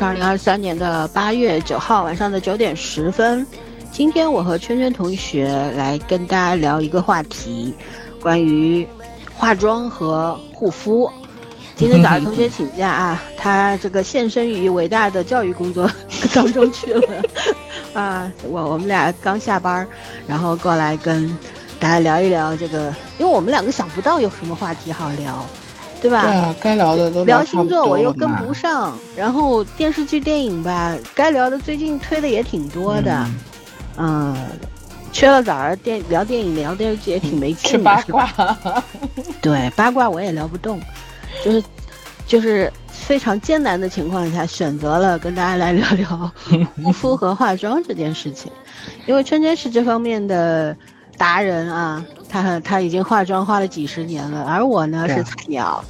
[0.00, 3.46] 是二零二三年的八月九号晚上的九点十分。
[3.92, 7.74] 今天我和圈圈同学来跟大家聊一个话题，
[8.18, 8.88] 关于
[9.36, 11.10] 化妆和护肤。
[11.76, 15.90] 今天早上同学请假啊，他这个献身于伟大的教育工作
[16.32, 17.22] 当中去了
[17.92, 18.32] 啊。
[18.48, 19.86] 我我们俩刚下班，
[20.26, 21.28] 然后过来跟
[21.78, 22.86] 大家聊一聊这个，
[23.18, 25.44] 因为我们两个想不到有什么话题好聊，
[26.00, 26.22] 对吧？
[26.22, 33.26] 对啊，该聊的都聊星座我又跟不上，然后电视剧、电影吧，该聊的最近推的也挺多的，
[33.96, 34.34] 嗯，
[35.12, 38.26] 缺了早儿电聊电影、聊电视剧也挺没劲的，是吧？
[38.32, 38.82] 卦，
[39.42, 40.80] 对八卦我也聊不动，
[41.44, 41.62] 就是
[42.26, 46.30] 就是非常艰难的情况下，选择了跟大家来聊聊
[46.82, 48.50] 护肤和化妆这件事情，
[49.06, 50.74] 因为圈圈是这方面的
[51.20, 55.84] 达人啊，他他已经化妆化了几十年了，而我呢是菜鸟，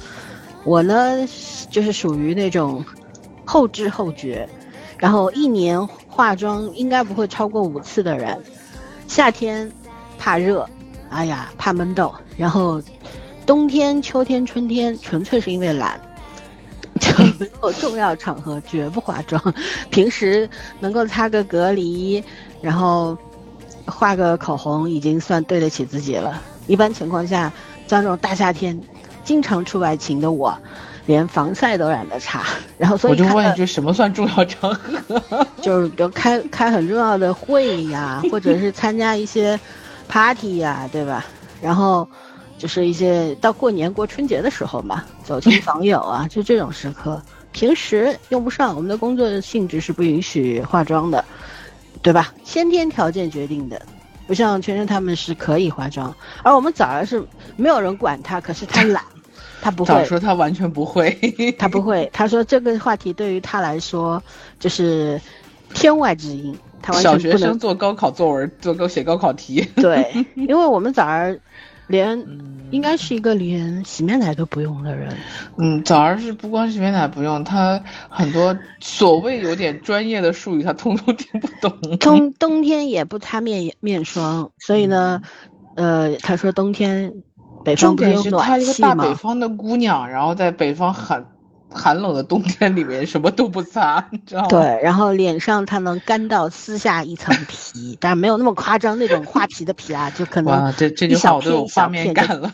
[0.65, 1.25] 我呢
[1.69, 2.83] 就是属于那种
[3.45, 4.45] 后知后觉，
[4.97, 8.37] 然后一年化妆应该不会超过五次的人，
[9.07, 9.71] 夏天
[10.17, 10.69] 怕热，
[11.09, 12.83] 哎呀怕闷痘，然后
[13.45, 15.97] 冬天、秋天、春天纯粹是因为懒。
[16.99, 19.41] 就没有重要场合绝不化妆，
[19.89, 20.47] 平时
[20.81, 22.21] 能够擦个隔离，
[22.61, 23.17] 然后
[23.85, 26.41] 画个口红，已经算对得起自己了。
[26.67, 27.51] 一般情况下，
[27.87, 28.79] 像这种大夏天，
[29.23, 30.57] 经常出外勤的我，
[31.05, 32.43] 连防晒都染得差。
[32.77, 35.45] 然后所以我就问一句，什么算重要场合？
[35.61, 39.59] 就是比如开开很重要的会呀， 或者是参加一些
[40.07, 41.25] party 呀，对吧？
[41.61, 42.07] 然后
[42.57, 51.23] 就是一些到过年过春节的时候嘛，走亲访友啊， 就这种时刻，平时用不上，我们的工作性质是不允许化妆的，
[52.01, 52.33] 对吧？
[52.43, 53.81] 先天条件决定的。
[54.27, 57.21] 不像圈圈他们是可以化妆，而我们早儿是
[57.57, 59.03] 没有人管他，可是他懒，
[59.61, 61.11] 他不会早，说他完全不会，
[61.59, 64.23] 他不会，他说这个话题对于他来说
[64.57, 65.19] 就是
[65.73, 69.67] 天外之音，他完小学全不能生做高考作文，做高写高考题。
[69.75, 71.37] 对， 因为我们早儿
[71.91, 75.13] 连嗯应该是一个连洗面奶都不用的人，
[75.57, 81.97] 嗯，早儿是不光洗面奶不用，他很多所谓有点专业的术语，他通通听不懂。
[81.99, 85.21] 冬冬天也不擦面面霜，所以呢，
[85.75, 87.11] 呃，他说冬天
[87.65, 89.13] 北方重不是有点是她一个大北？
[89.15, 91.25] 方的姑娘，然后在北方寒
[91.73, 94.47] 寒冷的冬天里面什么都不擦，你知道吗？
[94.49, 102.51] 对，然后脸上它能干到撕下一层皮，但是没有那么夸张，那种画皮的皮啊，就可能哇，这这一小句话我都有片一小画面感了。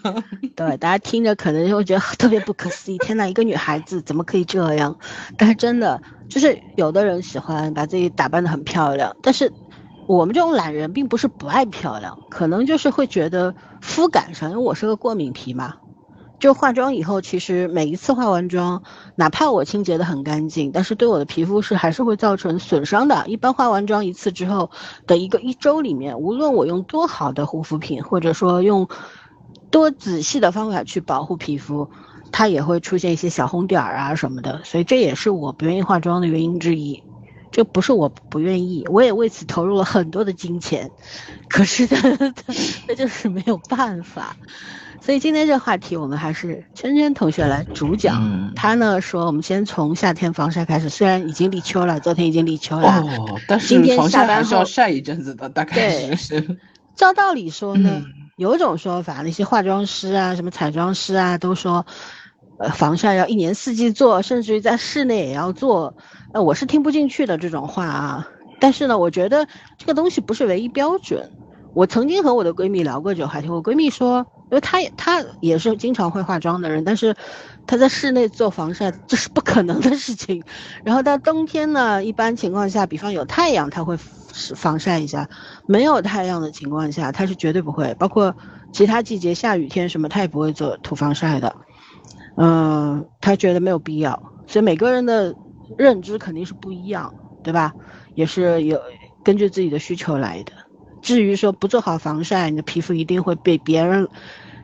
[0.55, 4.97] 对，大家听着可能就会觉得特别不可思议，天呐，一个女孩子怎么可以这样？
[5.37, 9.51] 但是真的，就是有的人喜欢把自己打扮得很漂亮，但是
[10.07, 15.75] 我们这种懒人并不是不爱漂亮，可能就是会觉得肤感上，因为我是个过敏皮嘛，
[16.39, 18.83] 就化妆以后，其实每一次化完妆，
[19.15, 23.25] 哪怕我清洁的很干净，但是对我的皮肤是还是会造成损伤的。
[23.27, 24.69] 一般化完妆一次之后
[25.07, 28.87] 的一个一周里面，无论我用多好的护肤品，或者说用
[29.71, 31.89] 多仔细的方法去保护皮肤，
[32.31, 34.61] 它也会出现一些小红点儿啊什么的。
[34.63, 37.03] 所以这也是我不愿意化妆的原因之一。
[37.49, 40.91] 这不是我不愿意，我也为此投入了很多的金钱，
[41.49, 42.33] 可是呢，
[42.87, 44.35] 这就是没有办法。
[44.99, 48.21] 所以今天这话题，我们还是圈圈同学来主讲。
[48.21, 53.01] 嗯他呢说，我们先从夏天防晒开始，虽然已经立秋了，昨天已经立秋了。
[53.01, 56.57] 哦，但是今天防下班晒还是要后晒一阵子的，大概对是是。
[56.95, 58.05] 照道理说呢，嗯
[58.37, 61.85] 有一种说法，那些化妆师啊、什么彩妆师啊，都说，
[62.57, 65.95] 呃，防晒要一年四季做，甚至于在室内也要做。
[66.33, 68.27] 呃，我是听不进去的这种话啊。
[68.59, 71.29] 但是呢，我觉得这个东西不是唯一标准。
[71.75, 77.15] 我曾经和我的闺蜜聊过这个话题，我闺蜜说，因为她也她也是经常会化妆的人，但是
[77.65, 80.43] 她在室内做防晒这是不可能的事情。
[80.83, 83.97] 然后到冬天呢，一般情况下，比方有太阳，她会
[84.33, 85.25] 是防晒一下；
[85.65, 87.93] 没有太阳的情况下，她是绝对不会。
[87.99, 88.35] 包括
[88.71, 91.55] 其他季节下雨天什么，她也不会做涂防晒的。
[92.35, 94.21] 嗯，她觉得没有必要。
[94.47, 95.35] 所以每个人的
[95.77, 97.13] 认知肯定是不一样，
[97.43, 97.73] 对吧？
[98.13, 98.79] 也是有
[99.23, 100.53] 根据自己的需求来的。
[101.01, 104.09] 至于说不做好防晒，你的皮肤一定会被别人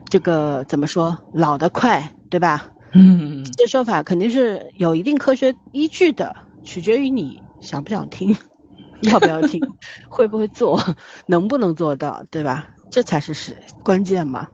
[0.06, 2.70] 这个怎么说老得快，对吧？
[2.92, 8.36] 嗯，这说法肯定是有一定科学依据的，取决于你想不想听，
[9.02, 9.60] 要不要听，
[10.08, 10.80] 会不会做，
[11.26, 12.70] 能不能做到，对吧？
[12.90, 14.48] 这才是是关键嘛。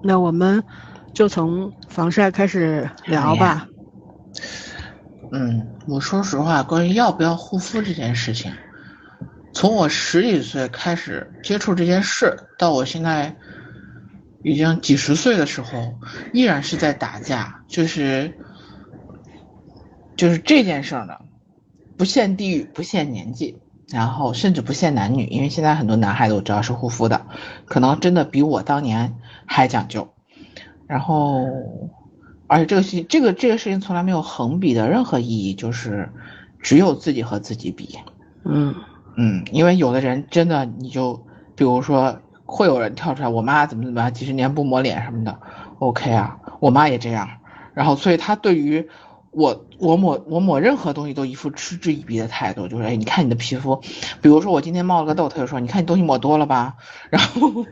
[0.00, 0.64] 那我们
[1.12, 3.68] 就从防晒开始聊吧。
[5.30, 8.52] 嗯，我说实话，关于要不要护肤这件事情，
[9.60, 13.36] 从我十几岁开始接触这件事，到我现在
[14.42, 15.98] 已经几十岁的时候，
[16.32, 18.32] 依然是在打架，就是
[20.16, 21.18] 就是这件事呢，
[21.98, 23.58] 不限地域，不限年纪。
[23.90, 27.26] 然后甚至不限男女，因为现在很多男孩子我知道是护肤的，
[27.66, 29.14] 可能真的比我当年
[29.44, 30.10] 还讲究。
[30.86, 31.44] 然后，
[32.46, 36.08] 而且这个事情这个这个事情从来没有横比的任何意义，就是
[36.62, 37.98] 只有自己和自己比。
[38.46, 38.74] 嗯
[39.20, 45.38] 嗯，因为有的人真的你就比如说会有人跳出来，我妈怎么怎么样，几十年不抹脸什么的
[45.78, 47.28] ，OK 啊，我妈也这样。
[47.74, 48.88] 然后所以他对于。
[49.32, 53.80] 我我抹我抹任何东西都一副嗤之以鼻的态度，就是哎，你看你的皮肤，
[54.20, 56.74] 比如说我今天冒了个痘，他就说你看你东西抹多了吧，
[57.10, 57.64] 然后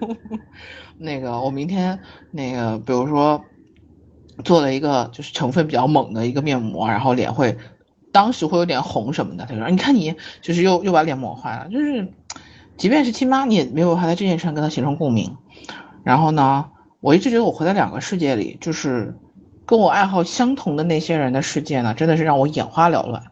[0.99, 1.99] 那个我明天
[2.31, 3.45] 那个比如说
[4.45, 7.59] 做了一个就是成分比较猛的一个面膜，然后脸会
[8.13, 12.13] 当时会有点红什么的，他说你看你就是又又把脸抹坏了，就是
[12.77, 15.37] 即便是亲妈你也没有办法在这件事上跟他形成共鸣，
[16.05, 16.67] 然后呢，
[17.01, 19.17] 我一直觉得我活在两个世界里，就是。
[19.69, 23.25] 跟我爱好相同的那些人的世界呢，真的是让我眼花缭乱。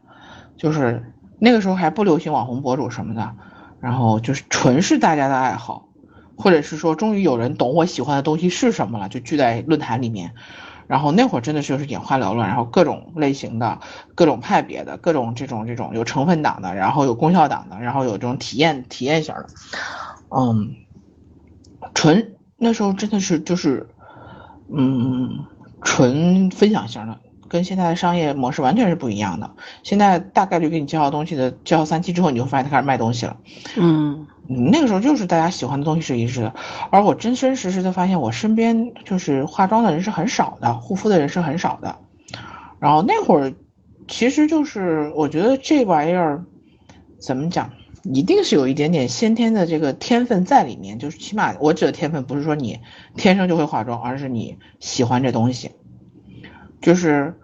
[0.58, 3.32] 就是那个时候还不流行网红博主什么的，
[3.81, 5.88] 然后就是纯是大家的爱好，
[6.37, 10.34] 或者是说终于有人懂我喜欢的东西是什么了，就聚在论坛里面。
[10.87, 13.79] 然后那会儿真的就是眼花缭乱，然后各种类型的、
[14.15, 19.47] 各种派别的、各种这种这种有成分党的，然后有功效党的，然后有这种体验体验型的，
[20.31, 20.75] 嗯，
[21.94, 23.88] 纯那时候真的是就是，
[24.69, 25.44] 嗯。
[25.83, 29.50] 纯分享型的，跟现在的商业模式完全是不一样的。
[29.85, 33.37] 现在大概率给你介绍东西的，介绍三期之后，你就发现他开始卖东西了。
[33.77, 36.54] 嗯，那个时候就是大家喜欢的东西是一致的。
[36.90, 41.96] 而我真真实实的发现，我身边就是化妆的人是很少的，护肤的人是很少的。
[42.78, 43.52] 然后那会儿，
[44.06, 46.44] 其实就是我觉得这玩意儿
[47.19, 47.70] 怎么讲？
[48.02, 52.78] 一定是有一点点先天的这个天分在里面，就是起码我指的天分不是说你
[53.16, 55.72] 天生就会化妆，而是你喜欢这东西。
[56.81, 57.34] 就是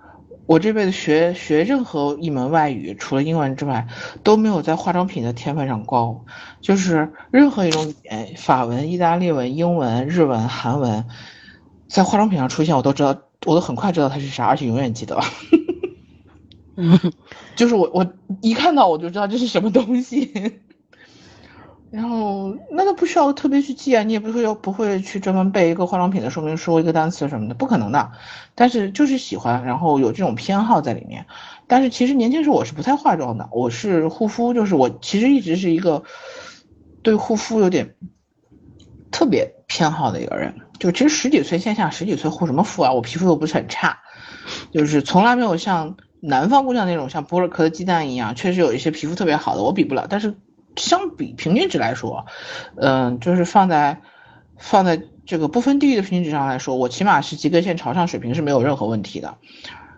[0.47, 3.87] 我这辈子学学任何一门外语，除了英文之外，
[4.23, 6.25] 都没有在化妆品的天分上高。
[6.61, 11.06] 就是任何一种语言，法文、意大利文、英文、日文、韩文，
[11.89, 13.17] 在化妆品上出现，我都知道，
[13.47, 15.21] 我都很快知道它是啥，而且永远记得。
[16.77, 16.99] 嗯，
[17.55, 20.33] 就是我我一看到我就知道这是什么东西，
[21.93, 28.12] 然后那个不需要特别去记啊，你也不会要不会去专门背一个化妆品的说明书一个单词什么的，不可能的。
[28.55, 31.27] 但是就是喜欢，然后有这种偏好在里面。
[31.67, 36.03] 但是其实年轻时候我是不太化妆的，我是护肤，就是我其实一直是一个
[37.03, 37.95] 对护肤有点
[39.11, 40.55] 特别偏好的一个人。
[40.79, 42.93] 就其实十几岁线下十几岁护什么肤啊？
[42.93, 43.99] 我皮肤又不是很差，
[44.73, 45.97] 就是从来没有像。
[46.25, 50.06] 南方姑娘那种像剥了壳的鸡蛋一样，确实有一些皮肤特别好的，我比不了。
[50.09, 50.37] 但是
[50.77, 52.27] 相比平均值来说，
[52.77, 54.01] 嗯，就是放在
[54.59, 59.37] 放在这个不分地域的平均值上来说，我起码是及格线朝上水平是没有任何问题的。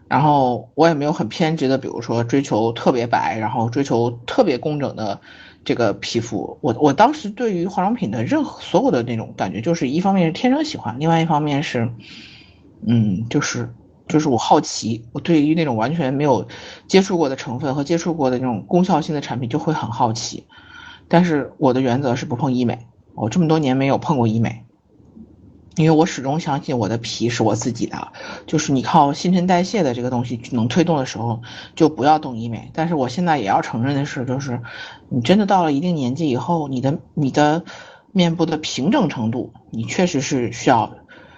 [0.09, 5.21] 然后我也没有很偏执的，比如说追求特别白，然后追求特别工整的
[5.65, 6.59] 这个皮肤。
[6.61, 11.91] 我我当时对于化妆品的任何所有的那种感觉，就是一方面是天生喜欢，另外一方面是，
[12.87, 13.73] 嗯，就是。
[14.07, 16.47] 就是我好奇，我对于那种完全没有
[16.87, 20.45] 接触过的成分和接触过的那种功效性的产品就会很好奇。
[21.09, 24.65] 但是我的原则是不碰医美，我这么多年没有碰过医美，
[25.77, 28.13] 因为我始终相信我的皮是我自己的，
[28.47, 31.43] 就是你靠新陈代谢的这个东西能推动的时候，
[31.75, 32.71] 就不要动医美。
[32.75, 34.61] 但是我现在也要承认的是，就是
[35.09, 37.65] 你真的到了一定年纪以后，你的你的
[38.13, 40.97] 面部的平整程度，你确实是需要。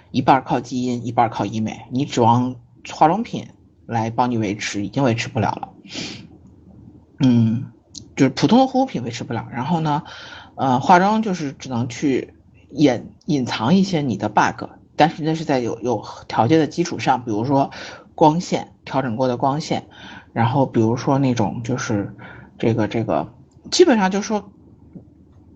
[0.09, 2.55] 一半靠基因，一半靠医美，你指望
[2.89, 3.47] 化妆品
[3.85, 5.69] 来帮你维持，已经维持不了了。
[7.19, 7.65] 嗯，
[8.17, 9.47] 就是普通的护肤品维持不了。
[9.53, 10.03] 然后呢，
[10.55, 12.33] 呃，化妆就是只能去
[12.71, 14.65] 掩隐藏一些你的 bug，
[14.97, 17.71] 但是那是在有有条件的基础上，比如说
[18.13, 19.87] 光线调整过的光线，
[20.33, 22.13] 然后比如说那种就是
[22.59, 23.33] 这个这个，
[23.71, 24.51] 基本上就说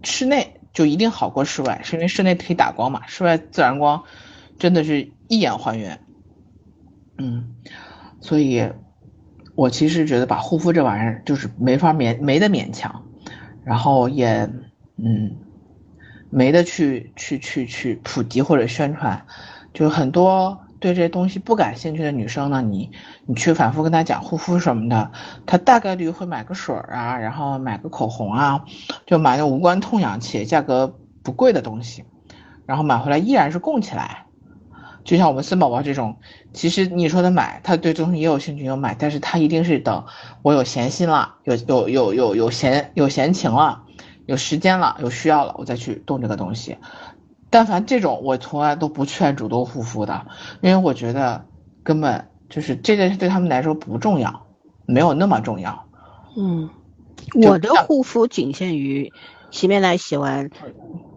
[0.03, 4.03] 室内就一定好过室外，是因为室内可以打光嘛，室外自然光。
[4.60, 6.00] 真的是一眼还原，
[7.18, 7.56] 嗯，
[8.20, 8.70] 所以，
[9.55, 13.03] 我其实觉得把护肤这玩意儿就是没法勉没得勉强，
[13.63, 14.50] 然后也
[14.98, 15.36] 嗯
[16.29, 19.25] 没得去去去去普及或者宣传，
[19.74, 22.91] 就很多对这些东西不感兴趣的女生呢，你
[23.25, 25.12] 你去反复跟她讲护肤什么的，
[25.46, 28.65] 她大概率会买个水儿啊，然后买个口红啊，
[29.05, 32.05] 就买那无关痛痒且价格不贵的东西，
[32.65, 34.25] 然后买回来依然是供起来。
[35.03, 36.17] 就像我们森宝宝这种，
[36.53, 40.05] 其实你说的买，他对这东西也有兴趣有买，但是他一定是等
[40.41, 43.84] 我有闲心了，有有有有有闲有闲情了，
[44.25, 46.77] 有时间了，有需要了，我再去动这个东西。
[47.50, 50.25] 但凡这种，我从来都不劝主动护肤的，
[50.62, 51.46] 因为我觉得
[51.84, 54.46] 根本就是这件事对他们来说不重要，
[54.86, 55.86] 没有那么重要。
[56.38, 56.70] 嗯，
[57.46, 59.12] 我的护肤仅限于
[59.50, 60.50] 洗面奶洗完。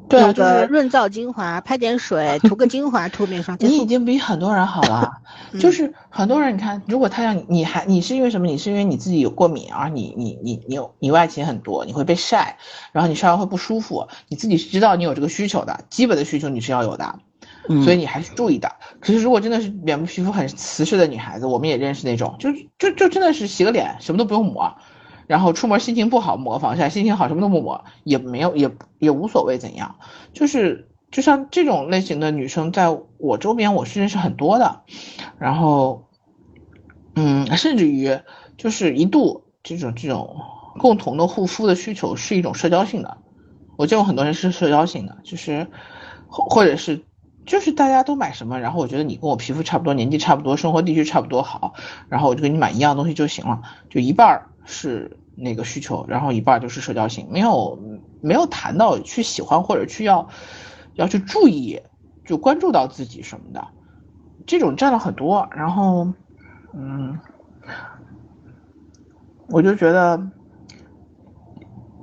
[0.08, 3.56] 对啊，就是润燥精华，拍点水，涂个精华，涂面霜。
[3.60, 5.10] 你已经比很多人好了，
[5.58, 8.46] 就是很多人，你看，如果他让你，你还你是因为什么？
[8.46, 9.88] 你是因为你自己有过敏啊？
[9.88, 12.58] 你你你你有你外勤很多，你会被晒，
[12.92, 17.18] 然后你晒完会不舒服，你自己是知道你有这个需求的，基本的需求你是要有的，
[17.82, 18.70] 所以你还是注意的。
[19.00, 24.76] 可是如果真的是脸部皮肤很瓷实的女孩子，我们也认识那种，就就就真的是洗个脸什么都不用抹。
[25.26, 29.96] 然后出门心情不好抹防晒，心情好什么都不抹也没有也也无所谓怎样，
[30.32, 34.82] 就是就像这种类型的女生，在我周边我是认识很多的，
[35.38, 36.08] 然后，
[37.14, 38.18] 嗯，甚至于
[38.56, 40.36] 就是一度这种这种
[40.78, 43.18] 共同的护肤的需求是一种社交性的，
[43.76, 45.68] 我见过很多人是社交性的，就是
[46.26, 47.04] 或者是
[47.46, 51.74] 就是大家都买什么，然后我觉得你跟我皮肤差不多，年纪差不多，生活地区差不多好，
[52.08, 54.50] 然后我就给你买一样东西就行了，就一半儿。
[54.64, 57.78] 是那个需求，然后一半就是社交性，没有
[58.20, 60.28] 没有谈到去喜欢或者去要
[60.94, 61.82] 要去注意，
[62.24, 63.66] 就关注到自己什么的，
[64.46, 65.48] 这种占了很多。
[65.52, 66.12] 然后，
[66.72, 67.18] 嗯，
[69.48, 70.30] 我就觉得，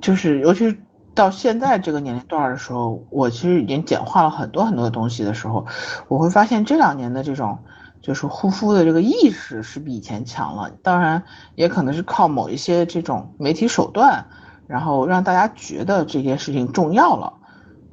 [0.00, 0.76] 就是尤其是
[1.14, 5.66] 到现在这个年龄段的时候，我其实已经简化了很多很多的东西的时候，
[6.08, 7.58] 我会发现这两年的这种。
[8.02, 11.22] 就是护肤的这个意识是比以前强了，当然
[11.54, 14.26] 也可能是靠某一些这种媒体手段，
[14.66, 17.34] 然后让大家觉得这件事情重要了。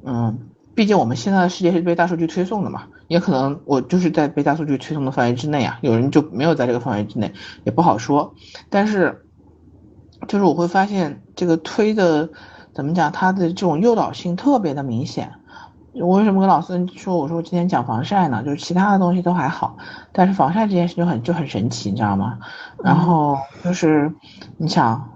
[0.04, 0.38] 嗯，
[0.74, 7.32] 毕竟我们现在的世界是被大数据推送的嘛，也可能我就是在被大数据推送的范围之内啊，有人就没有在这个范围之内，
[7.64, 8.34] 也不好说。
[8.68, 9.24] 但是，
[10.26, 12.30] 就是我会发现这个推的
[12.74, 15.34] 怎么讲，它的这种诱导性特别的明显。
[15.92, 17.16] 我为什么跟老孙说？
[17.16, 19.76] 我说我今天讲防晒呢，就是其他的东西都还好，
[20.12, 22.38] 但是防晒这件事就很就很神奇，你知道吗？
[22.84, 24.12] 然后就是
[24.56, 25.10] 你想，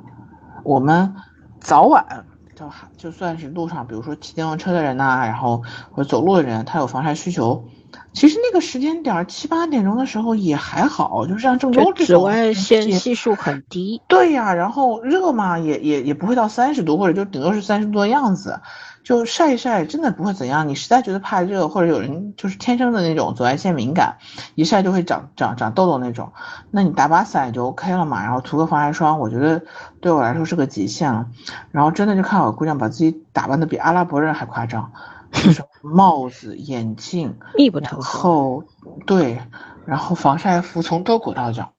[0.64, 1.14] 我们
[1.60, 2.24] 早晚
[2.56, 5.62] 就就算是路上，比如说骑电动车的人呐，然后
[5.92, 7.64] 或者走路的人，他有防晒需求，
[8.12, 14.02] 其实那个时间点七八点钟的时候也还好，就是像郑州这种紫外线系数很低。
[14.08, 18.60] 对呀，然后热嘛，也也也不会到三十度，或者就顶多是三十度的样子。
[19.04, 20.66] 就晒一晒，真的不会怎样。
[20.66, 24.16] 你实在觉得怕热，或者有人就是天生的那种紫外线敏感，
[24.54, 26.32] 一晒就会长长长痘痘那种，
[26.70, 28.22] 那你打把伞就 OK 了嘛。
[28.24, 29.62] 然后涂个防晒霜，我觉得
[30.00, 31.26] 对我来说是个极限了。
[31.70, 34.90] 然后真的就看我姑娘把自己打扮的比阿拉伯人还夸张，
[35.32, 38.02] 就是 帽子、眼镜，密不透风。
[38.02, 38.64] 后
[39.06, 39.38] 对，
[39.84, 41.72] 然后防晒服从头裹到脚。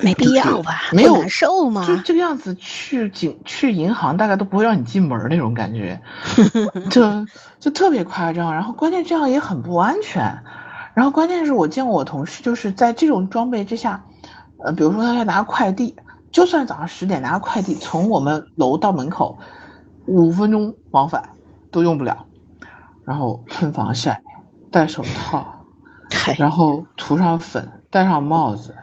[0.00, 0.72] 没必要吧？
[0.92, 1.86] 没有难受吗？
[1.86, 6.00] 就这个样子去警去银行，大概都不会让你进门那种感觉，
[6.90, 7.02] 就
[7.58, 8.52] 就特别夸张。
[8.52, 10.38] 然后关键这样也很不安全。
[10.94, 14.04] 然后关键是我见过我同事就是在这种装备之下，
[14.58, 15.94] 呃，比如说他要拿快递，
[16.30, 19.38] 就算早上十点拿个快递，从我们楼到门口
[20.06, 21.30] 五分钟往返
[21.70, 22.24] 都用不了。
[23.04, 24.22] 然后喷防晒，
[24.70, 25.64] 戴手套，
[26.38, 28.74] 然后涂上粉，戴上帽子。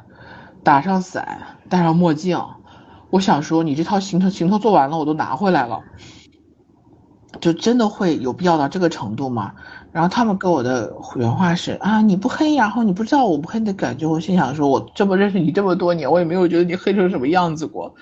[0.64, 1.40] 打上伞，
[1.70, 2.40] 戴上墨镜，
[3.10, 5.82] 我想说，你这套行头行头做完了，我都拿回来了，
[7.42, 9.52] 就真的会有必要到这个程度吗？
[9.92, 14.08] 然后他们给我的原话是啊，你不黑，然后你不知道我不黑的感觉。
[14.08, 17.94] 我心想说，我这么认识你这么多年，我也没有觉得你黑成什么样子过。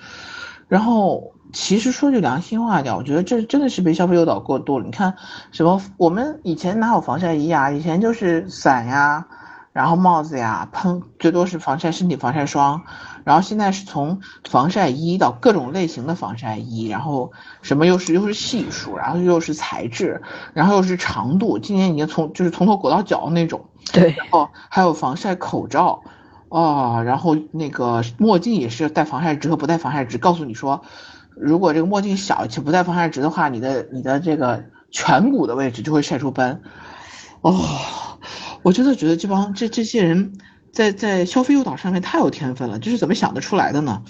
[0.68, 4.84] 然后其实说句良心话讲，我觉得这真的是被消费诱导过度了。
[4.86, 5.14] 你看
[5.50, 7.70] 什么，我们以前哪有防晒衣啊？
[7.70, 9.26] 以前就是伞呀。
[9.72, 12.82] 然后帽子呀，喷最多是防晒身体防晒霜，
[13.24, 20.20] 然后现在是从防晒衣到各种类型的防晒衣，然后什么又是又是系数，然后又是材质，
[20.52, 23.64] 然后又是长度，今年已经从就是从头裹到脚那种。
[23.92, 26.02] 对，然后，还有防晒口罩，
[26.50, 30.82] 哦，然后那个墨镜也是带防晒值和不带防晒值，告诉你说，
[31.34, 36.60] 如果这个墨镜小且不带防晒值的话，你的你的这个颧骨的位置就会晒出斑，
[37.40, 37.58] 哦。
[38.62, 40.38] 我真的觉得这帮这这些人
[40.72, 44.02] 在在消费诱导上面太有天分了，这是怎么想得出来的呢？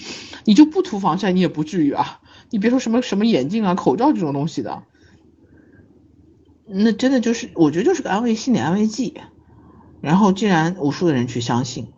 [0.45, 2.21] 你就不涂防晒，你也不至于啊！
[2.51, 4.83] 你别说什么什么眼镜啊、口罩这种东西的，
[6.67, 9.15] 那真的就是我觉得就是个安慰心理安慰剂。
[10.01, 11.93] 然后竟然无数的人去相信，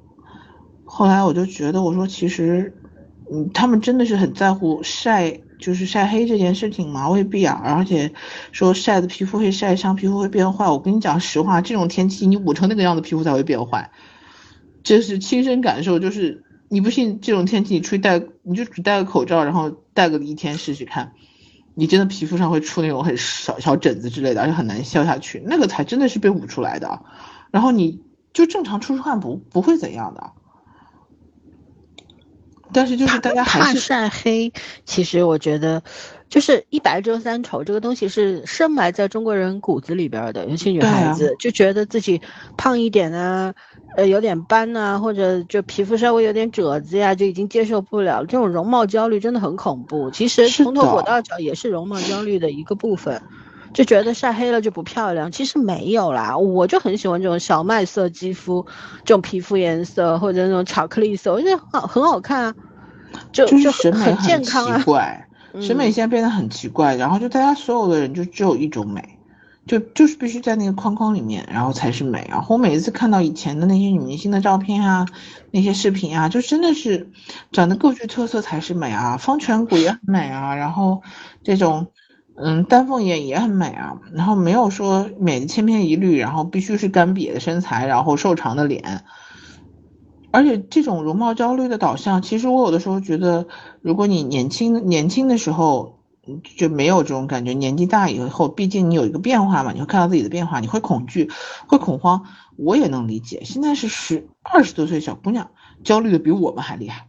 [0.84, 2.76] 后来我就觉得我说其实，
[3.32, 7.08] 嗯，他们真的是很在乎晒，就是晒黑这件事情嘛？
[7.08, 8.12] 未必啊，而且
[8.52, 10.68] 说晒的皮肤会晒伤，皮肤会变坏。
[10.68, 13.90] 我跟你讲实话，这种天气你捂成那个样子，皮肤才会变坏。
[14.82, 21.14] 这是亲身感受，就是你不信这种天气，你出去戴，你就只戴个口罩，然后戴个一天试试看，
[21.74, 27.00] 你真的皮肤上会出那种很小小疹子之类的，而且很难消下去，那个才真的是被捂出来的。
[27.50, 28.02] 然后你
[28.34, 30.32] 就正常出出汗不不会怎样的。
[32.74, 34.52] 但是就是大家还是晒黑，
[34.84, 35.82] 其实我觉得，
[36.28, 42.20] 就是一白遮三丑这个东西是深埋在中国人骨子里边的，尤其女孩子就觉得自己
[42.56, 43.54] 胖一点啊，
[43.96, 48.24] 呃有点斑呐，或者就皮肤稍微有点褶子呀，就已经接受不了。
[48.26, 53.22] 这种容貌焦虑真的很恐怖，其实从头裹到脚也是容貌焦虑的一个部分。
[53.74, 58.64] 就觉得晒黑了就不漂亮，其实没有啦，我就很喜欢这种小麦色肌肤，
[59.04, 62.54] 这种皮肤颜色或者那种巧克力色，我觉得很很好看啊，
[63.32, 64.78] 就就是审美很健康啊。
[64.78, 65.28] 奇怪，
[65.60, 69.18] 审美现在变得很奇怪，然后就大家所有的人就只有一种美，
[69.66, 72.24] 就就是必须在那个框框里面，然后才是美。
[72.30, 75.04] 然后我每一次看到以前的那些女明星的照片啊，
[75.50, 77.10] 那些视频啊，就真的是
[77.50, 81.02] 长得各具特色才是美啊，方颧骨也很美啊，然后
[81.42, 81.88] 这种。
[82.36, 89.04] 嗯，丹凤眼也很美啊，然后没有说美的千篇一律，然后必须是干瘪的身材，然后瘦长的脸，
[90.32, 93.46] 而且这种容貌焦虑的导向，其实我有的时候觉得，
[93.82, 96.00] 如果你年轻年轻的时候
[96.56, 101.30] 就没有这种感觉，年纪大以后，毕竟你有一个变化嘛，你会看到自己的变化，你会恐惧，
[101.68, 102.24] 会恐慌，
[102.56, 103.42] 我也能理解。
[103.44, 105.50] 现在是十二十多岁小姑娘，
[105.84, 107.06] 焦虑的比我们还厉害，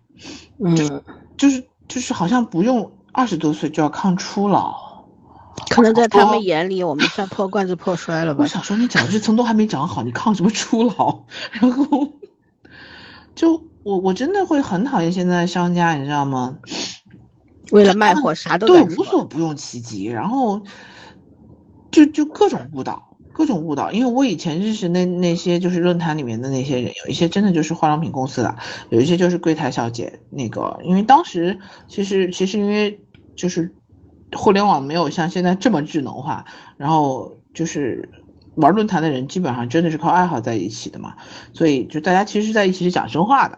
[0.60, 1.02] 嗯，
[1.36, 4.95] 就是就是好像不用二十多岁就要抗初老。
[5.70, 8.44] 可能在他们眼里，我们算破罐子破摔了吧？
[8.44, 11.24] 我想说，你角质层都还没长好，你抗什么初老？
[11.52, 12.14] 然后，
[13.36, 16.58] 就我我真的会很讨厌现在商家，你知道吗？
[17.72, 20.62] 为了卖货，啥都对，无所不用其极，然后
[21.90, 23.92] 就就各种误导，各种误导。
[23.92, 28.56] 因为我以前认识那那些就是论坛里面的那些人，有一些真的就是化妆品公司的，
[28.90, 30.20] 有一些就是柜台小姐。
[30.30, 33.00] 那个，因为当时其实其实因为
[33.36, 33.74] 就是。
[34.36, 36.46] 互联网没有像现在这么智能化，
[36.78, 38.10] 然后就是
[38.56, 41.16] 玩论坛的人基本上真的是靠爱好在一起的嘛，
[41.54, 43.58] 所以就大家其实在一起是讲真话的，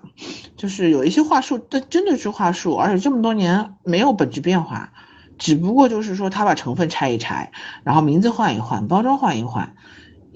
[0.55, 4.91] 就是有一些话术，但真的是话术，而且这么多年没有本质变化，
[5.37, 7.51] 只不过就是说他把成分拆一拆，
[7.83, 9.75] 然后名字换一换，包装换一换。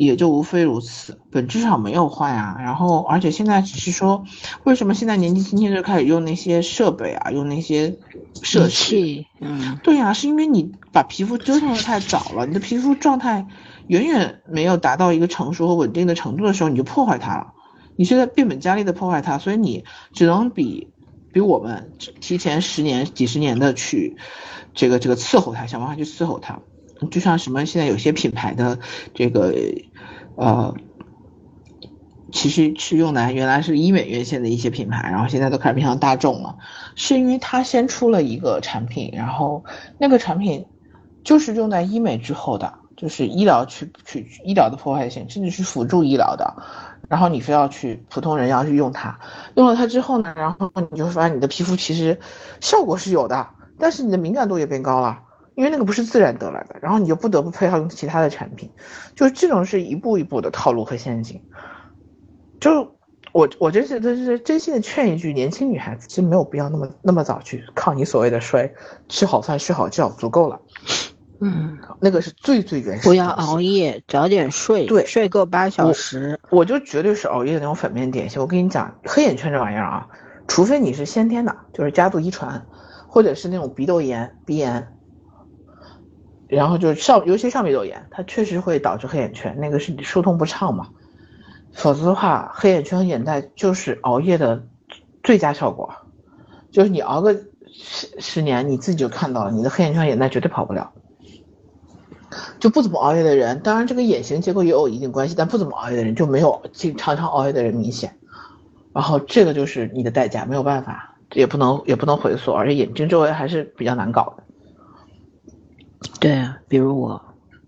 [0.05, 2.57] 也就无非如此，本质上没有坏啊。
[2.59, 4.25] 然后，而且现在只是说，
[4.63, 7.99] 为什么现在年纪轻轻就开始用那些设备啊，用那些
[8.41, 9.27] 设器？
[9.39, 13.45] 嗯，对呀，是因为你把皮肤折腾的太早了，你的皮肤状态
[13.85, 17.53] 远远没有达到一个成熟和稳定的程度的时候，你就破坏它了。
[17.95, 19.83] 你现在变本加厉的破坏它，所以你
[20.13, 20.87] 只能比
[21.31, 24.17] 比我们提前十年、几十年的去
[24.73, 26.59] 这个这个伺候它，想办法去伺候它。
[27.09, 28.79] 就像什么现在有些品牌的
[29.13, 29.53] 这个。
[30.35, 30.73] 呃，
[32.31, 36.57] 其实是用来原来是医美院线的一些品牌，然后现在都开始面向大众了，
[36.95, 39.63] 是因为它先出了一个产品，然后
[39.97, 40.65] 那个产品
[41.23, 46.55] 就是用在医美之后的，就是医疗去去医疗的破坏性，甚至是辅助医疗的，
[47.09, 49.19] 然后你非要去普通人要去用它，
[49.55, 52.19] 用了它之后呢，然后你就发现你的皮肤其实
[52.61, 55.19] 效果是有的，但是你的敏感度也变高了。
[55.55, 58.71] 因为那个不是自然得来的，然后你就不得不配套用其他的产品，
[59.15, 61.41] 就是这种是一步一步的套路和陷阱。
[62.59, 62.95] 就
[63.33, 68.71] 我我真是真是真心的劝一句，年轻女孩子其实没有必要那么那么早去靠你所谓的衰，
[69.09, 70.59] 吃好饭睡好觉足够了。
[71.41, 73.07] 嗯，那个是最最原始。
[73.07, 76.39] 不要熬夜，早点睡，对，睡够八小时。
[76.51, 78.41] 我就绝对是熬夜的那种粉面典型。
[78.41, 80.07] 我跟你讲，黑眼圈这玩意儿啊，
[80.47, 82.63] 除非你是先天的，就是家族遗传，
[83.07, 84.87] 或者是那种鼻窦炎、鼻炎。
[86.57, 90.89] 然后就是上，尤其上鼻窦炎，它确实会导致黑眼圈，那个是你疏通不畅嘛。
[91.71, 94.61] 否则的话，黑眼圈和眼袋就是熬夜的
[95.23, 95.93] 最佳效果，
[96.69, 97.33] 就是你熬个
[97.71, 100.91] 十十年，你自己就看到了，你的黑眼圈眼袋绝对跑不了。
[102.59, 108.17] 就不怎么熬夜的人，当然这个眼型结构也有一定关系，但不怎么熬夜的人就没有经常常熬夜的人明显。
[108.91, 114.43] 然后这个就是你的代价，没有办法，也不能也不能回缩，而且眼睛周围还是比较难搞的。
[116.19, 117.21] 对啊，比如我，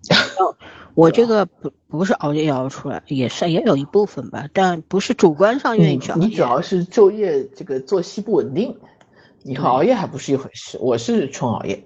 [0.94, 6.26] 我这个不不是熬夜熬出来，也是也有一部分吧，但不是主观上愿意去熬夜。
[6.26, 8.76] 你主要是昼夜这个作息不稳定，
[9.42, 10.78] 你和熬夜还不是一回事。
[10.80, 11.76] 我是纯熬夜，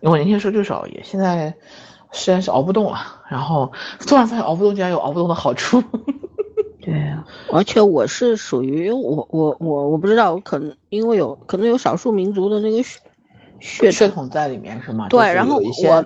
[0.00, 1.54] 因为我年轻时候就是熬夜，现在
[2.12, 2.98] 实在是熬不动了。
[3.28, 5.82] 然后突然发现熬不动竟然有熬不动的好处。
[6.80, 13.00] 对啊，而且我是属于我我我我不知道，我可能因为有可能有少数民族的那个血。
[13.60, 15.08] 血血统在里面是吗？
[15.08, 16.04] 对然后有一些我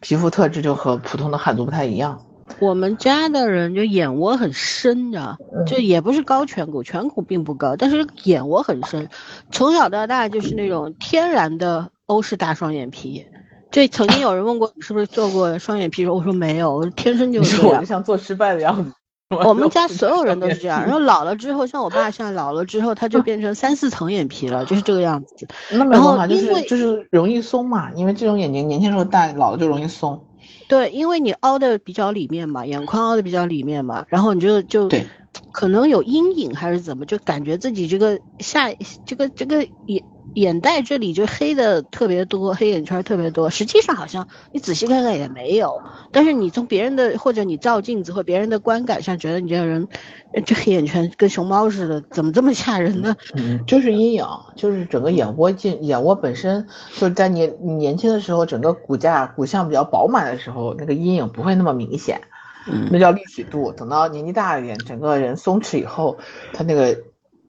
[0.00, 2.20] 皮肤特质就和普通的汉族不太一样。
[2.58, 9.08] 我们家的人就眼窝很深，你知道，嗯就也不是高颧骨，颧骨并不高，但是眼窝很深，
[9.52, 13.24] 从小到大就是那种天然的欧式大双眼皮。
[13.70, 17.86] 这曾经有人问过你是不是做过双眼皮我说没有，我天生就你是这样说我就。
[17.86, 18.92] 像做失败的样子。
[19.30, 25.46] 我们家所有人都是这样，然后老了之后，像我爸现在老了之后，他就变成三四层眼皮了，就是这个样子。
[25.70, 30.24] 那没然后有办法，就是就是容易松嘛，因为这种眼睛年轻时候大，老了就容易松。
[30.68, 35.06] 对，因为你凹的比较里面嘛，眼眶凹的比较里面嘛，然后你就就对
[35.52, 38.72] 可能有阴影还是怎么，就感觉自己这个下
[39.06, 40.02] 这个这个眼
[40.34, 43.50] 眼袋这里就黑的特别多，黑眼圈特别多。
[43.50, 45.80] 实际上好像你仔细看看也没有，
[46.12, 49.88] 但是你从别人的或者你照镜子或别人的观感上，觉得你这个人
[50.32, 53.16] 呃这黑眼圈跟熊猫似的，怎么这么吓人呢？
[53.34, 54.24] 嗯，就是阴影，
[54.56, 56.66] 就是整个眼窝进眼窝本身
[56.96, 62.20] 就是在年你年轻的时候，整个骨架骨相比较饱满的时候，那个阴影不会那么明显，
[62.66, 63.72] 嗯那叫立体度。
[63.72, 66.16] 等到年纪大一点，整个人松弛以后，
[66.52, 66.96] 他那个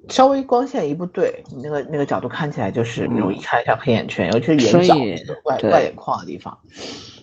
[0.10, 6.58] 稍微光线一不对，你那个那个角度看起来就是容易看一下黑眼圈，尤其是眼角外外眼眶的地方。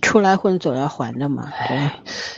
[0.00, 1.90] 出来混总要还的嘛，对。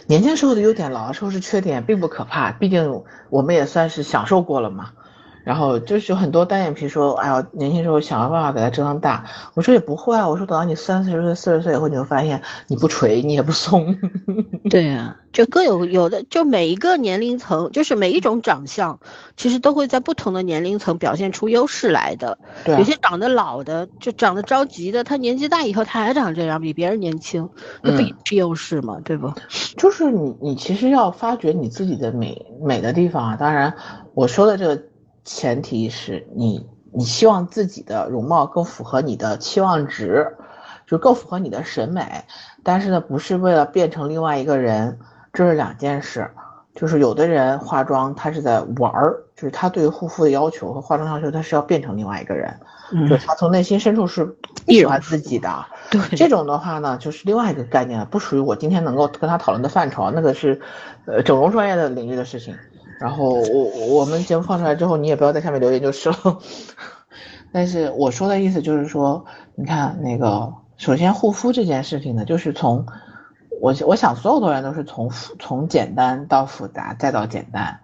[0.06, 4.92] 年轻时候的优点，老的时候是缺点，并不可怕，毕竟我们也算是享受过了嘛。
[5.44, 9.24] 然后就是有很多单眼皮说，哎呀，年轻时候想办法给它折腾大。
[9.54, 13.96] 我说也不会啊，我说等到你三四十岁、四十岁以后，你会发现你不垂，你也不松。
[14.70, 18.98] 对呀、就各有有的，就每一个年龄层，就是每一种长相，
[19.36, 22.38] 其实都会在不同的年龄层表现出优势来的。
[22.64, 27.48] 对啊有些长得老的，就长得着急的，他年纪大以后他还长这样，比别人年轻，
[27.82, 28.98] 那不嗯也是优势吗？
[29.04, 29.32] 对不？
[29.78, 33.36] 就是你，你其实要发掘你自己的美美的地方啊。
[33.36, 33.74] 当然，
[34.14, 34.82] 我说的这个
[35.32, 40.36] 前提是你，你希望自己的容貌更符合你的期望值，
[40.88, 42.24] 就更符合你的审美。
[42.64, 44.98] 但是呢，不是为了变成另外一个人，
[45.32, 46.28] 这是两件事。
[46.72, 52.52] 就是有的人化妆，他是在玩儿，就是他对于护肤的要求和化妆要求，他是要变成另外一个人，
[53.08, 55.48] 就是他从内心深处是不喜欢自己的。
[55.90, 60.60] 对， 这种的话呢，就是另外一个概念了，不属于我今天能够跟他讨论的范畴，那个是，
[61.06, 62.56] 呃，整容专业的领域的事情。
[63.00, 66.16] 然后我我们节目放出来之后，你也不要在下面留言就是了。
[67.50, 72.86] 但是我说的意思就是说，你看那个，首先护肤这件事情呢，就是从
[73.60, 77.80] 我我想所有的人都是从从简单到复杂再到简单，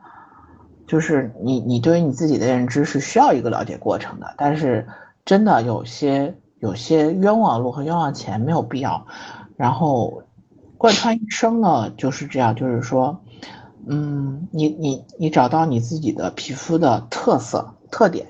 [0.86, 4.86] 就是你你对于你自己的认知是需要一个了解过程的，但是
[5.24, 9.06] 真的有些有些冤枉路和冤枉钱没有必要，
[9.56, 10.22] 然后
[10.78, 13.22] 贯穿一生呢就是这样，就是说，
[13.88, 18.26] 嗯，你你你找到你自己的皮肤的特色特点，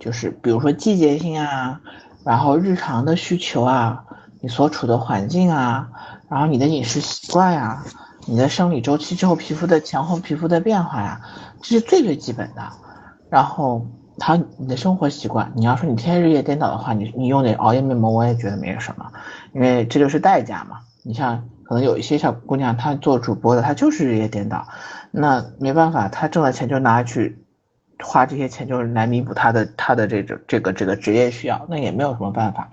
[0.00, 1.80] 就是比如说季节性啊，
[2.24, 4.04] 然后日常的需求啊，
[4.40, 5.88] 你所处的环境啊，
[6.28, 7.84] 然后你的饮食习惯呀、
[8.26, 11.20] 你的生理周期之后皮肤的前后皮肤的变化呀，
[11.62, 12.62] 这是最最基本的。
[13.30, 13.86] 然后
[14.18, 19.12] 还有你的生活习惯，你要说你天天日夜颠倒的话，你你用点熬夜面膜，我也觉得没有什么，
[19.52, 20.80] 因为这就是代价嘛。
[21.04, 24.68] 你像可能有一些小姑娘，她做主播的，她就是日夜颠倒，
[25.10, 27.44] 那没办法，她挣的钱就拿去
[28.02, 32.70] 花这些钱，就是来弥补她的她的这种这个这个职业需要，那也没有什么办法。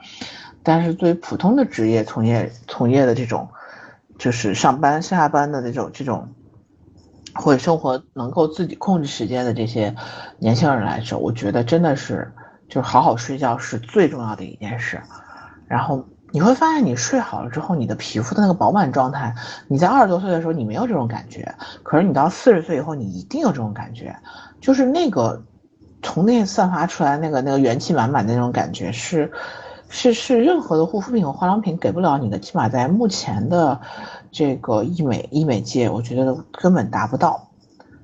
[0.61, 3.49] 但是对于普通的职业从业从业的这种，
[4.19, 6.29] 就是上班下班的这种这种，
[7.33, 9.95] 或者生活能够自己控制时间的这些
[10.37, 12.31] 年轻人来说，我觉得真的是
[12.69, 15.01] 就是好好睡觉是最重要的一件事。
[15.67, 19.33] 然后你会发现，你睡好了之后，你的皮肤的那个饱满状态，
[19.67, 24.15] 你在二十多岁的时候你没有这种感觉，可是你到四十岁以后，你一定有这种感觉，
[24.59, 25.43] 就是那个
[26.01, 29.31] 从内散发出来那个那个元气满满的那种感觉是。
[29.95, 33.79] 是是任何的护肤品和化妆品给不了你的，起码在目前的
[34.31, 37.49] 这个医美医美界，我觉得根本达不到，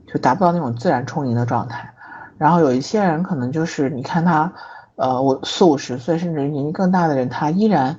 [0.05, 1.91] 就达不到那种自然充盈的状态。
[2.37, 4.53] 然后有一些人可能就是你看他，
[4.97, 7.97] 呃，我四五十岁甚至年纪更大的人，他依然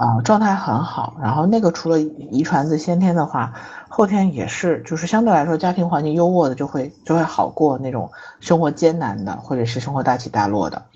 [0.00, 1.18] 啊、状态很好。
[1.20, 3.52] 然后那个除了遗传自先天的话，
[3.86, 8.10] 后天也是，就是相对来说家庭环境优渥的就会就会好过那种
[8.40, 10.86] 生活艰难的或者是生活大起大落的。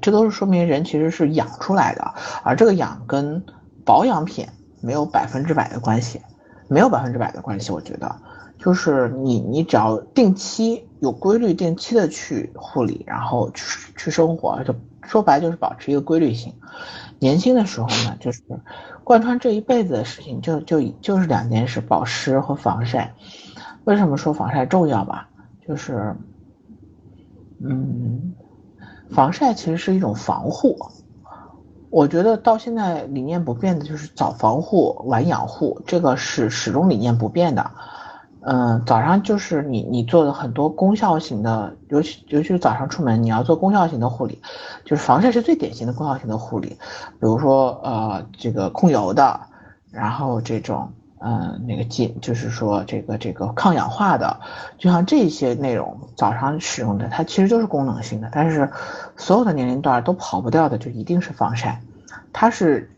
[0.00, 3.42] 这都是说明人其实是养出来的，而这个养跟
[3.84, 4.46] 保养品
[4.80, 6.20] 没有百分之百的关系，
[6.68, 7.72] 没有百分之百的关系。
[7.72, 8.14] 我觉得，
[8.56, 14.72] 就是你你只要定期有规律、定期的去护理，然后去去生活，就
[15.06, 16.54] 说白就是保持一个规律性。
[17.18, 18.42] 年轻的时候呢，就是
[19.04, 23.14] 贯穿这一辈子的事情就，就就是两件事：保湿和防晒。
[23.84, 25.28] 为什么说防晒重要吧？
[25.66, 26.16] 就是，
[27.60, 28.34] 嗯。
[29.10, 30.76] 防晒其实是一种防护，
[31.90, 37.70] 我觉得到现在理念不变的就是早防护晚养护，这个是始终理念不变的。
[38.46, 44.42] 嗯，早上就是你你做的很多功效型的，尤其尤其是早上出门你要做功效型的护理，
[44.84, 49.40] 就是防晒是最典型的功效型的护理，比如说呃这个控油的，
[49.90, 54.38] 然后这种嗯那个进就是说这个这个抗氧化的，
[54.76, 58.68] 就像这些内容早上使用的，它其实就是功能性的，但是
[59.16, 61.80] 所有的年龄段都跑不掉的就一定是防晒，
[62.30, 62.94] 它是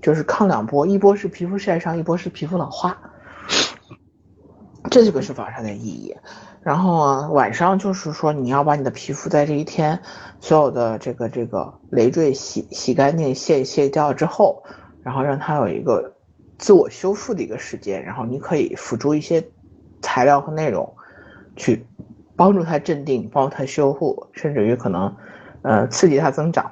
[0.00, 2.96] 就是抗两波，一波是皮肤晒伤，一波是皮肤老化。
[4.90, 6.14] 这个是防晒的意义，
[6.60, 9.98] 然后啊晚上就是说你要把你的皮肤在这一天
[10.40, 14.62] 所有的这个这个累赘洗洗干净卸卸掉之后，
[15.02, 16.14] 然后让它有一个
[16.58, 19.42] 自我修复的一个时间，然后你可以辅助一些
[20.02, 20.92] 材料和内容
[21.56, 21.86] 去
[22.36, 25.14] 帮助它镇定，帮助它修复，甚至于可能
[25.62, 26.70] 呃刺激它增长，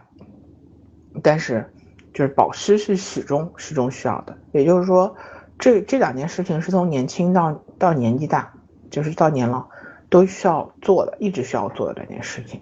[1.23, 1.65] 但是
[2.13, 5.15] 就是保湿是始终始终需要的，也就是说。
[5.63, 8.53] 这这两件事情是从年轻到到年纪大，
[8.91, 9.67] 就是到年老，
[10.09, 12.61] 都需要做的，一直需要做的这件事情。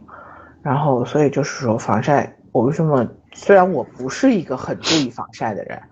[0.63, 5.83] 然后，所以就是说防晒，我为什么虽然我不是一个很注意防晒的人，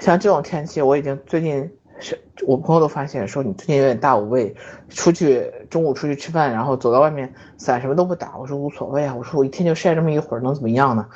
[0.00, 1.70] 像这种天气，我已经最近
[2.00, 4.54] 是我朋友都发现说你最近有点大无畏，
[4.88, 11.06] 出去中午出去吃饭，然后走到外面伞什么都不打，我说无所谓啊，我说我一天就晒这么一会儿能怎么样呢？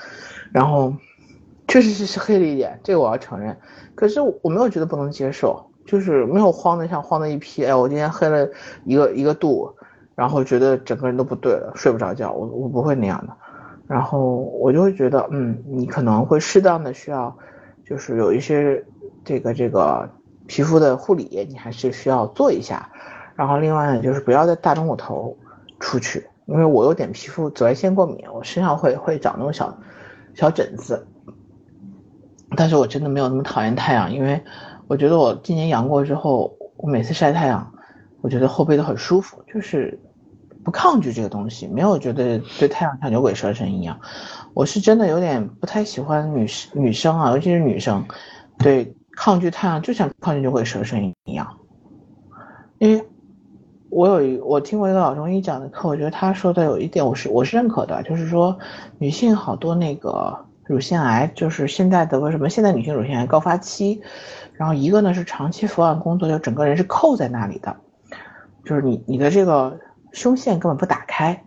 [0.52, 0.94] 然后
[1.66, 3.58] 确实是是黑了一点，这个我要承认。
[3.94, 7.64] 可是我没有觉得不能接受，就是没有慌的像慌的一批。
[7.64, 8.46] 哎，我今天黑了
[8.84, 9.74] 一个一个度，
[10.14, 12.30] 然后觉得整个人都不对了，睡不着觉。
[12.30, 13.32] 我我不会那样的，
[13.86, 17.34] 然后我就会觉得，嗯，你可能会适当的需要，
[17.86, 18.84] 就是有一些
[19.24, 20.06] 这个这个
[20.46, 22.90] 皮肤的护理，你还是需要做一下。
[23.34, 25.34] 然后另外呢，就是不要在大中午头
[25.80, 29.78] 出去，因为我有点皮肤紫外线过敏，我身上会会长那种小
[30.34, 31.06] 小疹子。
[32.56, 34.42] 但是我真的没有那么讨厌太阳，因为
[34.88, 37.70] 我觉得我今年阳过之后，我每次晒太阳，
[38.22, 40.00] 我觉得后背都很舒服，就是
[40.64, 44.00] 不抗拒这个东西，没有觉得对太阳像牛鬼蛇神一样。
[44.54, 48.02] 我是真的有点不太喜欢女女生啊，尤其是女生，
[48.58, 51.46] 对抗拒太阳就像抗拒牛鬼蛇神一样。
[52.78, 53.06] 因为
[53.90, 58.58] 我有一我听过一个老中医讲的课，我觉得他说的有一点我是我是认可的，就是说
[58.96, 60.46] 女性好多那个。
[60.68, 64.02] 乳腺癌就是现在的为什么现在女性乳腺癌高发期，
[64.58, 67.76] 然后一个呢是长期伏案工作，就整个人是扣在那里的，
[68.64, 69.78] 就是你你的这个
[70.12, 71.44] 胸腺根本不打开，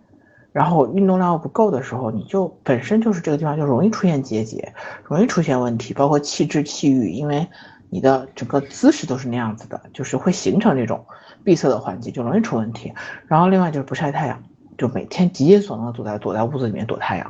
[0.54, 7.46] 然后运动量又不够的时候，你就本身就是这个地方就容易出现结节，容易出现问题，包括气滞气郁，因为
[7.90, 11.06] 你的整个姿势都是那样子的，就是会形成这种
[11.44, 12.94] 闭塞的环境，就容易出问题。
[13.28, 14.42] 然后另外就是不晒太阳，
[14.78, 17.30] 就每天极尽所能的躲在躲在屋子里面躲太阳。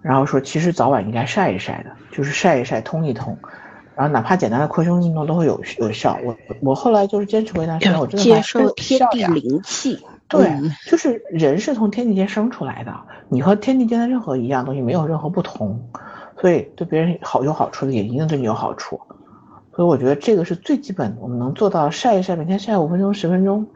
[0.00, 3.36] 然后说，其实早晚应该晒一晒的，就是晒一晒，通一通，
[3.98, 6.16] 然后哪怕简单的扩胸运动都会有有效。
[6.24, 9.98] 我我后来就是坚持过一段时间，我真的接受天地灵气。
[10.28, 10.52] 对，
[10.86, 12.94] 就是人是从天地间生出来的，
[13.28, 15.90] 你和天地间的任何一样东西没有任何不同，
[16.40, 19.00] 所以对别人好有好处的也一定对你有好处。
[19.74, 23.66] 所以我觉得这个是最基本，我们能做到晒一晒，每天晒五分钟十分钟。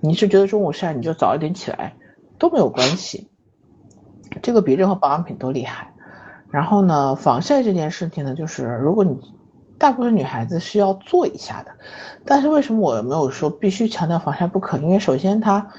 [0.00, 1.94] 你是觉得中午晒，你就早一点起来
[2.36, 3.28] 都没有关系。
[4.42, 5.92] 这个比任何保养品都厉害，
[6.50, 9.20] 然后呢，防晒这件事情呢，就是如果你
[9.78, 11.70] 大部分女孩子是要做一下的，
[12.24, 14.76] 但是为什么我没有说必须强调防晒不可？
[14.78, 15.70] 因为首先它，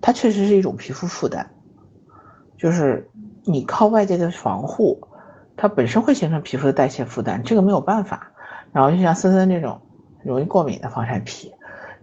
[0.00, 1.46] 它确实是一种皮肤负担，
[2.56, 3.10] 就是
[3.44, 5.06] 你靠外界的防护，
[5.56, 8.32] 它本身会形成皮肤的代谢负担，这个没有办法。
[8.72, 9.80] 然后就像森森这种
[10.24, 11.52] 容易过敏的防晒皮，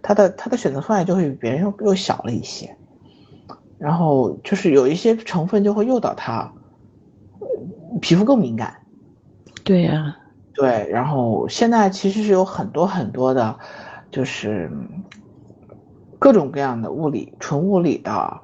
[0.00, 2.76] 它的它的选择范围就会比别人又又小了一些。
[3.78, 6.52] 然后就是有一些成分就会诱导它
[8.00, 8.76] 皮肤更敏感，
[9.64, 10.16] 对呀，
[10.54, 10.88] 对。
[10.90, 13.58] 然后现在其实是有很多很多的，
[14.10, 14.70] 就是
[16.18, 18.40] 各种各样的物理、纯物理的，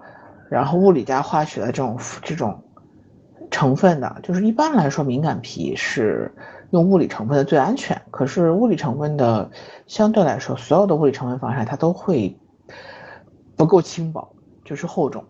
[0.51, 2.63] 然后物理加化学的这种这种
[3.51, 4.17] 成分的。
[4.23, 6.35] 就是一般来说，敏感皮是
[6.71, 8.01] 用物理成分的最安全。
[8.11, 9.51] 可是物理成分的
[9.87, 12.37] 相对来说，所有的物理成分防晒它都会
[13.57, 14.35] 不够轻薄。
[14.65, 15.25] 就是厚重，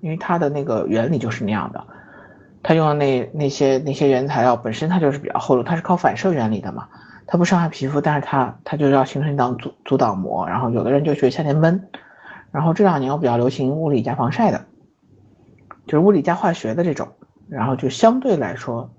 [0.00, 1.84] 因为它的那个原理就是那样的，
[2.68, 6.88] 它用的那那些那些原材料本身它就是比较厚重，它是靠反射原理的嘛，
[7.24, 11.88] 它不伤害皮肤，但是它它就要形成一道阻阻挡膜，然后有的人就觉得夏天闷，
[12.50, 14.64] 然后这两年我比较流行物理加防晒的，
[15.86, 17.06] 就是物理加化学的这种，
[17.48, 18.90] 然后就相对来说，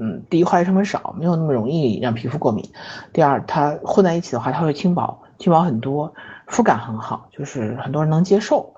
[0.00, 2.64] 嗯，第一化学成本少，没有那么容易让皮肤过敏，
[3.12, 6.14] 第二它混在一起的话，它会轻薄，轻薄很多，
[6.46, 8.72] 肤感很好，就是很多人能接受。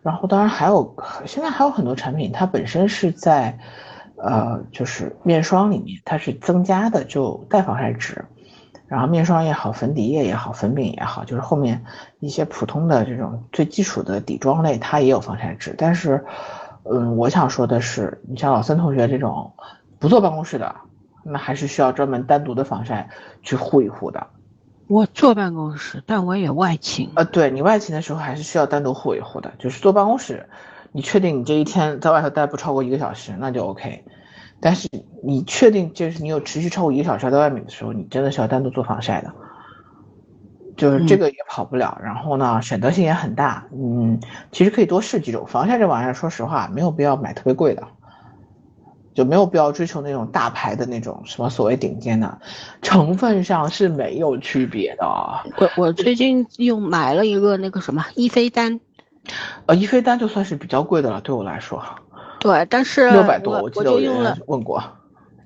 [0.00, 0.94] 然后当然还有，
[1.26, 3.58] 现在还有很多产品，它本身是在
[4.18, 8.24] 呃，就是面霜里面它是增加的就带防晒值，
[8.86, 11.84] 然后面霜也好，粉底液也好，粉饼也好，就是后面
[12.20, 15.74] 一些普通的这种最基础的底妆类，它也有防晒值。
[15.78, 16.24] 但是，
[16.84, 19.52] 嗯，我想说的是，你像老孙同学这种
[19.98, 20.74] 不坐办公室的，
[21.22, 23.10] 那还是需要专门单独的防晒
[23.42, 24.26] 去护一护的。
[24.88, 27.10] 我坐办公室，但我也外勤。
[27.14, 29.52] 呃，对你外勤的时候还是需要单独护一护的。
[29.58, 30.48] 就是坐办公室，
[30.92, 34.04] 你确定你这一天在外头待不超过一个小时，那就 OK。
[34.60, 34.88] 但是
[35.22, 39.32] 你确定就是你有持续超过一个小时在外面的时候，你真的是要单独做防晒的。
[40.76, 43.66] 就是这个也跑不了，然后呢，选择性也很大。
[43.72, 44.20] 嗯，
[44.52, 47.82] 其实可以多试几种防晒这玩意儿，说实话没有必要买特别贵的。
[49.12, 52.38] 就没有必要追求那种大牌的那种什么所谓顶尖的，
[52.82, 55.04] 成分上是没有区别的。
[55.56, 58.78] 我我最近又买了一个那个什么伊菲丹，
[59.66, 61.82] 呃，伊菲丹就算是比较贵的了，对我来说。
[62.40, 64.82] 对，但是六百多，我记得我用了问过。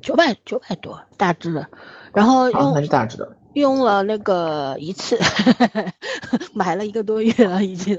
[0.00, 1.66] 九百九百多大致的，
[2.12, 5.16] 然后用那是大致的，用了那个一次，
[6.52, 7.96] 买了一个多月了已经，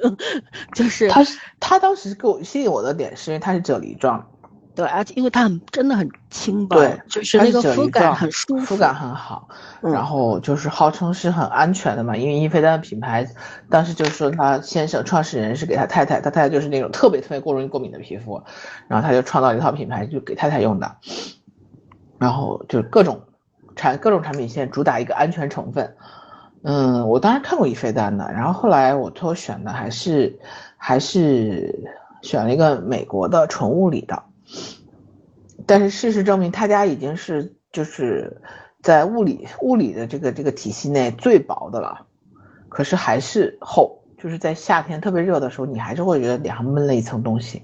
[0.73, 1.21] 就是他
[1.61, 4.27] 他当时给我吸引我的点是因为它是啫喱状。
[4.75, 9.47] 对，而且因为它很真的很轻薄，对，就是那个肤感很舒服，肤感很好。
[9.81, 13.27] 然后就是号称是很安全的嘛，因为伊菲丹的品牌，
[13.69, 18.41] 当时就说他先生创始人是给他太太，他太太就是那种特别特别过容易过敏的皮肤，
[18.87, 20.95] 然后他就创造一套品牌就给太太用的，
[22.17, 23.21] 然后就各种
[23.75, 25.95] 产各种产品线主打一个安全成分。
[26.63, 30.39] 嗯，我当时看过伊菲丹的，然后后来我最后选的还是
[30.77, 31.77] 还是
[32.23, 34.23] 选了一个美国的纯物理的。
[35.65, 38.41] 但是事实证明，他家已经是就是
[38.81, 42.05] 在物理物理的这个这个体系内最薄的了，
[42.69, 47.63] 可是还是厚，就是在夏天特别热的时候，你还是会觉得脸上闷了一层东西。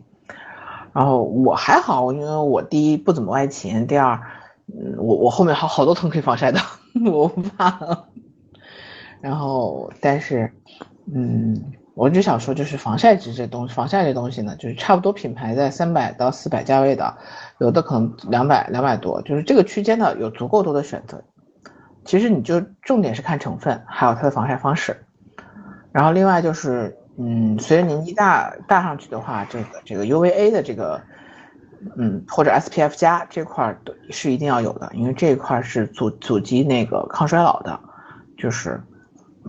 [0.93, 4.19] 然后我还好，因为我第一不怎么爱勤，第二，
[4.67, 6.59] 嗯，我我后面还好多层可以防晒的，
[7.11, 8.07] 我不怕。
[9.21, 10.53] 然后，但是，
[11.13, 11.73] 嗯。
[11.99, 17.17] 我只想说，就是防晒值这东西，防晒这东西呢，就是差不多品牌在三百到四百价位的，
[17.57, 21.21] 有的可能两百两百多，就是这个区间呢有足够多的选择。
[22.05, 24.95] 其实你就重点是看成分，还有它的防晒方式。
[25.91, 31.01] 然后另外就是，嗯，随着年纪大大上去的话，这个这个 UVA 的这个，
[31.97, 33.77] 嗯，或者 SPF 加这块
[34.09, 37.77] 是一定要有的，因为这一块是阻阻击那个抗衰老的，
[38.37, 38.81] 就是。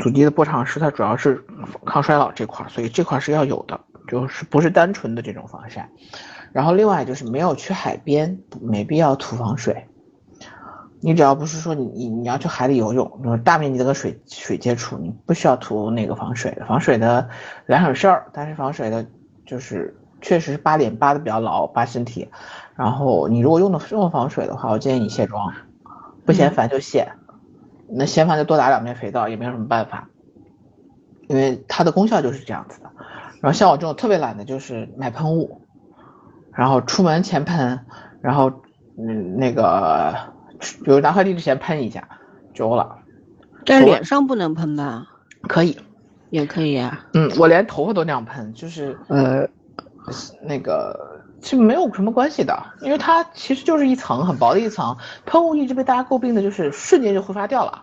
[0.01, 1.45] 阻击的波长是它主要是
[1.85, 5.89] 抗衰老这块，所以这块是要有的，就是不是单纯的这种防晒。
[6.53, 9.87] 然后另外就是没有去海边，没必要涂防水。
[11.03, 16.67] 你只要不是说你你你要去海里游泳，就是大面积的跟水水接触，你不需要涂那个防水的。
[16.67, 17.29] 防水的
[17.67, 19.07] 两省事儿，但是防水的
[19.47, 22.29] 就是确实是扒脸扒的比较牢，扒身体。
[22.75, 25.55] 然后你如果用的用防水的话，我建议你卸妆，
[26.27, 27.11] 不嫌烦就卸。
[27.93, 30.09] 那嫌烦就多打两遍肥皂，也没有什么办法，
[31.29, 32.91] 因为它的功效就是这样子的。
[33.41, 35.61] 然后像我这种特别懒的，就是买喷雾，
[36.53, 37.81] 然后出门前喷，
[38.21, 38.51] 然后
[38.99, 40.15] 嗯那个，
[40.85, 42.09] 比如拿快递之前喷一下
[42.55, 42.99] 就够了。
[43.65, 45.07] 但是脸上不能喷吧？
[45.49, 45.79] 可以，
[46.31, 47.07] 也可以啊。
[47.15, 49.49] 嗯，我连头发都那样喷，就是呃
[50.43, 51.10] 那个。
[51.41, 57.83] 其实没有什么关系的，因为它其实就是一层很薄的一层喷雾，一直被大家诟病的就是瞬间就挥发掉了。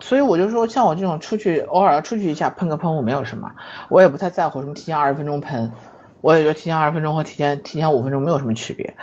[0.00, 3.52] 所以我就说，像我这种出去偶尔要出去一下喷个喷雾没有什么，
[3.88, 5.72] 我也不太在乎什么提前二十分钟喷，
[6.20, 8.96] 我也觉得提前二十分钟和提前提前五分钟没有什么区别。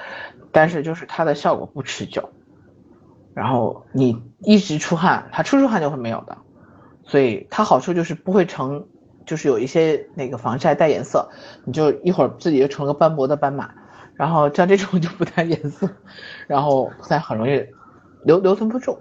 [0.51, 2.29] 但是就是它的效果不持久，
[3.33, 6.37] 然后你一直出汗，它出出汗就会没有的。
[7.05, 8.85] 所以它好处就是不会成。
[9.25, 11.29] 就是有一些那个防晒带颜色，
[11.65, 13.69] 你就一会儿自己就成了斑驳的斑马，
[14.15, 15.89] 然后像这种就不带颜色，
[16.47, 17.65] 然后再很容易
[18.23, 18.97] 留留存不住，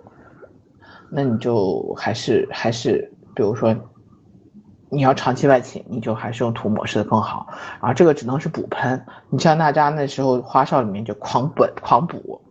[1.10, 3.74] 那你就还是还是比如说
[4.90, 7.46] 你要长期外勤，你就还是用涂抹式的更好，
[7.80, 12.42] 然后这个只能是补喷，你像大家那时候花哨里面就狂本狂补，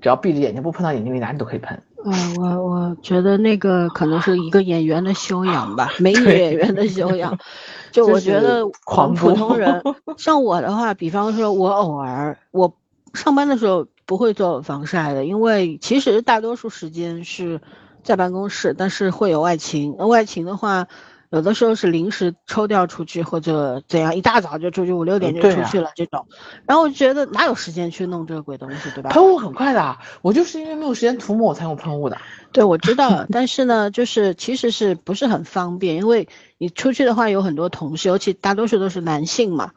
[0.00, 1.80] 只要闭着眼睛不喷到眼睛里，哪里都可以喷。
[2.04, 7.38] 嗯，我我觉得那个可能是一个演员的修养吧，美女演员的修养。
[7.92, 9.82] 就我觉得，普通人
[10.16, 12.74] 像我的话，比方说，我偶尔我
[13.14, 17.60] 上班的时候不会做防晒的，因为其实大多数时间是
[18.02, 19.96] 在办公室，但是会有外勤。
[19.96, 20.88] 外勤的话。
[21.30, 26.26] 有的时候是临时抽调出去，或者怎样，一大早就出去，五六点就出去了这种。
[26.66, 29.10] 然后我觉得哪有时间去弄这个鬼东西，对吧？
[29.10, 32.18] 喷雾很快的，我就是因为没有时间涂抹，我才用喷雾的。
[32.52, 35.96] 对，我知道，但是呢，就是其实是不是很方便？
[35.96, 36.28] 因为
[36.58, 39.70] 你出去的话有很多同事，尤其大多数都是男性嘛。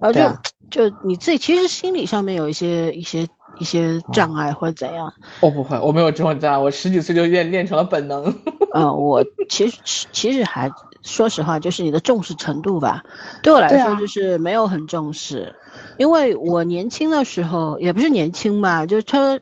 [0.00, 0.40] 然后就、啊
[0.70, 3.26] 就你自己其实心理上面有一些一些
[3.58, 5.12] 一些障碍或者怎样。
[5.40, 8.32] 我不会，我没有这种障碍，我十几岁就练练成了本能。
[8.72, 9.78] 嗯，我 其实
[10.12, 10.70] 其实还
[11.02, 13.02] 说实话，就是你的重视程度吧。
[13.42, 15.54] 对我来说，就是没有很重视，
[15.98, 19.38] 因为我年轻的时候也不是年轻吧，就他，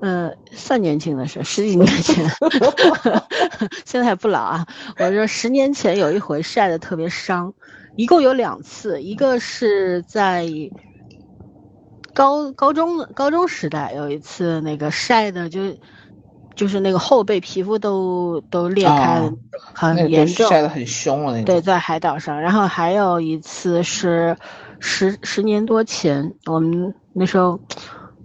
[0.00, 2.28] 呃，算年轻的时候，十几年前，
[3.86, 4.66] 现在还不老啊。
[4.98, 7.54] 我说十年前有一回晒得特别伤，
[7.96, 10.46] 一共有两次，一个是在
[12.12, 15.60] 高高中高中时代有一次那个晒的就
[16.54, 19.22] 就是那个后背皮肤都都裂开
[19.72, 20.48] 很严重。
[20.48, 21.44] 晒得很凶了那种。
[21.44, 22.40] 对，在海岛上。
[22.40, 24.36] 然后还有一次是
[24.78, 27.58] 十十年多前，我们那时候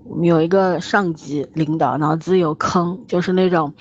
[0.06, 3.74] 我们有一个上级领导脑子有坑，就是那种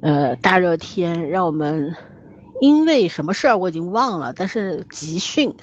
[0.00, 1.94] 呃大热天让我们
[2.60, 5.54] 因为什么事儿我已经忘了，但是集训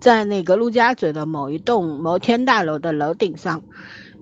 [0.00, 3.62] 在那个陆家嘴的某一栋摩天大楼的楼顶上，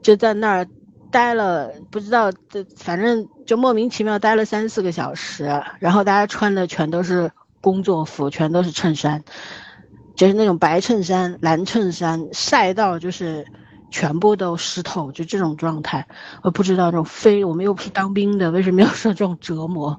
[0.03, 0.67] 就在那儿
[1.11, 7.31] 待了不知道这反正就莫名其妙待了三四个小时，然后大家穿的全都是
[7.61, 9.25] 工作服，全都是衬衫，
[10.15, 13.47] 就是那种白衬衫、蓝衬衫，晒到就是
[13.91, 16.07] 全部都湿透，就这种状态。
[16.43, 19.99] 我不知道这种非我们又不是当兵的，为什么要受这种折磨？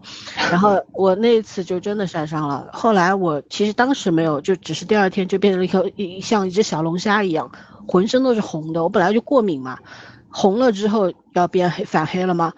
[0.51, 2.67] 然后我那一次就真的晒伤了。
[2.73, 7.49] 后来我其实当时没有，就只是第二天就变成了一颗一像一只小龙虾一样，
[7.87, 8.83] 浑身都是红的。
[8.83, 9.79] 我本来就过敏嘛，
[10.29, 12.53] 红了之后要变黑反黑了吗？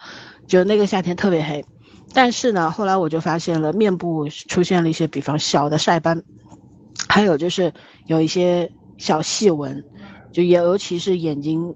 [0.50, 1.64] 就那个夏天特别黑。
[2.14, 6.24] 但是呢，后来我就发现了面部出现了一些，比方小的晒斑，
[7.08, 7.72] 还有就是
[8.08, 9.86] 有一些小细纹，
[10.34, 11.76] 就也尤其是眼睛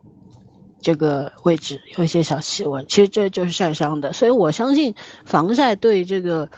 [0.82, 4.12] 这个位置有一些小细纹，其实这就是晒伤的。
[4.12, 6.50] 所以我相信防晒对这个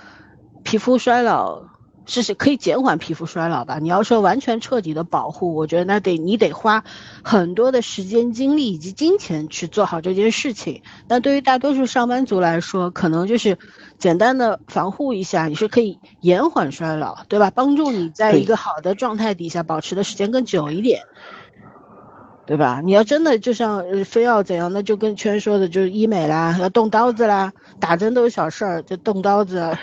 [0.64, 1.62] 皮肤衰老
[2.06, 3.80] 是是可以减缓皮肤衰老吧。
[3.80, 6.84] 你要说完全彻底的保护，我觉得那得你得花
[7.24, 10.82] 很多的时间、精力以及金钱去做好这件事情。
[11.08, 13.58] 但对于大多数上班族来说，可能就是
[13.98, 17.52] 简单的防护一下，你是可以延缓衰老，对吧？
[17.52, 21.02] 帮助你在一个好的状态底下保持的时间更久一点。
[22.48, 22.80] 对吧？
[22.84, 29.76] 你要真的就像呃非要怎样，那就跟圈说的，就是医美啦，要动刀子啦，打针都是小事儿，就动刀子，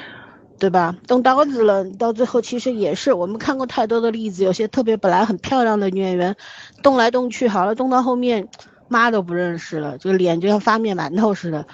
[0.62, 0.94] 对吧？
[1.08, 6.36] 动刀子了，到最后其实也是我们看过太多的例子，有些特别本来很漂亮的女演员，
[6.84, 8.46] 动来动去，好了，动到后面
[8.86, 11.66] 妈都不认识了，这个脸就像发面馒头似的，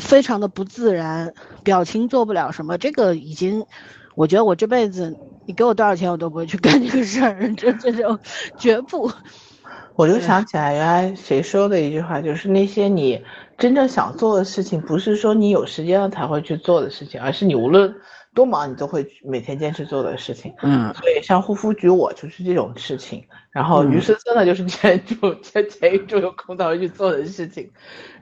[0.00, 3.64] 非常的不自然，表情做不了什么，这个已经，
[4.16, 5.16] 我觉得我这辈子
[5.46, 8.18] 你给我多少钱我都不会去干这个事儿，这这种
[8.58, 9.08] 绝不。
[9.94, 13.22] 我就想起来，原来谁说的一句话，就是那些你
[13.58, 17.94] 真正想做的事情，不是说你有时间了才会去做的事情，而是你无论
[18.34, 20.52] 多忙，你都会每天坚持做的事情。
[20.62, 23.24] 嗯所以像护肤局，我就是这种事情。
[23.50, 27.70] 然后嗯于是真的，就是前一周前前一周有空才会去做的事情。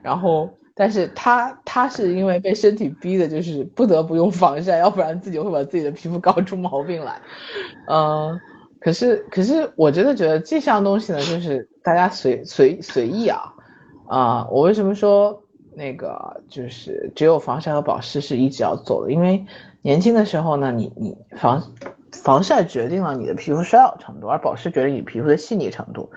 [0.01, 7.19] 然后，但是他他是因为被身体逼的，就是不得不用防晒，要不然自己会把自己的皮肤搞出毛病来。
[7.87, 8.39] 嗯、
[8.79, 13.51] 可是可是我真的觉得这项东西呢，就是大家随随随意啊
[14.07, 15.43] 啊、我为什么说
[15.73, 19.11] 那个就是只有防晒和保湿是一直要做的？
[19.11, 19.45] 因为
[19.81, 21.61] 年轻的时候呢，你你防
[22.11, 26.09] 防晒决定了你的皮肤衰老程度，而保湿决定你皮肤的细腻程度。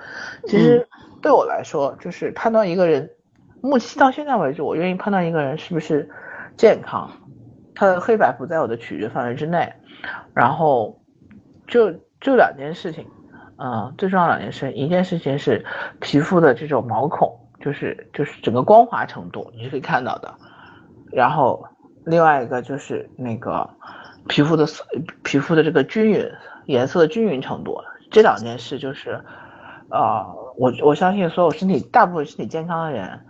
[0.46, 0.86] 其实
[1.20, 3.10] 对我来说，就是判断一个人，
[3.60, 6.08] 目前到现在为止，我愿意判断一个人是不是
[6.56, 7.10] 健康，
[7.74, 9.72] 他的黑白不在我的取决范围之内。
[10.32, 11.00] 然后
[11.66, 13.04] 就就两件事情，
[13.56, 15.64] 嗯，最重要的两件事，一件事情是
[16.00, 20.34] 皮肤的这种毛孔，就是就是整个光滑程度，你是可以看到的。
[21.10, 21.66] 然后
[22.04, 23.68] 另外一个就是那个
[24.28, 24.84] 皮肤的色
[25.22, 26.30] 皮肤的这个均匀
[26.66, 27.80] 颜色的均匀程度，
[28.10, 29.22] 这两件事就是，
[29.90, 30.24] 呃，
[30.56, 33.20] 我我相信所有身体大部分身体健康的人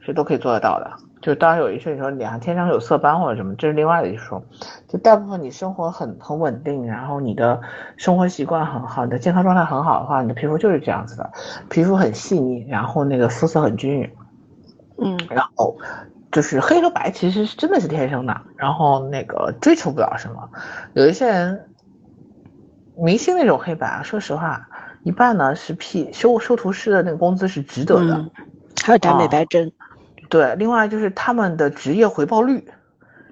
[0.00, 0.92] 是都可以做得到的。
[1.28, 4.42] 就当然有一些你说脸上天生有色斑或者什么，这是另外的一说。
[4.88, 7.60] 就大部分你生活很很稳定，然后你的
[7.98, 11.30] 生活习惯很好，你的健康状态很好的话，你的皮肤就是这样子的，
[11.68, 14.10] 皮肤很细腻，然后那个肤色很均匀。
[14.96, 15.76] 嗯然后
[16.32, 20.48] 就是黑和白其实是真的是天生的，然后那个追求不了什么。
[20.94, 21.68] 有一些人，
[22.96, 24.66] 明星那种黑白啊，说实话，
[25.02, 28.30] 一半呢是 P 修修图师的那个工资是值得的，嗯，
[28.82, 29.70] 还有打美白针。
[30.28, 32.68] 对，另外就是他们的职业回报率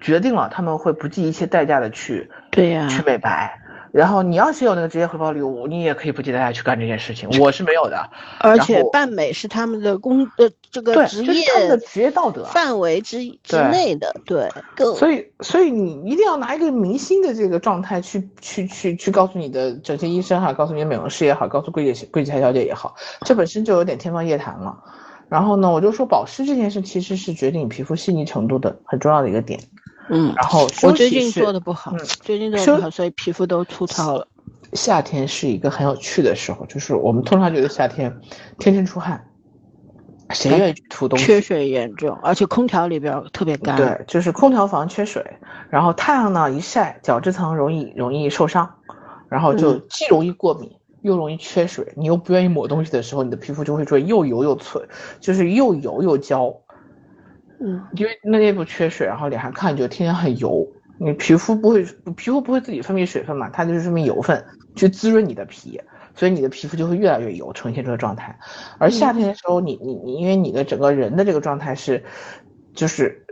[0.01, 3.61] 决定了他们会不计一切代价的去对呀、去美白。
[3.93, 7.31] 然后你要是有那个职业回报礼物，你也可以不计代价去干这件事情。
[7.41, 12.45] 我是没有的，而且半美是他们的工呃这个对，职这是他们的职业道德。
[12.45, 24.77] 范围之之内的，对，更所以，所以你一定要拿一个明星的这个状态去去去去告诉你的整形医生哈，告诉你的美容师也好，告诉柜姐柜姐小姐也好，这本身就有点天方夜谭了。
[25.29, 29.61] 然后呢，我就说保湿这件事其实是决定你皮肤细腻程度的很重要的一个点。
[30.09, 34.29] 嗯，然后我最近做的不好嗯，最近做的不好，所以皮肤都粗糙了。
[34.73, 38.21] 夏天是一个很有趣的时候，就是我们通常觉得夏天
[38.59, 39.27] 天天出汗，
[40.31, 41.25] 谁愿意去涂东西？
[41.25, 43.77] 缺水严重，而且空调里边特别干。
[43.77, 45.25] 对，就是空调房缺水，
[45.71, 48.69] 然后太阳呢一晒，角质层容易容易受伤，
[49.29, 50.71] 然后就嗯既容易过敏，
[51.07, 51.93] 又容易缺水。
[51.97, 54.83] 你又不愿意抹东西的时候，你的皮肤就会出现又油又脆，
[55.21, 56.55] 就是又油又焦。
[57.59, 60.67] 嗯，因为那内部缺水，然后脸上看就天天很油，
[60.99, 61.85] 你皮肤不会
[62.17, 64.45] 皮肤不会自己分泌水分嘛，它就是分泌油分
[64.75, 65.81] 去滋润你的皮，
[66.15, 68.39] 所以你的皮肤就会越来越油，呈现这个状态。
[68.79, 72.05] 而夏天的时候，你你你，因为你的整个人的这个状态是，
[72.75, 73.25] 就是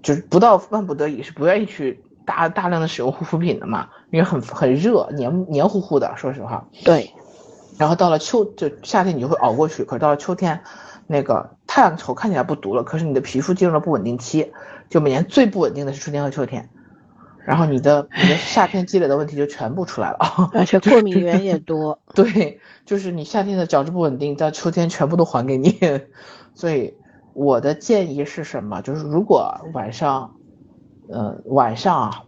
[0.00, 6.66] 就是不到万不得已是不愿意去大大量的使用护肤品的嘛，因为很很热，黏黏糊糊的，说实话。
[6.84, 7.12] 对，
[7.78, 10.60] 然后到了秋，就夏天你就会熬过去，可是到了秋天，
[11.06, 14.52] 那个太阳头看起来不毒了，可是你的皮肤进入了不稳定期，
[14.90, 16.68] 就每年最不稳定的是春天和秋天，
[17.44, 20.18] 然后你的你的夏天积累的问题就全部出来了，
[20.52, 22.00] 而且过敏源也多。
[22.14, 25.78] 对，就是你夏天的角质不稳定，到秋天全部都还给你，
[26.54, 26.94] 所以
[27.34, 28.80] 我的建议是什么？
[28.82, 30.35] 就是如果晚上，
[31.08, 32.24] 呃，晚上啊，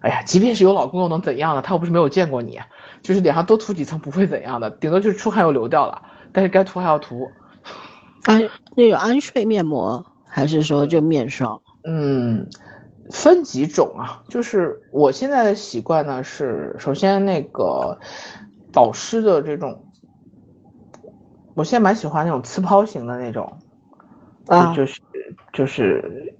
[0.00, 1.62] 哎呀，即便是有老公又能怎样呢？
[1.62, 2.60] 他又不是没有见过你，
[3.02, 7.30] 就是脸上多涂几层不会怎样的，顶多就是出汗又流掉了，但是该涂还要涂。
[8.24, 11.60] 安那个安睡面膜，还是说就面霜？
[11.84, 12.46] 嗯，
[13.10, 17.98] 分几种啊，就是我现在的习惯呢是，首先那个
[18.72, 19.84] 保湿的这种，
[21.54, 23.58] 我现在蛮喜欢那种刺泡型的那种，
[24.46, 25.00] 啊就就是
[25.54, 26.34] 就是，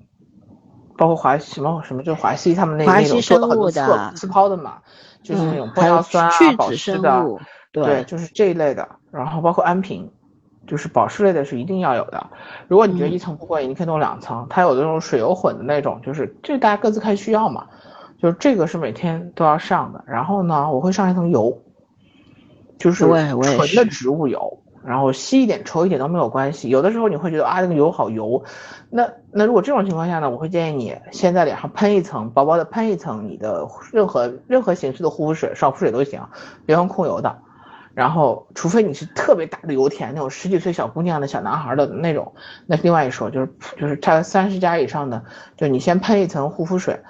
[1.00, 4.74] 包括华什么什么，就华西他们那华那种做了很多刺物的刺泡的嘛，
[5.22, 7.24] 就是那种玻尿酸啊、去保湿的，
[7.72, 10.12] 对，就是这一类的，然后包括安瓶，
[10.66, 12.26] 就是保湿类的是一定要有的。
[12.68, 14.46] 如果你觉得嗯一层不过瘾，你可以弄两层。
[14.50, 17.66] 它有那种水油混的那种，就是这大家各自看需要嘛。
[18.20, 20.04] 就是这个是每天都要上的。
[20.06, 21.62] 然后呢，我会上一层油，
[22.78, 26.68] 就是纯的植物油，然后稀一点稠一点都没有关系。
[26.68, 28.44] 有的时候你会觉得啊那个油好油，
[28.88, 36.20] 那那如果这种情况下呢，我会建议你先在脸上喷一层，薄薄的喷一层你的任何任何形式的护肤水、爽肤水都行，
[36.66, 37.38] 别用控油的。
[37.92, 42.32] 然后，除非你是特别大的油田那种十几岁小姑娘的小男孩的那种，
[42.66, 45.24] 那另外一说，就是就是差三十加以上的，
[45.56, 47.00] 就你先喷一层护肤水，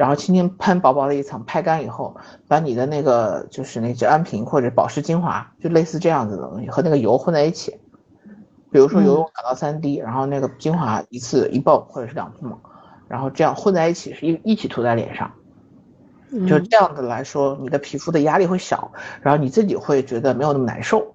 [0.00, 2.16] 然后轻轻喷薄薄的一层，拍干以后，
[2.48, 7.78] 把你的那个就是那只安瓶或者保湿精华，就类似这样子的东西和那个油混在一起，
[8.70, 12.58] 比如说油用两到三滴，然后那个精华一次一泵或者是两泵，
[13.08, 15.30] 然后这样混在一起是一一起涂在脸上。
[16.48, 21.14] 就嗯这样子来说，你的皮肤的压力会小，然后你自己会觉得没有那么难受。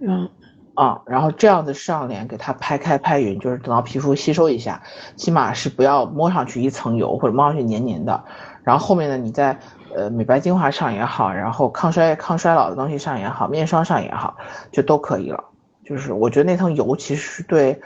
[0.00, 0.30] 嗯
[0.74, 1.00] 啊。
[1.06, 4.82] 然后这样子上脸给它拍开拍匀，就是等到皮肤吸收一下，
[5.16, 8.24] 起码是不要摸上去一层油或者摸上去黏黏的。
[8.62, 9.58] 然后后面呢，你在
[9.94, 14.36] 呃美白精华上也好，然后抗衰抗衰老的东西上也好，面霜上也好，
[14.70, 15.42] 就都可以了。
[15.84, 17.80] 就是我觉得那层油其实是对，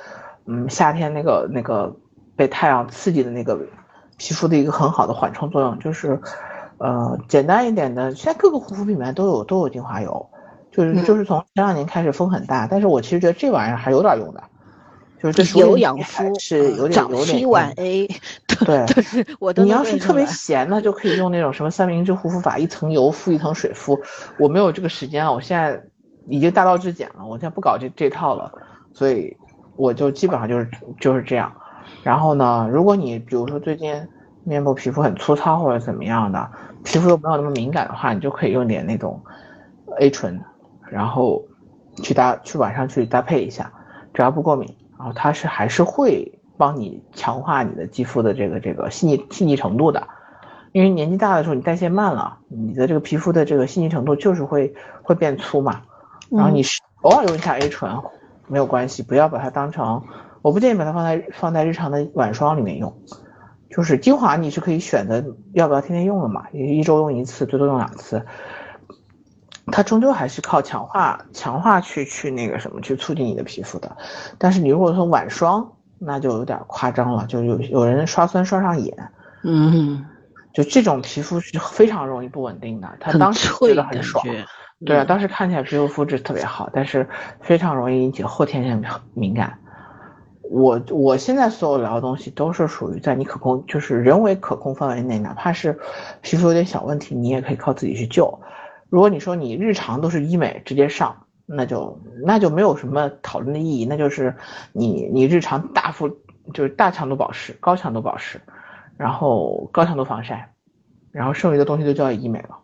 [0.44, 1.96] 嗯，夏天那个那个
[2.36, 3.58] 被太阳刺激的那个
[4.18, 6.20] 皮肤的一个很好的缓冲作用，就是，
[6.76, 10.28] 呃，简单一点的，现在各个护肤品牌都有都有精华油，
[10.76, 14.42] 就是嗯就是从前两年开始风很大，但是我其实觉得这玩意儿还有点用的，
[15.22, 18.08] 就是这熟有养肤是有点早有点 A，
[18.66, 18.84] 对
[19.40, 23.98] 我都你要是特别闲呢，就可以用那种什么三明治护肤法，一层油敷一层水敷。
[24.38, 25.82] 我没有这个时间啊，我现在
[26.28, 28.52] 已经大道至简了，我现在不搞这这套了，
[28.92, 29.34] 所以
[29.76, 30.68] 我就基本上就是
[31.00, 31.50] 就是这样。
[32.02, 33.94] 然后呢，如果你比如说最近
[34.44, 36.50] 面部皮肤很粗糙或者怎么样的，
[36.84, 39.20] 皮肤又没有那么敏感的话，你就可以用点那种
[39.98, 40.40] A 醇，
[40.90, 41.44] 然后
[42.02, 43.72] 去搭去晚上去搭配一下，
[44.14, 50.06] 只要不过敏，然后它是还是会帮你强化你的肌肤的这个这个细腻细腻程度的，
[50.72, 55.82] 因为年纪大的时候你代谢慢了，你的这个皮肤的这个细腻程度就是会会变粗嘛，
[56.30, 57.90] 然后你是偶尔用一下 A 醇
[58.46, 60.02] 没有关系，不要把它当成，
[60.42, 62.94] 我不建议把它放在放在日常的晚霜里面用，
[63.68, 68.24] 就是精华你是可以选择要不要天天用的嘛，一周用一次，最多用两次。
[69.72, 73.96] 它终究还是靠强化强化去去那个什么去促进你的皮肤的，
[74.38, 78.94] 但是你如果说晚霜，那就有点夸张了，就有有人刷酸刷上瘾，
[79.42, 80.06] 嗯
[80.54, 82.88] 就这种皮肤是非常容易不稳定的。
[83.00, 84.24] 他当时脆觉得很爽，
[84.84, 87.06] 对啊，嗯当时看起来皮肤肤质特别好，但是
[87.40, 88.82] 非常容易引起后天性
[89.14, 89.58] 敏感。
[90.48, 95.76] 我我现在所有聊的东西都是属于在你可控，就是人为可控范围内，哪怕是
[96.22, 98.38] 皮肤有点小问题，你也可以靠自己去救。
[98.88, 104.34] 如果你说你日常都是医美直接上，那就那就没有什么讨论的意义，那就是
[104.72, 106.08] 你你日常大幅
[106.54, 108.40] 就是大强度保湿、高强度保湿，
[108.96, 110.52] 然后高强度防晒，
[111.12, 112.58] 然后剩余的东西都叫医美了，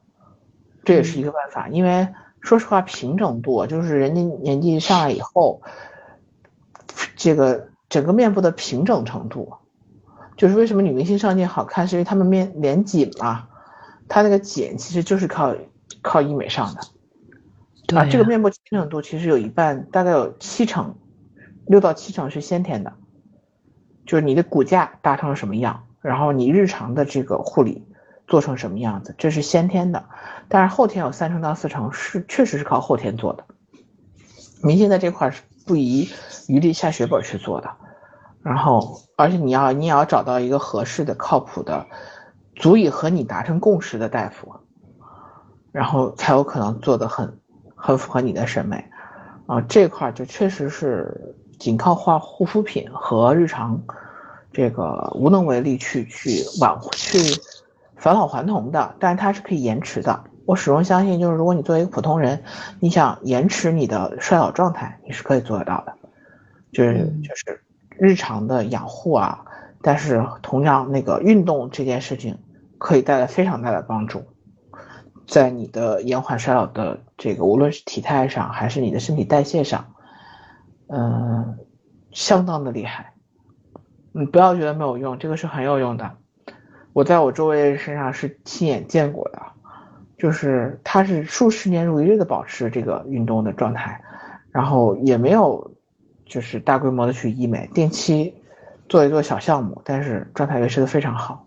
[0.85, 1.69] 这也是一个办法。
[1.69, 2.09] 因为
[2.41, 5.63] 说实话，平整度就是人家年纪上来以后，
[7.17, 9.53] 这个整个面部的平整程度，
[10.37, 13.49] 就是为什么女明星上镜好看，是因为她们面脸紧嘛，
[14.09, 15.55] 她那个紧其实就是靠
[16.01, 16.81] 靠医美上的。
[17.99, 20.95] 啊，这个面部平整度其实有一半，大概有七成，
[21.67, 22.95] 六到七成是先天的，
[24.07, 27.85] 就是你的骨架搭成了什么样，然后你日常的这个护理
[28.27, 30.05] 做成什么样子，这是先天的，
[30.49, 33.45] 但是后天有三成到四成是确实是靠后天做的。
[34.63, 36.09] 明星在这块儿是不遗
[36.49, 37.69] 余力下血本去做的，
[38.43, 41.85] 然后而且你要你也要找到一个合适的、靠谱的、
[42.55, 44.55] 足以和你达成共识的大夫，
[45.73, 47.39] 然后才有可能做得很
[47.75, 48.85] 很符合你的审美，
[49.47, 53.83] 啊、这块儿就确实是仅靠画护肤品和日常
[54.53, 57.19] 这个无能为力去去挽去
[57.97, 60.25] 返老还童的，但是它是可以延迟的。
[60.45, 62.43] 我始终相信，就是如果你作为一个普通人，
[62.81, 65.95] 你想延迟你的衰老状态，你是可以做得到的，
[66.73, 67.63] 就是嗯就是
[67.97, 69.45] 日常的养护啊，
[69.81, 72.37] 但是同样那个运动这件事情
[72.79, 74.25] 可以带来非常大的帮助。
[75.33, 79.95] 在你的延缓衰老的这个，无论是体态上还是你的身体代谢上，
[80.89, 81.57] 嗯、
[82.11, 83.15] 相当的厉害。
[84.13, 86.11] 你不要觉得没有用，这个是很有用的。
[86.93, 89.41] 我在我周围人身上是亲眼见过的，
[90.19, 93.99] 就是他是数十年如一日的保持这个运动的状态，
[94.51, 95.73] 然后也没有
[96.27, 98.35] 就是大规模的去医美，定期
[98.87, 101.47] 做一做小项目，但是状态维持的非常好。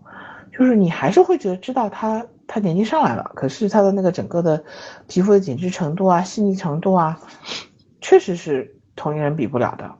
[0.50, 4.64] 就是你还是会觉得知道他他年纪上来了，可是他的那个整个的
[5.06, 7.20] 皮肤的紧致程度啊、细腻程度啊，
[8.00, 9.90] 确实是同龄人比不了的。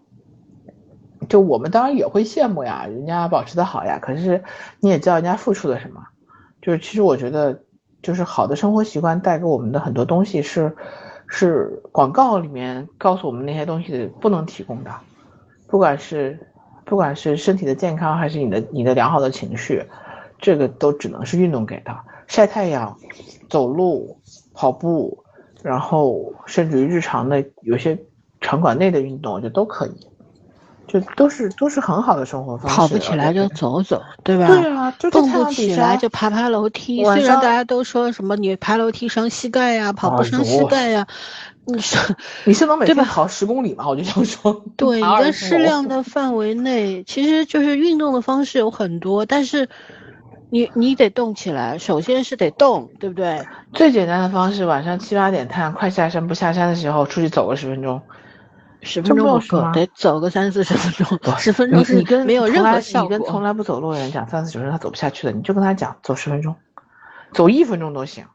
[1.29, 4.45] 就我们当然也会羡慕呀，人家保持的好呀，可是
[4.81, 6.01] 你也知道人家付出了什么。
[6.63, 7.63] 就是其实我觉得，
[8.03, 10.77] 就是好的生活习惯带给我们的很多东西是
[11.27, 14.91] 是广告里面告诉我们那些东西不能提供的，
[15.67, 16.39] 不管是
[16.85, 19.85] 不管是身体的健康还是你的你的良好的情绪，
[20.39, 22.05] 这个都只能是运动给他。
[22.27, 22.97] 晒太阳、
[23.49, 24.19] 走路、
[24.53, 25.25] 跑步，
[25.63, 27.99] 然后甚至于日常的有些
[28.41, 30.07] 场馆内的运动，我觉得都可以，
[30.89, 32.77] 就都是都是很好的生活方式。
[32.77, 34.47] 跑不起来就走走，对吧？
[34.49, 37.05] 对啊，就在蹦不起来就爬爬楼梯。
[37.05, 41.07] 虽然大家都说什么你爬楼梯伤膝盖呀、跑步伤膝盖呀，
[41.65, 42.01] 你说
[42.45, 43.89] 你是能每对吧天跑十公里吗？
[43.89, 49.69] 我就想说，对，你爬在适量的范围内，其实就是运动的方式有很多，但是
[50.51, 53.45] 你你得动起来，首先是得动，对不对？
[53.73, 58.01] 最简单的方式，晚上七八点太阳快下山不下山的时候，出去走个十分钟。
[58.83, 63.43] 十分钟不够，得走个三四十分钟，十分钟是你跟没有任何效你跟从。
[63.43, 66.55] 来不走路的人讲三四十分钟他走不下去的，你就跟他讲走十分钟，
[67.33, 68.27] 走一分钟都行。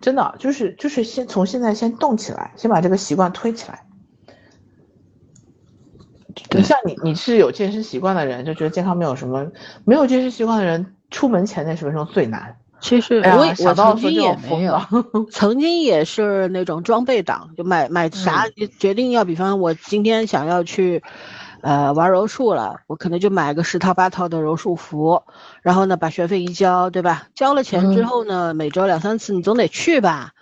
[0.00, 3.84] 真的就是就是先从现在先动起来，先把这个习惯推起来。
[6.62, 9.50] 像你你是有健身习惯的人，就觉得健康没有什么，
[9.84, 12.56] 没有健身习惯的人，出门前那十分钟最难。
[12.80, 14.78] 其实我也我曾经也没有，
[15.32, 21.02] 曾经也是那种装备党，就买买啥就决定要，比方我今天想要去，
[21.62, 25.22] 呃玩柔术了，我可能就买个十套八套的柔术服，
[25.62, 27.28] 然后呢把学费一交，对吧？
[27.34, 30.32] 交了钱之嗯后呢，每周两三次你总得去吧，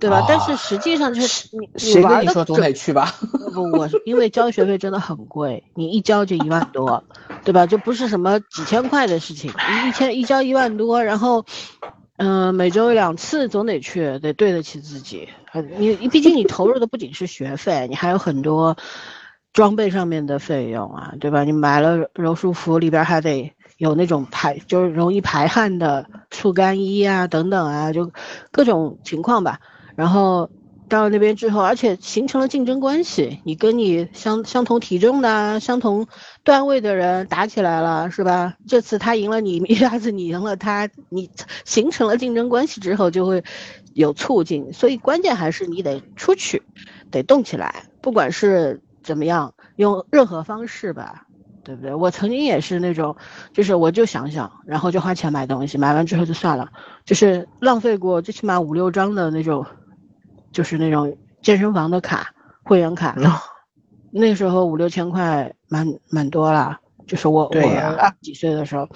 [0.00, 0.24] 对吧？
[0.28, 3.14] 但是实际上就是你你谁跟玩的你说总得去吧？
[3.54, 7.04] 不不，我是因为交学费真的很贵，你一交就一万多，
[7.46, 7.64] 对吧？
[7.64, 9.52] 就不是什么几千块的事情，
[9.86, 11.46] 一千一交一万多，然后，
[12.16, 15.28] 嗯、每周两次总得去，得对得起自己。
[15.78, 18.76] 你你毕竟你投入的不仅是学费，你还有很多
[19.52, 21.44] 装备上面的费用啊，对吧？
[21.44, 28.10] 你买了柔术服，里边还得有那种排，就是容易排汗的速干衣啊，等等啊，就
[28.50, 29.60] 各种情况吧。
[29.94, 30.50] 然后
[30.88, 36.06] 到那边之后，而且形成了竞争关系，你跟你相相同体重的、相同
[36.44, 38.54] 段位的人打起来了，是吧？
[38.68, 41.28] 这次他赢了你， 一下子你赢了他，你
[41.64, 43.42] 形成了竞争关系之后，就会
[43.94, 44.72] 有促进。
[44.72, 46.62] 所以关键还是你得出去，
[47.10, 51.26] 得动起来，不管是怎么样，用任何方式吧，
[51.64, 51.92] 对不对？
[51.92, 53.16] 我曾经也是那种，
[53.52, 56.70] 就是我就想想，然后就花钱买东西，买完之后就算了，
[57.04, 59.66] 就是浪费过最起码五六张的那种，
[60.56, 62.32] 就是那种健身房的卡、
[62.62, 63.14] 会员卡。
[64.10, 67.60] 那时候五六千块蛮蛮多了，就是我我
[67.98, 68.88] 二十几岁的时候，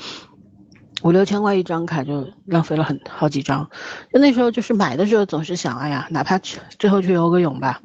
[1.02, 3.68] 五六千块一张卡就浪费了很好几张。
[4.11, 7.82] 就那时候就是买的时候总是想，哎呀，哪怕去最后去游个泳吧。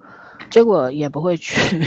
[0.55, 1.85] 结果也不会去。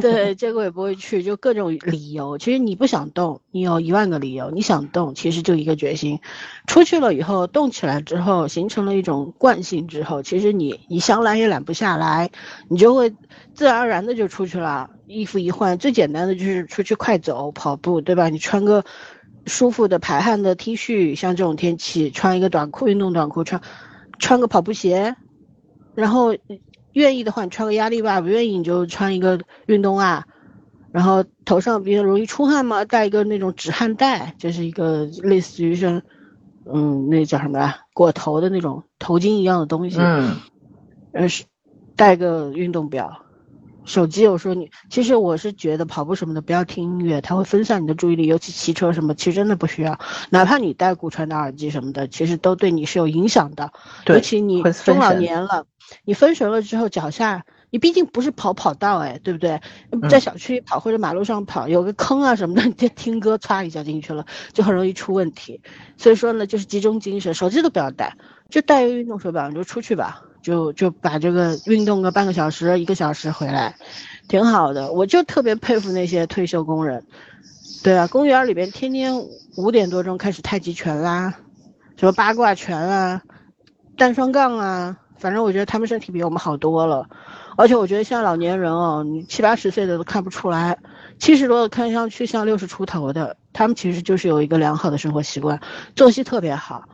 [0.00, 2.38] 对，结果也不会去，就各种理由。
[2.38, 6.20] 其实你不想动，你有一万个理由；你想动，其实就一个决心。
[6.66, 12.30] 出去了以后，动起来之后，形成了一种惯性之后，其实你你想懒也懒不下来，
[12.70, 13.14] 你就会
[13.52, 14.88] 自然而然的就出去了。
[15.06, 18.30] 衣服一换，最简单的就是出去快走、跑步，对吧？
[18.30, 18.86] 你穿个
[19.44, 23.60] 舒服的排汗的 T 恤，像这种天气，穿一个短裤、运动短裤，穿
[24.18, 25.14] 穿个跑步鞋。
[25.98, 26.32] 然后，
[26.92, 30.24] 愿意的话你穿个压力袜，不愿意你就穿一个运动袜。
[30.92, 36.00] 然后头上比较容易出汗嘛，戴一个那种止汗带，就是一个类似于像，
[36.72, 37.78] 嗯，那叫什么啊？
[37.94, 39.98] 裹头的那种头巾一样的东西。
[39.98, 40.36] 嗯。
[41.12, 41.42] 呃，是
[41.96, 43.24] 带个运动表。
[43.84, 49.98] 手机有时候你，其实我是觉得跑步什么的不要听音乐，它会分散你的注意力，尤其骑车什么，其实真的不需要。
[50.30, 53.72] 哪怕你戴骨传导耳机什么的，其实都对你是有影响的。
[54.06, 55.64] 尤其你中老年了，
[56.04, 59.60] 你分神了之后，脚下你毕竟不是跑跑道哎，对不对？
[60.08, 65.60] 在小区里跑或者马路上跑，有个坑啊什么的，你就听歌歘一下进去了，就很容易出问题。
[65.96, 68.16] 所以说呢，就是集中精神，手机都不要带，
[68.50, 70.22] 就带个运动手表，你就出去吧。
[70.40, 73.74] 就就把这个运动个半个小时一个小时回来，
[74.28, 74.92] 挺好的。
[74.92, 77.04] 我就特别佩服那些退休工人，
[77.82, 79.14] 对啊，公园里边天天
[79.56, 81.34] 五点多钟开始太极拳啦，
[81.96, 83.20] 什么八卦拳啊，
[83.96, 87.08] 单双杠啊，反正我觉得他们身体比我们好多了。
[87.56, 90.78] 而且我觉得像老年人哦，你七八十岁的都看不出来，
[91.18, 95.60] 七十多的看上去像六十出头的，他们其实就是有一个良好的生活习惯，
[95.96, 96.84] 作息特别好，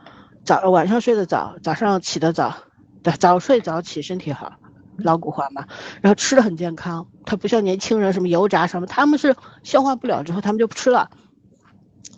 [0.43, 2.55] 早晚上睡得早，早上起得早。
[3.19, 4.53] 早睡早起身体好，
[4.97, 5.67] 老古话嘛。
[6.01, 11.11] 然后吃的很健康，他不像年轻人什么油炸什么，他们是消化不了之后他们就不吃了，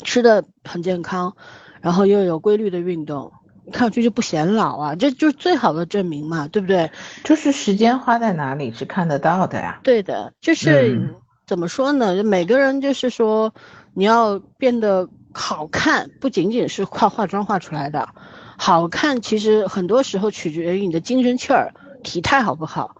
[0.05, 1.35] 吃的很健康，
[1.81, 3.33] 然后又有规律的运动，
[3.72, 6.89] 看上去就不显老啊，这就是最好的证明嘛，对不对？
[7.24, 9.80] 就是时间花在哪里是看得到的呀。
[9.84, 11.15] 对的，就是
[11.45, 12.24] 怎么说呢？
[12.24, 13.53] 每个人就是说，
[13.93, 18.09] 你要变得好看，不仅仅是靠化妆化出来的。
[18.57, 22.95] 好看，其实很多时候取决于你的精神气儿、体态好不好，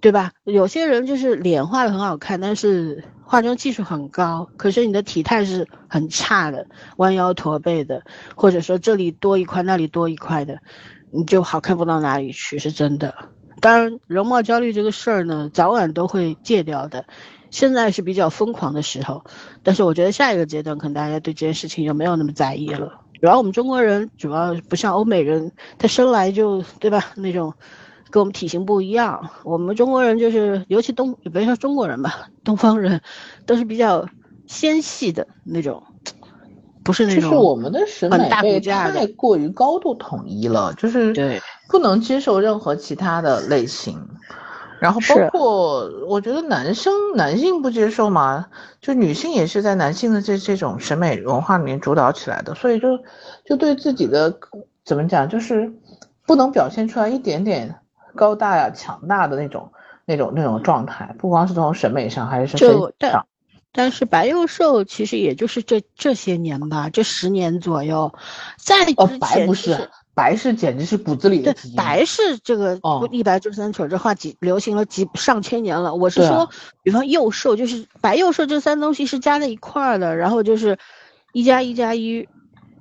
[0.00, 0.32] 对吧？
[0.44, 8.02] 有些人就是脸画的很好看，但是化妆技术很高，可是你的体态是很差的，弯腰驼背的，
[8.34, 10.58] 或者说这里多一块那里多一块的，
[11.10, 13.14] 你就好看不到哪里去，是真的。
[13.60, 17.04] 当然，容貌焦虑这个事儿呢，早晚都会戒掉的。
[17.50, 19.24] 现在是比较疯狂的时候，
[19.62, 23.00] 但是我觉得下一个阶段可能大家对这件事情就没有那么在意了。
[23.20, 27.12] 主要我们中国人主要不像欧美人，他生来就对吧？
[27.16, 27.52] 那种
[28.10, 29.30] 跟我们体型不一样。
[29.44, 33.00] 我们中国人就是，尤其东，别说中国人吧， 东方人
[33.46, 34.06] 都是比较
[34.46, 35.82] 纤细的那种，
[36.82, 37.22] 不是那种。
[37.22, 43.98] 就是我们的审美被太过于高度统一了，就是对，不能接受任何其他的类型。
[44.80, 48.46] 然后包括我觉得男生男性不接受嘛，
[48.80, 52.98] 就女性也是在男性的这这种审美文化里面主导起来的，所以就
[53.44, 54.34] 就对自己的
[54.82, 55.70] 怎么讲，就是
[56.26, 57.76] 不能表现出来一点点
[58.14, 59.72] 高大呀、强大的那种
[60.04, 63.26] 那种那种状态，不光是从审美上，还是身体上。
[63.72, 68.12] 但是白幼瘦其实也就是这这些年吧，这十年左右，
[68.56, 69.88] 在之前不是。
[70.12, 71.74] 白是简直是骨子里的对。
[71.76, 72.78] 白是这个
[73.10, 75.94] 一白遮三丑这话几流行了几上千年了。
[75.94, 76.50] 我是说，
[76.82, 80.76] 比方幼瘦，就是白幼瘦这三东西是加在一块儿的，然后就是
[81.32, 82.28] 一加一加一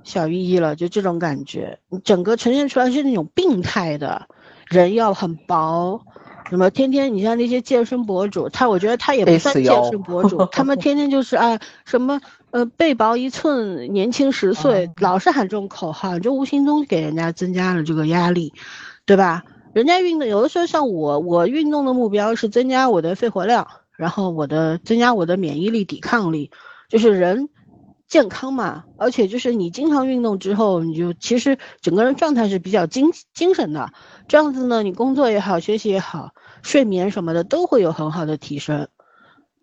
[0.04, 1.80] 小于一了，就这种感觉。
[2.04, 4.28] 整个呈现出来是那种病态的，
[4.70, 6.02] 人要很薄，
[6.50, 12.22] 什么天天你像那些健身博主，他我觉得他也不算健身博主，他们 天天就是啊什么。
[12.52, 18.52] 呃，背薄一寸，年轻十岁， 老是喊这种口号，就无形中给人家增加了这个压力，
[19.06, 19.44] 对吧？
[19.72, 26.50] 人家运动有的时候像我，我运动的目标是增加我的肺活量，然后我的增加我的免疫力、抵抗力，
[26.90, 27.50] 就是人
[28.08, 28.86] 健康嘛。
[28.98, 33.94] 而且就是你经常运动之后，你就其实整个人状态是比较精精神的，
[34.30, 38.88] 这样子呢，你工作也好，学习也好，睡眠什么的都会有很好的提升。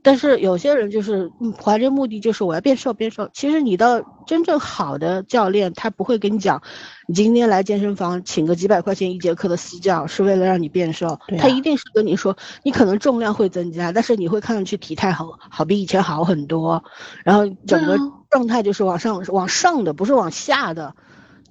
[0.03, 3.29] 但是有些人就是嗯怀着目的，就是我要变瘦变瘦。
[3.33, 6.62] 其实你到真正好的教练，他不会跟你讲，
[7.09, 11.09] 你今天来健身房请个几百块钱一节课的私教，是为了让你变瘦。
[11.09, 16.85] 啊他一定是跟你说，你可能重量会增加，但是你会看上去体态好好比以前好很多，
[17.25, 17.99] 然后整个
[18.31, 20.95] 状态就是往上往上的，不是往下的。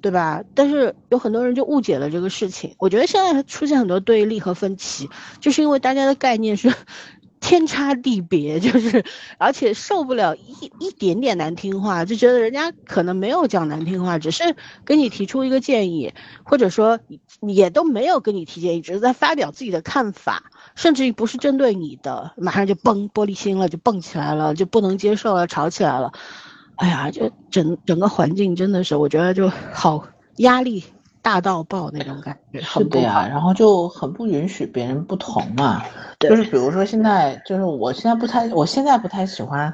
[0.06, 0.44] 对吧？
[0.54, 2.76] 但是有很多人就误解了这个事情。
[2.78, 5.10] 我觉得现在出现很多对立和分歧，
[5.42, 6.72] 就是因为大家的概念是
[7.42, 9.04] 天差地别，就是
[9.40, 17.00] 而且受不了一一点点难听话，就觉得人家可能没有讲难听话，只是跟你提出一个建议，或者说
[17.42, 26.14] 也都没有跟你提建议，只是在发表自己的看法，甚至于不是针对你的，马上就崩玻璃心了，就蹦起来了，就不能接受了，吵起来了。
[26.78, 30.04] 哎呀，就整整个环境真的是，我觉得就好
[30.38, 30.84] 压力
[31.22, 33.28] 大到爆那种感觉，是的呀，。
[33.28, 35.82] 然后就很不允许别人不同嘛。
[36.18, 39.74] 对就是比如说现在，就是我现在不太，我现在不太喜欢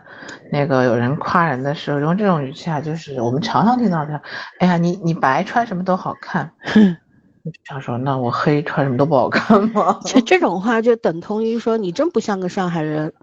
[0.51, 4.21] 那个有人夸人的时候用这种语气啊，就是我们常常听到的，
[4.59, 6.51] 哎呀，你你白穿什么都好看。
[7.43, 9.99] 我就想说，那我黑穿什么都不好看吗？
[10.05, 13.13] 就这种话就等同于说你真不像个上海人，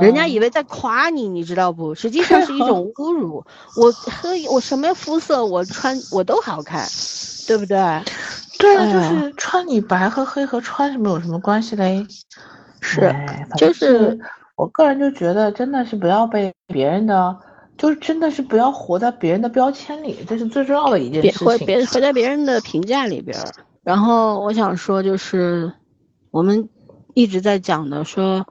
[0.00, 1.94] 人家以为在夸你，你知道不？
[1.94, 3.44] 实际上是一种 侮辱。
[3.76, 6.86] 我黑，我什么肤色，我穿我都好看，
[7.46, 7.78] 对不对？
[8.58, 12.06] 对啊，就是穿你白和黑和穿什么有什么关系嘞？
[12.82, 14.18] 是哎就是
[14.56, 17.36] 我个人就觉得，真的是不要被别人的，
[17.78, 21.66] 就是真的是不要活在别人的标签里，这是最重要的一件别活事情。
[21.66, 23.46] 别活在别人的评价里边儿。
[23.82, 25.72] 然后我想说，就是
[26.30, 26.68] 我们
[27.14, 28.46] 一直在讲的说，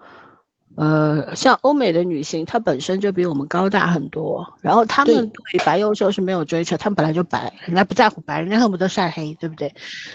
[0.75, 9.73] 呃，像欧美的女性，她本身就比我们高大很多，然后她们对白幼瘦是没有追求，她们本来就白，人家不在乎白，人家恨不得晒黑，对不对？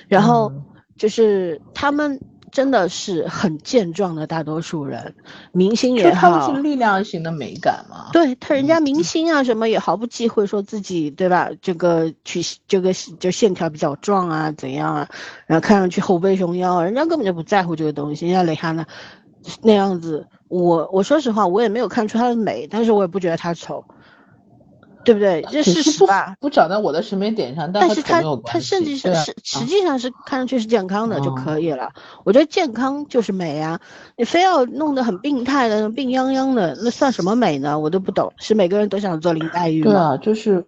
[0.09, 0.65] 然后嗯
[0.97, 5.15] 就是她们真的是很健壮的大多数人，
[5.51, 8.11] 明星也好他们是，力量型的美感嘛。
[8.13, 11.51] 对他人家明星啊什么也毫不忌讳说自己对吧？
[11.61, 15.09] 这个曲这个就线条比较壮啊怎样啊，
[15.47, 18.27] 然后看上去后背熊腰，人家根本就不在乎这个东西。
[18.27, 18.87] 人家蕾哈娜
[19.61, 23.85] 那样子，我我说实话我也没有看出她的美，但是我也不觉得她丑，
[25.05, 25.47] 对不对？
[25.51, 26.37] 这事实吧。
[26.41, 28.23] 不长在我的审美点上，但是她。
[28.45, 31.91] 她甚至是是实际上是看上去是健康的就哦可以了。
[32.25, 33.81] 我觉得健康就是美啊，
[34.17, 37.79] 你非要弄得很病态的、病殃殃的，那算什么美呢？
[37.79, 38.33] 我都不懂。
[38.39, 39.91] 是每个人都想做林黛玉吗？
[39.91, 40.65] 对啊，就是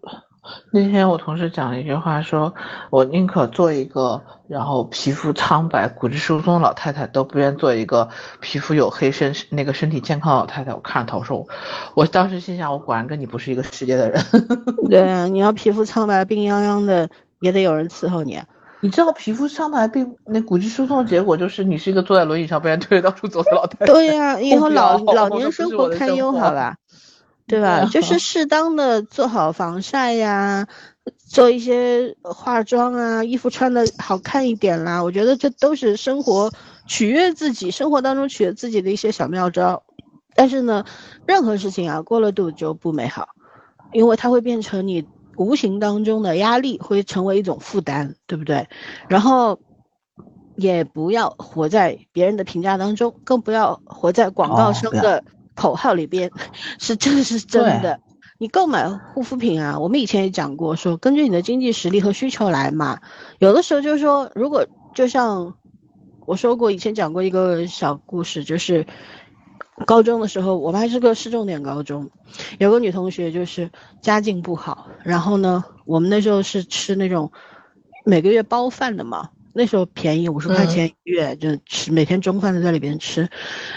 [0.71, 2.55] 那天我同事讲了一句话说，
[2.91, 8.09] 我宁可做一个然后皮肤苍白、骨质疏松的老太太，都不愿做一个
[8.41, 10.73] 皮肤黝黑、身那个身体健康的老太太。
[10.73, 11.47] 我看着头说，
[11.95, 14.23] 我当时心想，我果然跟你不是一个世界的人。
[14.89, 17.09] 对啊，你要皮肤苍白、病殃殃的，
[17.41, 18.45] 也得有人伺候你啊。
[18.81, 23.87] 你知道皮肤苍白病那骨质疏松的结果就是你是一个坐在轮椅上被人推着到处走的老太太。
[23.87, 26.75] 对呀、以后 老老年生活堪忧好了，
[27.47, 27.85] 对吧？
[27.87, 30.67] 就是适当的做好防晒呀，
[31.29, 35.03] 做一些化妆啊，衣服穿的好看一点啦。
[35.03, 36.51] 我觉得这都是生活
[36.87, 39.85] 取悦自己，生活当中取悦自己的一些小妙招。
[40.35, 40.85] 但是呢，
[41.27, 43.29] 任何事情啊，过了度就不美好，
[43.93, 48.69] 因为它会变成你无形当中的压力，会成为一种负担，对不对？
[49.09, 49.59] 然后
[50.57, 55.23] 也不要活在别人的评价当中，更不要活在广告商的
[55.57, 56.31] 口号里边，
[56.79, 57.99] 是这是真的。
[58.39, 63.01] 你购买护肤品啊，我们以前也讲过，说根据你的经济实力和需求来嘛。
[63.39, 65.55] 有的时候就是说，如果就像
[66.27, 68.87] 我说过，以前讲过一个小故事，就是
[69.87, 72.11] 高中的时候，我们还是个市重点高中，
[72.59, 73.71] 有个女同学就是
[74.03, 77.33] 家境不好，然后呢，我们那时候是吃那种
[78.05, 83.31] 每个月包饭的嘛，那时候便宜五十块嗯钱一月，就吃每天中饭都在里边吃。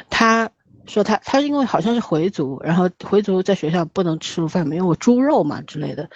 [0.10, 0.50] 她
[0.90, 6.10] 说他他因为好像是回族，然后回族在学校不能吃饭嘛，因为我猪肉嘛之类的。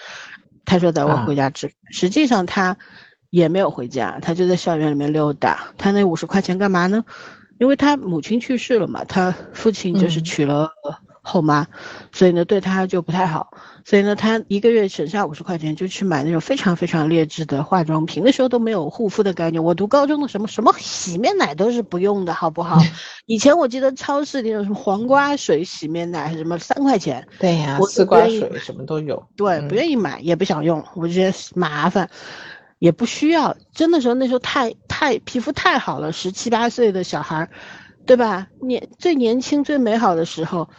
[0.65, 2.78] 他说带我啊回家吃，实际上他
[3.30, 5.67] 也没有回家，他就在校园里面溜达。
[5.78, 7.05] 他那五十块钱干嘛呢？
[7.59, 10.71] 因为他母亲去世了嘛，他父亲就是嗯娶了
[11.21, 11.67] 后妈，
[12.11, 13.51] 所以呢对他就不太好。
[13.86, 18.23] 所以呢，他一个月省下五十块钱就去买那种非常非常劣质的化妆品。
[18.25, 22.79] 那时候都没有护肤的概念，我读高中的什么什么洗面奶都是不用的，好不好？
[23.25, 29.27] 以前我记得超市里有什么黄瓜水洗面奶，什么三块钱，对呀我丝瓜水什么都有。
[29.36, 32.09] 对，嗯不愿意买，也不想用，我觉得麻烦，
[32.79, 33.57] 也不需要。
[33.73, 37.49] 真的时候那时候太太皮肤太好了，十七八岁的小孩儿，
[38.05, 38.47] 对吧？
[38.61, 40.69] 年最年轻最美好的时候，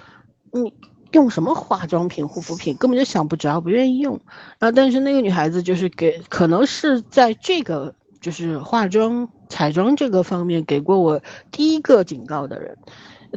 [0.52, 0.72] 你
[1.15, 4.21] 用什么化妆品、护肤品根本就想不着，不愿意用。
[4.59, 12.77] 然后但是那个女孩子就是给，可能是在这个就是化妆、彩妆这个方面给过我第一个警告的人。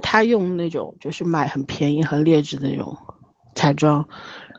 [0.02, 2.96] 她用那种就是买很便宜、很劣质的那种
[3.56, 4.08] 彩妆，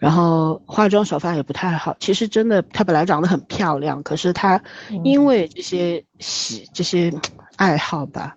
[0.01, 1.97] 然后化妆手法也不太好。
[2.01, 4.61] 其实真的，她本来长得很漂亮，可是她
[5.05, 7.13] 因为这些喜这些
[7.55, 8.37] 爱好吧，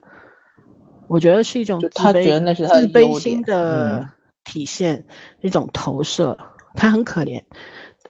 [1.08, 4.10] 我觉得是一种自她觉得卑那是她自卑心的嗯
[4.44, 5.06] 体现，
[5.42, 6.38] 一种投射。
[6.74, 7.44] 他很可怜，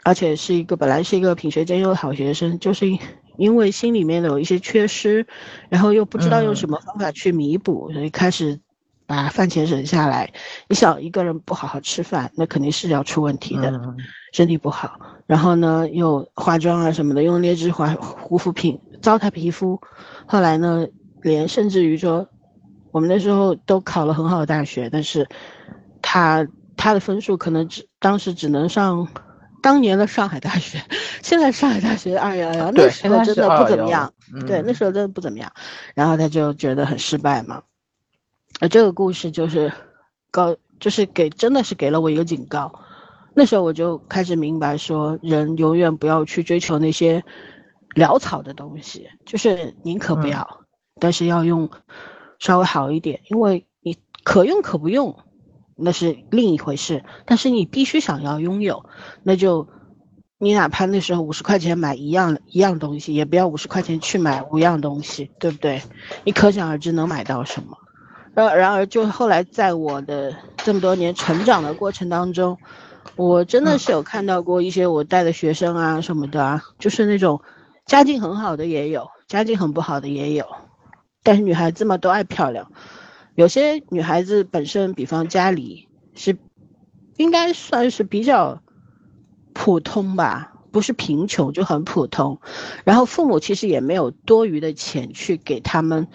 [0.04, 3.00] 而且是一个本来是一个品学兼优的好学生，就是因
[3.38, 5.26] 因为心里面有一些缺失，
[5.68, 8.60] 然后又不知道用什么方法去弥补，所以开始
[9.08, 10.32] 把饭钱省下来。
[10.68, 13.98] 你想一个人不好好吃饭，那肯定是要出问题的，嗯
[14.32, 15.00] 身体不好。
[15.26, 19.82] 然后呢，又化妆啊什么的，用劣质化护肤品糟蹋皮肤。
[20.28, 20.86] 后来呢，
[21.24, 22.28] 连甚至于说，
[22.92, 25.28] 我们那时候都考了很好的大学，但是
[26.14, 26.45] 他
[26.76, 29.07] 他的分数可能只当时只能上
[29.64, 30.84] 当年的上海大学，
[31.24, 34.14] 现在上海大学二幺幺，那时候真的不怎么样。
[34.45, 35.49] 对，那嗯时候真的不怎么样，
[35.95, 37.64] 然后他就觉得很失败嘛。
[38.59, 39.72] 呃，这个故事就是
[40.32, 42.84] 告，就是给真的是给了我一个警告。
[43.34, 47.24] 那时候我就开始明白说，人永远不要去追求那些
[47.95, 50.59] 潦草的东西，就是宁可不嗯要，
[50.99, 51.70] 但是要用
[52.38, 55.18] 稍微好一点，因为你可用可不用，
[55.82, 57.04] 那是另一回事。
[57.26, 58.86] 但是你必须想要拥有，
[59.24, 59.68] 那就
[60.38, 65.82] 你哪怕那时候五十块钱买一样一样东西，也不要五十块钱去买五样东西，对不对？
[66.24, 67.78] 你可想而知能买到什么。
[68.34, 72.58] 然然而，就后来在我的这么多年成长的过程当中，
[73.18, 77.42] 我真的是有看到过一些我带的学生啊什么的啊，就是那种
[77.86, 80.46] 家境很好的也有，家境很不好的也有，
[81.24, 82.72] 但是女孩子嘛都爱漂亮，
[83.36, 86.38] 有些女孩子本身，比方家里是
[87.18, 88.62] 应该算是比较
[89.54, 92.40] 普通吧，不是贫穷就很普通，
[92.84, 96.08] 然后父母其实也没有多余的钱去给他们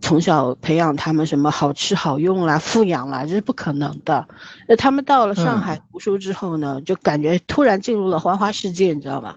[0.00, 4.28] 从小培养他们什么好吃好用啦、富养啦，这是不可能的。
[4.68, 9.36] 那他们到了上海读书之后呢，就感觉突然进入了花花世界，你知道吗？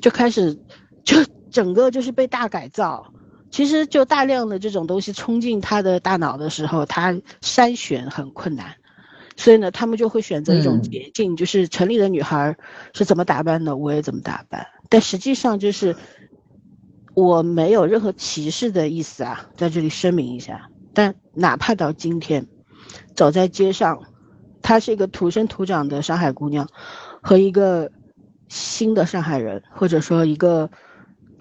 [0.00, 0.58] 就开始
[1.04, 1.16] 就
[1.50, 3.12] 整个就是被大改造。
[3.50, 8.74] 其实就大量的这种东西冲进他的大脑的时候，他筛选很困难，
[9.36, 12.56] 所以呢，他们就会选择一种嗯捷径，就是城里的女孩
[12.92, 14.66] 是怎么打扮的，我也怎么打扮。
[14.88, 15.96] 但实际上就是
[17.14, 20.68] 我没有任何歧视的意思啊，在这里声明一下。
[20.94, 22.46] 但哪怕到今天，
[23.14, 24.02] 走在街上，
[24.62, 26.68] 她是一个土生土长的上海姑娘，
[27.22, 27.90] 和一个
[28.48, 30.70] 新的上海人，或者说一个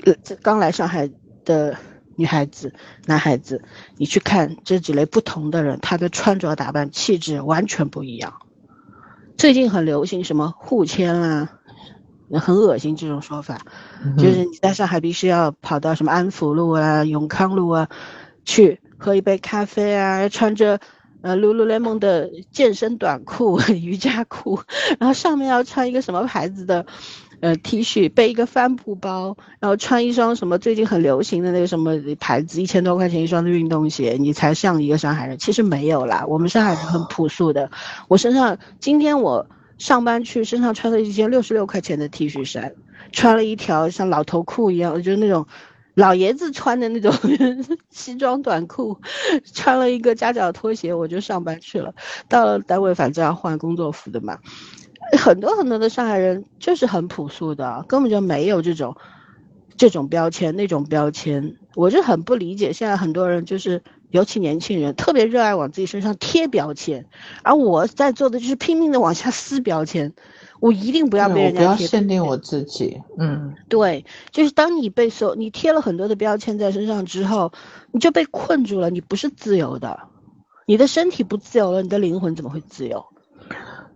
[0.04, 1.10] 呃刚来上海
[1.46, 1.76] 的
[2.18, 2.74] 女孩子、
[3.06, 3.64] 男孩子，
[3.96, 8.34] 你去看这几类不同的人，他的穿着打扮、气质完全不一样。
[9.38, 11.60] 最近很流行什么互签啊，
[12.34, 13.62] 很恶心这种说法，
[14.04, 17.88] 嗯就是你在上海必须要跑到什么安福路啊、永康路啊，
[18.46, 20.80] 去喝一杯咖啡啊，穿着
[21.22, 24.60] 呃 lululemon 的健身短裤、 瑜伽裤，
[25.00, 26.88] 然后上面要穿一个什么牌子的
[27.40, 35.38] 呃 T 恤，背一个帆布包，然后穿一双什么最近很流行的那个什么牌子，一千多块钱一双的运动鞋，你才像一个上海人。
[35.38, 37.70] 其实没有啦，我们上海人很朴素的。
[38.08, 42.74] 我身上今天我上班去，身上穿了一件六十六块钱的 T 恤衫，
[43.12, 45.46] 穿了一条像老头裤一样，就是那种
[45.94, 47.14] 老爷子穿的那种
[47.92, 49.00] 西装短裤，
[49.54, 51.94] 穿了一个夹脚拖鞋，我就上班去了。
[52.28, 54.40] 到了单位，反正要换工作服的嘛。
[55.18, 58.98] 很多很多的上海人就是很朴素的，根本就没有这种
[59.78, 61.56] 这种标签、那种标签。
[61.76, 67.06] 我就很不理解，现在很多人就是，尤其年轻人，特别热爱往自己身上贴标签，
[67.44, 70.14] 而我在做的就是拼命的往下撕标签。
[70.60, 77.52] 我一定不要被对我不要人家贴限定我自己，嗯，对，就是当你被所你贴了很多的标签在身上之后，
[77.92, 80.00] 你就被困住了，你不是自由的，
[80.66, 83.06] 你的身体不自由了，你的灵魂怎么会自由？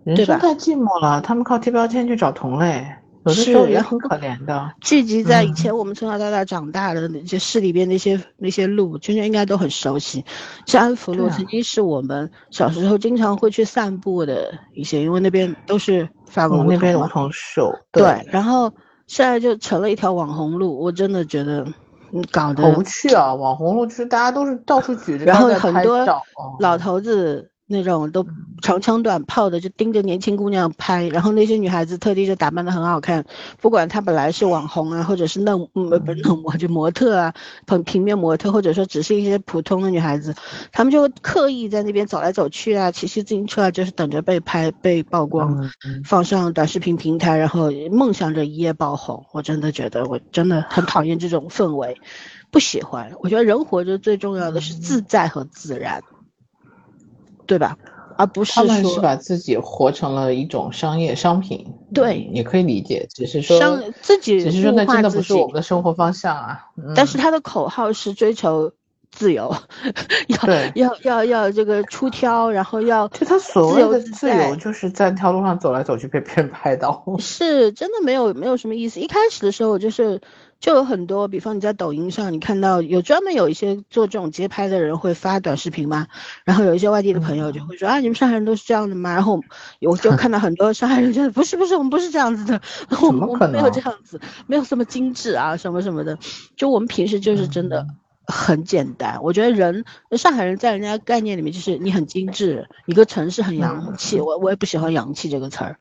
[0.04, 2.86] 人生太寂寞了，他们靠贴标签去找同类，
[3.24, 4.72] 有的是时候也很可怜的。
[4.82, 10.26] 聚集在以嗯前我们从小到大长大的那些市里边那些那些路，圈圈应该都很熟悉。
[10.66, 18.74] 像安福路曾经是我们小时候经常会去散步的一些，因为那边都是法国那边梧桐树，对，然后
[19.06, 21.64] 现在就成了一条网红路，我真的觉得，
[22.12, 23.34] 嗯，搞好得无趣啊！
[23.36, 26.04] 网红路就是大家都是到处举着然后很多
[26.60, 28.26] 老头子那种都
[28.61, 33.26] 长枪短炮的，就盯着年轻姑娘拍，然后那些女孩子特地就打扮的很好看，
[33.59, 37.34] 不管她本来是网红啊，或者是嫩嗯不是嫩模 就模特啊，
[37.65, 40.36] 平平面模特，或者说只是一些普通的女孩子，
[40.72, 45.72] 她们就刻意在那边走来走去啊，骑骑自行车啊，就是等着被拍被曝光。
[46.05, 49.26] 放上短视频平台，然后梦想着一夜爆红。
[49.32, 51.95] 我真的觉得，我真的很讨厌这种氛围，
[52.51, 53.11] 不喜欢。
[53.19, 56.01] 我觉得人活着最重要的是自在和自然。
[57.52, 57.78] 对吧？
[58.18, 66.68] 而不是他们是把自己活成了一种商业商品，对嗯也可以理解，只是说商自己只是说那真的不是我们的生活方向啊。
[66.78, 68.72] 嗯但是他的口号是追求
[69.12, 69.54] 自由，
[70.28, 70.38] 要
[70.76, 77.04] 要要要这个出挑，然后要就他所谓的自由，就是在那条路上走来走去被 别人拍到。
[77.20, 78.99] 是真的没有没有什么意思。
[79.02, 80.22] 一开始的时候就是
[80.62, 86.07] 就有很多，比方你在抖音上，你看到有专门有一些做这种街拍的人会发短视频嘛，
[86.45, 89.12] 然后有一些外地的朋友就会说、啊，你们上海人都是这样的吗？
[89.12, 89.41] 然后
[89.82, 92.62] 我就看到很多上海人觉得不是不是，我们不是这样子的，
[93.03, 96.18] 我们我们没有这样子，没有这么精致啊什么什么的，
[96.55, 97.86] 就我们平时就是真的。
[98.28, 105.78] 很简单，我觉得人上海人在人家概念里面就是你很精致，一个城市很洋气，我我也不喜欢洋气这个词儿，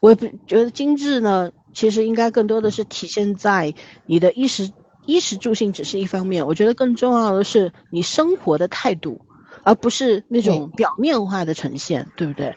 [0.00, 3.74] 我也不觉得精致呢，其实应该更多的是体现在
[4.06, 4.72] 你的衣食
[5.06, 9.20] 衣食住行只是一方面，我觉得更重要的是你生活的态度，
[9.64, 12.54] 而不是那种表面化的呈现，对不对？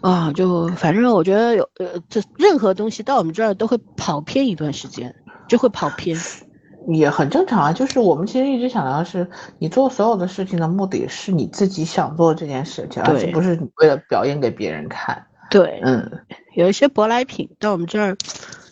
[0.00, 5.14] 啊，就反正我觉得有呃，这任何东西到我们这儿都会跑偏一段时间，
[5.48, 6.18] 就会跑偏。
[6.88, 9.28] 也很正常啊，就是我们其实一直想到的是，
[9.58, 15.22] 你做所有的事情的目的是你自己想做这件事情，而对不是你为了表演给别人看。
[15.50, 16.24] 对，嗯，
[16.54, 18.16] 有一些舶来品到我们这儿，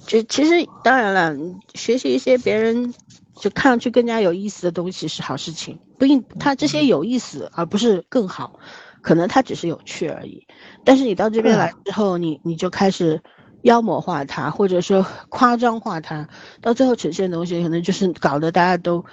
[0.07, 1.37] 就其实当然了，
[1.75, 2.95] 学习一些别人
[3.35, 8.59] 就看上去更加有意思的东西是好事情，不一它这些有意思，而不是更好，
[9.03, 10.47] 可能它只是有趣而已。
[10.85, 13.23] 但是你到这边来之后，你你就开始
[13.63, 16.29] 妖魔化它，或者说 夸张化它，
[16.61, 19.05] 到最后呈现的东西可能就是搞得大家都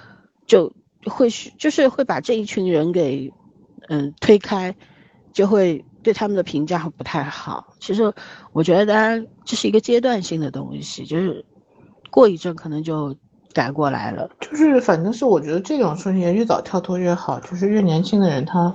[0.48, 0.74] 就
[1.06, 3.32] 会去就是会把这一群人给
[3.90, 4.76] 嗯推开，
[5.34, 7.74] 就会对他们的评价不太好。
[7.80, 8.14] 其实
[8.54, 11.44] 我觉得，当然这是一个阶段性的东西，就是
[12.12, 13.16] 过一阵可能就
[13.54, 14.30] 改过来了。
[14.40, 18.72] 就是反正是我觉得这种事情越早跳脱越好，就是越年轻的人他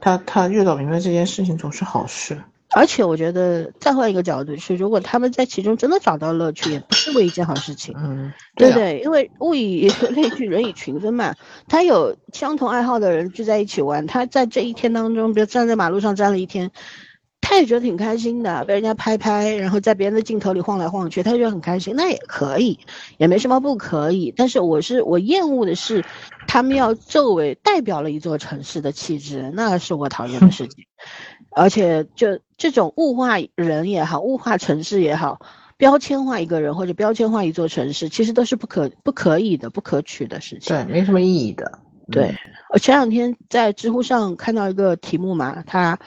[0.00, 2.36] 他他越早明白这件事情总是好事。
[2.76, 7.94] 而且我觉得再换一个角度是，如果他们在其中真的找到乐趣，也不是为一件好事情。
[7.96, 9.00] 嗯，啊对不对？
[9.02, 11.34] 因为物以类聚，人以群分嘛。
[11.68, 16.70] 他有相同爱好的人聚在一起玩，他在这一天当中，比如站在马路上站了一天，
[17.40, 22.78] 他也觉得挺开心的，被人家拍拍，然后在别人的镜头里晃来晃去，他觉得很开心，那也可以，
[23.16, 24.34] 也没什么不可以。
[24.36, 26.04] 但是我是我厌恶的是，
[26.46, 30.84] 他们要作为代表了一座城市的气质，那是我讨厌的事情。
[31.56, 35.40] 而且就这种物化人也好，物化城市也好。
[35.78, 40.76] 标签化一个人或者标签化一座城市，其实都是不可不可以的、不可取的事情。
[40.76, 41.80] 对，没什么意义的。
[42.10, 42.34] 对，
[42.72, 45.98] 我前两天在知乎上看到一个题目嘛，他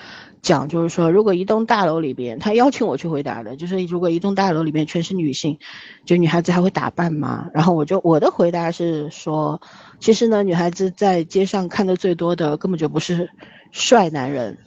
[0.41, 5.60] 讲就是说，如果一栋大楼里边，他邀请我去回答的，就是如果一栋大楼里面全是女性，
[6.06, 7.50] 就女孩子还会打扮吗？
[7.54, 9.62] 然后我就我的回答是说，
[10.00, 13.30] 其实呢，女孩子在街上看的最多的根本就不是
[13.72, 14.58] 帅男人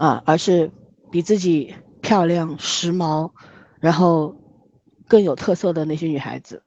[0.00, 0.72] 啊，而是
[1.10, 3.30] 比自己漂亮、时髦。
[3.80, 4.36] 然后
[5.08, 6.62] 更有特色的那些女孩子，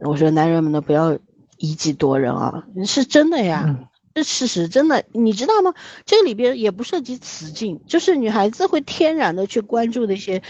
[0.00, 1.18] 我说男人们呢不要
[1.56, 5.72] 以己度人啊，是真的呀，嗯这事实真的，你知道吗？
[6.04, 10.42] 这里边也不涉及雌竞，就是女孩子会天然的去关注那些，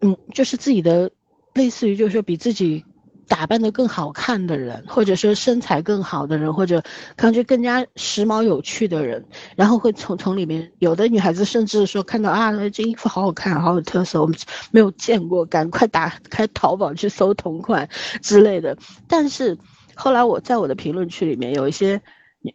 [0.00, 1.10] 嗯，就是自己的，
[1.54, 2.84] 类似于就是说比自己
[3.26, 6.82] 打扮的更好看的人，或者说身材更好的人，或者
[7.16, 9.24] 看上去更加时髦有趣的人，
[9.56, 14.36] 然后会从从里面，有的女孩子甚至说看到啊，这衣服好好看，好有特色，我们
[14.70, 17.88] 没有见过，赶快打开淘宝去搜同款
[18.22, 18.76] 之类的。
[19.08, 19.58] 但是
[19.94, 22.00] 后来我在我的评论区里面有一些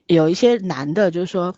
[0.08, 1.54] 有一些男的，就是说。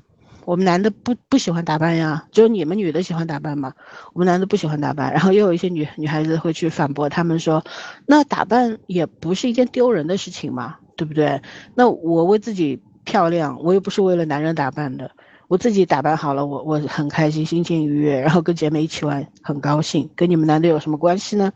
[0.45, 3.73] 我们男的不不喜欢打扮呀，只有你们女的喜欢打扮嘛？
[4.13, 7.63] 我们男的不喜欢打扮，然后又有一些女女孩子会去反驳他们说，
[8.05, 11.41] 那打扮也不是一件丢人的事情嘛，对不对？
[11.75, 15.11] 那我为自己漂亮，我又不是为了男人打扮的，
[15.47, 21.51] 我自己打扮好了，我我很开心，心情愉悦，然后跟姐妹一起玩，很高兴，跟你们男的有什么关系呢？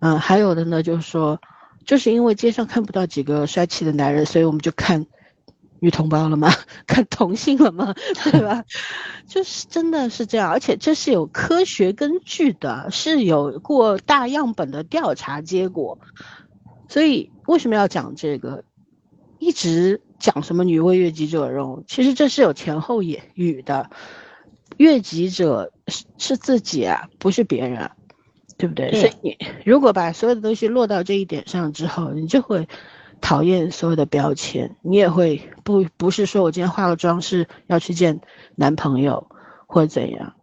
[0.00, 1.38] 嗯，还有的呢，就是说，
[1.84, 5.06] 就是因为街上看不到几个帅气的男人，所以我们就看。
[5.80, 6.50] 女同胞了吗？
[6.86, 7.94] 看同性了吗？
[8.30, 8.64] 对吧？
[9.26, 15.98] 就是真的是这样，而且这是有科学根据的，是有过大样本的调查结果。
[16.88, 18.64] 所以为什么要讲这个？
[19.38, 23.88] 一直讲什么女为悦己者容，其实这是有前后也语的。
[24.76, 27.90] 悦己者是是自己啊，不是别人，
[28.56, 28.90] 对不对？
[28.90, 32.68] 对所以你如果把所有的东西落到这一点上之后，你就会。
[33.20, 38.20] 讨厌所有的标签，你也会不不是说我今天化个妆是要去见
[38.54, 39.28] 男朋友
[39.66, 40.34] 或者怎样。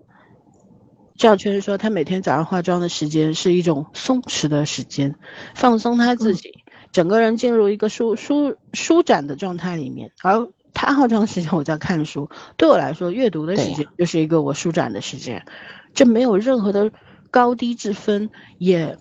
[1.17, 5.15] 赵圈说他每天早上化妆的时间是一种松弛的时间，
[5.55, 6.51] 放松他自己，
[6.91, 10.11] 整个人进入一个舒舒舒展的状态里面。
[10.21, 15.45] 而他化妆时间我在看书，对我来说，阅读的时间就是一个我舒展的时间，
[15.93, 16.91] 这没有任何的
[17.31, 18.97] 高低之分，也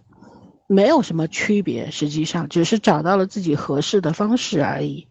[0.75, 5.07] 没有什么区别，实际上只是找到了自己合适的方式而已。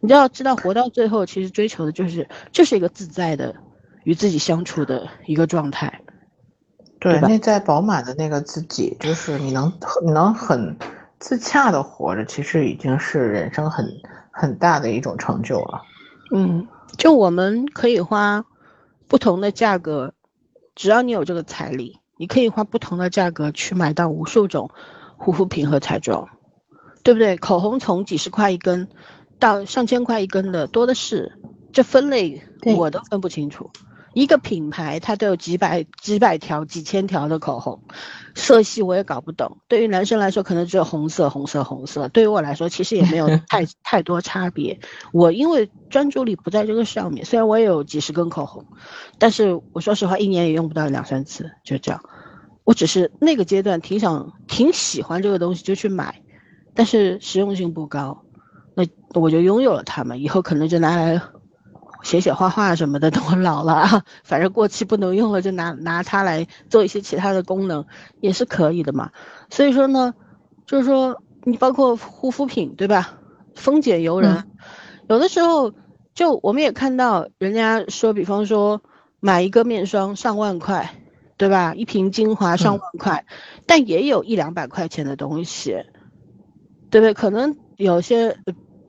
[0.00, 3.56] 你就要知道，活到最后，其实追求的就是，这是一个自在的
[4.04, 6.00] 与自己相处的一个状态。
[7.00, 9.72] 对，内在饱满的那个自己，就是你能
[10.04, 10.78] 你能很
[11.18, 13.84] 自洽的活着，其实已经是人生很
[14.30, 15.82] 很大的一种成就了。
[16.32, 18.44] 嗯，就我们可以花
[19.08, 20.14] 不同的价格，
[20.76, 24.70] 只要你有这个财力，你可以花不同的价格去买到无数种
[25.20, 26.26] 护肤品和彩妆，
[27.02, 27.36] 对不对？
[27.36, 28.88] 口红从几十块一根
[29.38, 31.38] 到上千块一根的多的是，
[31.72, 32.42] 这分类
[32.76, 33.70] 我都分不清楚。
[34.14, 37.80] 一个品牌，它都有几百、几百条、几千条的口红，
[38.34, 39.58] 色系我也搞不懂。
[39.68, 42.08] 对于男生来说，可能只有红色、红色、红色。
[42.08, 44.80] 对于我来说，其实也没有 太太多差别。
[45.12, 48.64] 我因为专注力不在这个上面，虽然我也有几十根口红，
[49.18, 52.02] 但是我说实话，一年也用不到两三次，就这样。
[52.70, 56.22] 我只是那个阶段挺想、挺喜欢这个东西，就去买，
[56.72, 58.22] 但是实用性不高，
[58.76, 58.84] 那
[59.20, 61.20] 我就拥有了它们，以后可能就拿来。
[62.04, 67.84] 写写画画什么的， 等我老了啊，反正过期不能用了，就拿拿它来做一些其他的功能，
[68.20, 69.10] 也是可以的嘛。
[69.50, 70.14] 所以说呢，
[70.64, 73.18] 就是说你包括护肤品，对吧？
[73.56, 74.44] 丰俭由人，
[75.08, 75.74] 有的时候
[76.14, 78.80] 就我们也看到人家说，比方说
[79.18, 80.99] 买一个面霜上万块，
[81.40, 81.74] 对吧？
[81.74, 83.24] 一瓶精华上万块，
[83.64, 85.70] 但也有一两百块钱的东西，
[86.90, 87.14] 对不对？
[87.14, 88.36] 可能有些。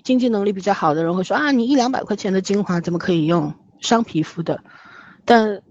[0.03, 3.53] 经济能力比较好的人会说啊，你一两百块钱的精华怎么可以用？
[3.82, 4.64] 伤皮肤的。
[5.26, 5.61] 但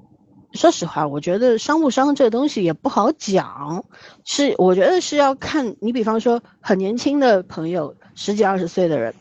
[0.52, 3.85] 说实话，我觉得伤不伤这个东西也不好讲。
[4.24, 9.12] 是我觉得是要看你，比方说很年轻的朋友，十几二十岁的人，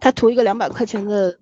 [0.00, 1.38] 他涂一个两百块钱的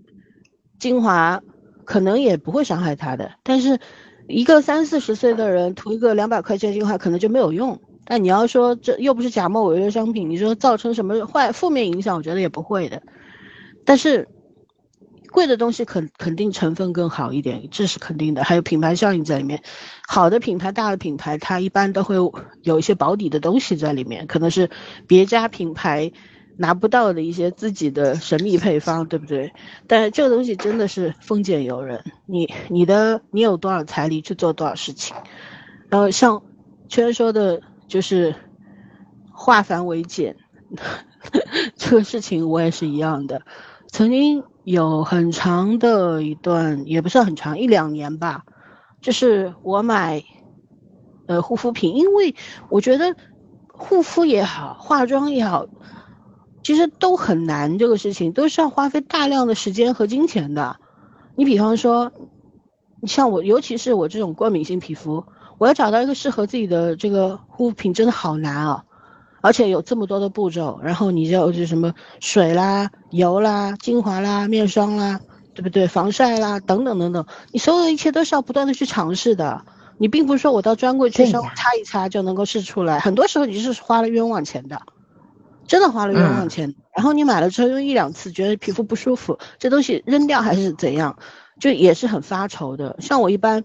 [0.79, 1.41] 精华，
[1.87, 3.33] 可能也不会伤害他的。
[3.43, 3.81] 但是
[4.27, 7.81] 一个三四十岁的人涂一个两百块钱精华，可能就没有用。
[8.07, 12.17] 但你要说这又不是假冒伪劣商品，你说造成什么坏负面影响？
[12.17, 13.03] 我觉得也不会的。
[13.85, 14.29] 但是
[15.31, 18.45] 贵的东西肯肯定成分更好一点，这是肯定的。
[18.45, 19.63] 还有品牌效应在里面，
[20.07, 22.17] 好的品牌、大的品牌，它一般都会
[22.63, 24.71] 有一些保底的东西在里面，可能是
[25.07, 26.13] 别家品牌
[26.57, 29.53] 拿不到的一些自己的神秘配方，对不对？
[29.87, 35.17] 但这个东西真的是丰俭由人，你你的你有多少财力去做多少事情。
[35.89, 36.43] 然后像
[36.89, 37.61] 圈说的。
[37.87, 38.35] 就是
[39.31, 40.37] 化繁为简，
[41.77, 43.43] 这个事情我也是一样的。
[43.89, 48.45] 曾经有很长的一段，也不是很长，一两年吧。
[49.03, 50.25] 就是我买
[51.27, 52.35] 呃护肤品，因为
[52.71, 53.15] 我觉得
[53.69, 55.67] 护肤也好，化妆也好，
[56.65, 57.79] 其实都很难。
[57.79, 60.77] 这个事情都是要花费大量的时间和金钱的。
[61.37, 62.11] 你比方说，
[63.01, 65.25] 你像我，尤其是我这种过敏性皮肤。
[65.57, 68.85] 我要找到一个适合自己的这个护肤品真的好难啊，
[69.41, 75.21] 而且有这么多的步骤，然后你就就什么水啦、油啦、精华啦、面霜啦，
[75.55, 75.87] 对不对？
[75.87, 79.65] 防晒啦等等等等，你所有的一切都是要不断的去尝试的。
[79.97, 84.83] 你并不是说我到专柜去稍微擦一擦就能够试出来，很多时候你是花了冤枉钱的，
[85.67, 86.75] 真的花了冤枉钱。
[86.97, 91.19] 然后你买了之后用一两次觉得皮肤不舒服，这东西扔掉还是怎样，
[91.61, 92.97] 就也是很发愁的。
[93.01, 93.65] 像我一般。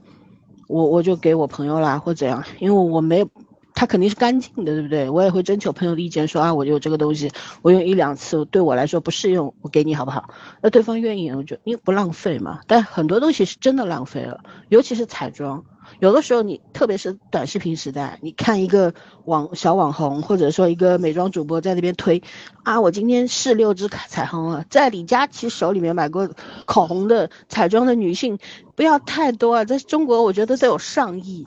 [0.71, 3.29] 我我就给我朋友啦，或怎样，因为我没有，
[3.73, 5.09] 他肯定是干净的，对不对？
[5.09, 7.31] 我也会征求朋友的意见，说啊，我有这个东西，
[7.63, 10.29] 我用一两次对我来说不适用，我给你好不好？
[10.61, 12.59] 那对方愿意，我就因为不浪费嘛。
[12.67, 15.65] 但很多东西是真的浪费了，尤其是彩妆。
[15.99, 18.93] 有的时候你，特别是短视频时代，你看一个
[19.25, 22.21] 网小网红，或者说一个美妆主播在那边推，
[22.63, 26.29] 啊，我今天试六支彩虹了，在李佳琦手里面买过
[26.65, 28.39] 口红的彩妆的女性，
[28.75, 31.43] 不要太多啊，在中国我觉得都有上亿，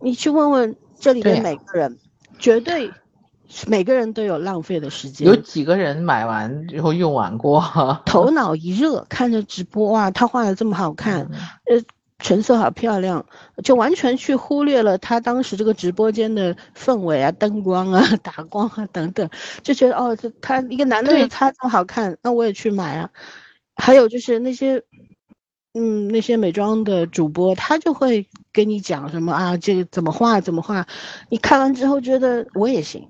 [0.00, 1.98] 你去问问这里的每个人，
[2.38, 2.90] 绝对
[3.68, 5.28] 每个人都有浪费的时间。
[5.28, 7.62] 有几个人买完之后用完过？
[8.06, 11.30] 头脑一热，看着直播哇，他画的这么好看，
[11.70, 11.80] 呃。
[12.18, 13.26] 成色好漂亮，
[13.62, 19.28] 就完全去忽略了他当时这个直播间的氛围啊、灯光啊、 打光啊等等，
[19.62, 23.10] 就觉得哦，这他一个男的他这么好看，那我也去买啊。
[23.76, 24.84] 还有就是那些，
[25.74, 30.86] 嗯，那些美妆的主播，他就会跟你讲什么啊，这个怎么画怎么画，
[31.28, 33.08] 你看完之后觉得我也行。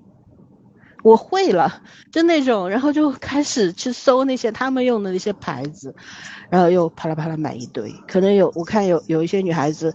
[1.05, 5.93] 我会了，就那种，然后就开始去搜那些他们用的那些牌子，
[6.49, 7.93] 然后又啪啦啪啦买一堆。
[8.07, 9.93] 可能有我看有有一些女孩子，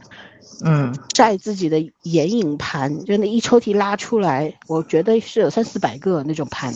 [0.65, 6.73] 嗯，晒自己的眼影盘，就那一抽屉拉出来，我觉得是有三四百个那种盘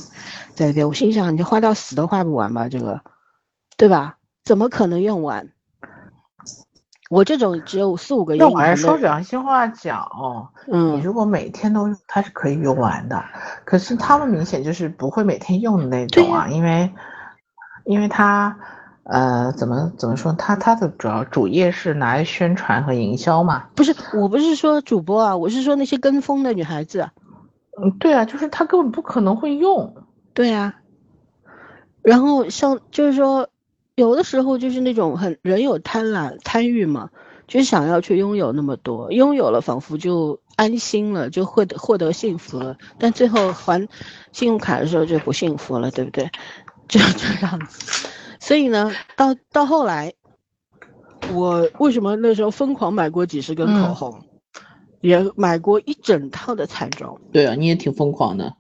[0.57, 0.89] 在那边。
[0.89, 3.03] 我心想，你花到死都花不完吧，这个，
[3.77, 4.19] 对吧？
[4.43, 5.53] 怎么可能用完？
[7.11, 13.23] 我这种只有四五个眼那我还是，说良心话讲哦，你嗯，如果每天都用，它是可以用完的。
[13.65, 16.91] 可是他们明显就是不会每天用的那种啊，因为
[17.85, 18.57] 因为它
[19.05, 23.65] 呃怎么怎么说，它它的主要主业是拿来宣传和营销嘛。
[23.75, 27.13] 不是，我不是说主播啊，我是说那些跟风的女孩子啊。
[27.83, 29.95] 嗯，对啊，就是他根本不可能会用。
[30.33, 30.75] 对啊、
[32.03, 33.49] 然后像就是说，
[33.97, 37.11] 有的时候就是那种很人有贪婪贪欲嘛，
[37.47, 43.89] 就想要去拥有那么多，拥有了仿佛就安心了，就获得获得幸福了，但最后还
[44.33, 46.31] 信用卡的时候就不幸福了，对不对？
[46.89, 48.09] 就这样子。
[48.41, 50.13] 所以呢，到到后来，
[51.33, 54.23] 我为什么那时候疯狂买过几十根口嗯红，
[55.01, 57.21] 也买过一整套的彩妆。
[57.33, 58.55] 对啊，你也挺疯狂的。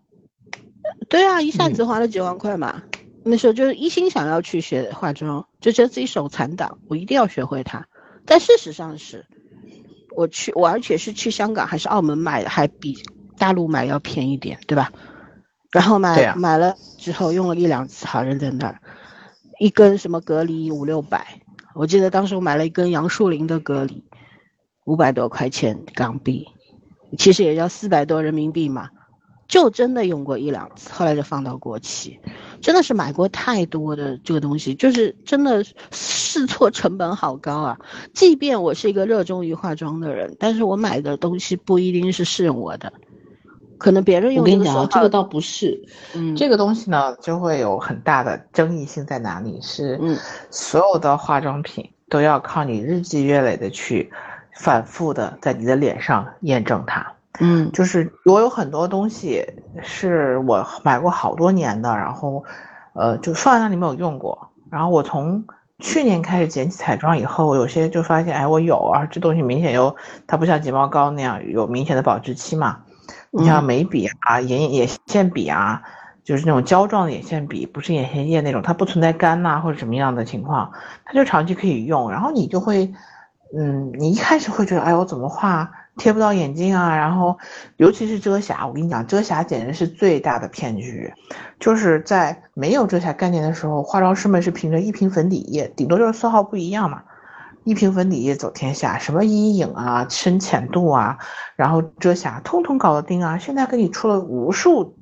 [1.09, 2.83] 对啊，一下嗯子花了几万块嘛。
[3.25, 7.87] 那时候就是一心想要去学化妆，就觉得自己手残党，我一定要学会它。
[8.27, 9.27] 但事实上是，
[10.15, 12.99] 我去，我而且是去香港还是澳门买的，还比
[13.39, 14.93] 大陆买要便宜点，对吧？
[15.73, 18.81] 然后买、啊买了之后用了一两次，好扔在那儿，
[19.59, 21.41] 一根什么隔离五六百，
[21.75, 24.05] 我记得当时我买了一根杨树林的隔离，
[24.85, 26.47] 五百多块钱港币，
[27.19, 28.91] 其实也要四百多人民币嘛。
[29.49, 32.19] 就真的用过一两次，后来就放到过期。
[32.61, 37.79] 真的是买过太多的这个东西，就是真的试错成本好高啊！
[38.15, 42.91] 即便我是一个热衷于化妆的人，但是我买的东西不一定是适用我的，
[43.77, 45.85] 可能别人用我跟你讲啊，这个手法，这个倒不是，
[46.15, 49.61] 嗯，这个东西呢就会有很大的争议性在哪里？
[49.61, 50.17] 是嗯
[50.51, 54.11] 所有的化妆品都要靠你日积月累的去
[54.55, 57.14] 反复的在你的脸上验证它。
[57.41, 59.45] 嗯就是我有很多东西
[59.83, 62.45] 是我买过好多年的，然后，
[62.93, 64.51] 呃，就放在那里没有用过。
[64.71, 65.45] 然后我从
[65.81, 69.97] 去年开始捡起彩妆以后，有些就发现，哎，我有啊，这东西明显有，
[70.27, 72.79] 它不像睫毛膏那样有明显的保质期嘛。
[73.31, 75.83] 你像嗯眉笔啊、眼眼线笔啊，
[76.23, 80.71] 就是那种胶状的眼线笔，不是眼线液那种，它不存在干呐、或者什么样的情况，
[81.05, 82.11] 它就长期可以用。
[82.13, 82.93] 然后你就会，
[83.59, 86.97] 嗯，你一开始会觉得，哎，我怎么画贴不到眼睛啊？
[86.97, 87.39] 然后，
[87.77, 91.13] 尤其是遮瑕，我跟你讲，遮瑕简直是最大的骗局。
[91.61, 97.03] 就是在没有遮瑕概念的时候，化妆师们是凭着一瓶粉底液，顶多就是色号不一样嘛。
[97.63, 101.19] 一瓶粉底液走天下，什么阴影啊、深浅度啊，
[101.57, 103.39] 然后遮瑕，通通搞得定啊！
[103.39, 104.95] 现在给你出了无数，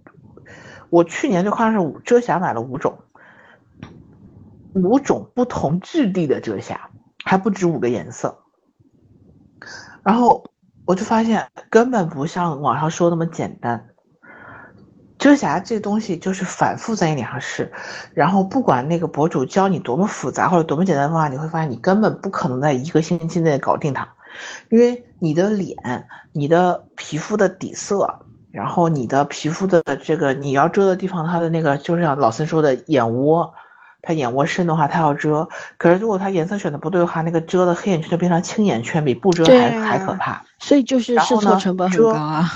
[0.88, 2.98] 我去年就好像是五遮瑕买了五种，
[4.74, 6.88] 五种不同质地的遮瑕，
[7.24, 8.38] 还不止五个颜色。
[10.04, 10.44] 然后
[10.84, 13.88] 我就发现根本不像网上说那么简单。
[15.18, 17.70] 遮瑕这东西就是反复在你脸上试，
[18.12, 24.08] 然后不管那个博主教你多么复杂或者多么简单的方法，你会发现你根本不可能在一个星期内搞定它，
[24.68, 25.76] 因为你的脸、
[26.32, 33.54] 你的皮肤的底色，然后你的皮肤的这个你要遮的地方，它的那个就是像老孙说的眼窝，
[34.02, 35.48] 它眼窝深的话它要遮，
[35.78, 40.44] 可是如果它颜色选的不对的话，那个遮的黑眼圈就变成青眼圈，比不遮对还、还可啊怕。
[40.58, 42.50] 所以就是试然后呢错成本高啊。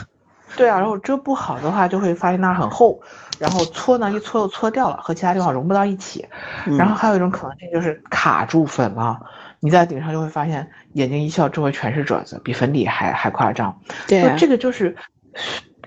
[0.56, 3.00] 对啊，然后遮不好的话，就会发现那儿很厚，
[3.38, 6.26] 然后搓呢一搓又搓掉了，和其他地方融不到一起。
[6.66, 9.20] 嗯然后还有一种可能性就是卡住粉了，
[9.60, 13.78] 你在顶上就会发现眼睛一笑周围全是褶子，比粉底还还夸张。
[14.08, 14.96] 对啊，这个就是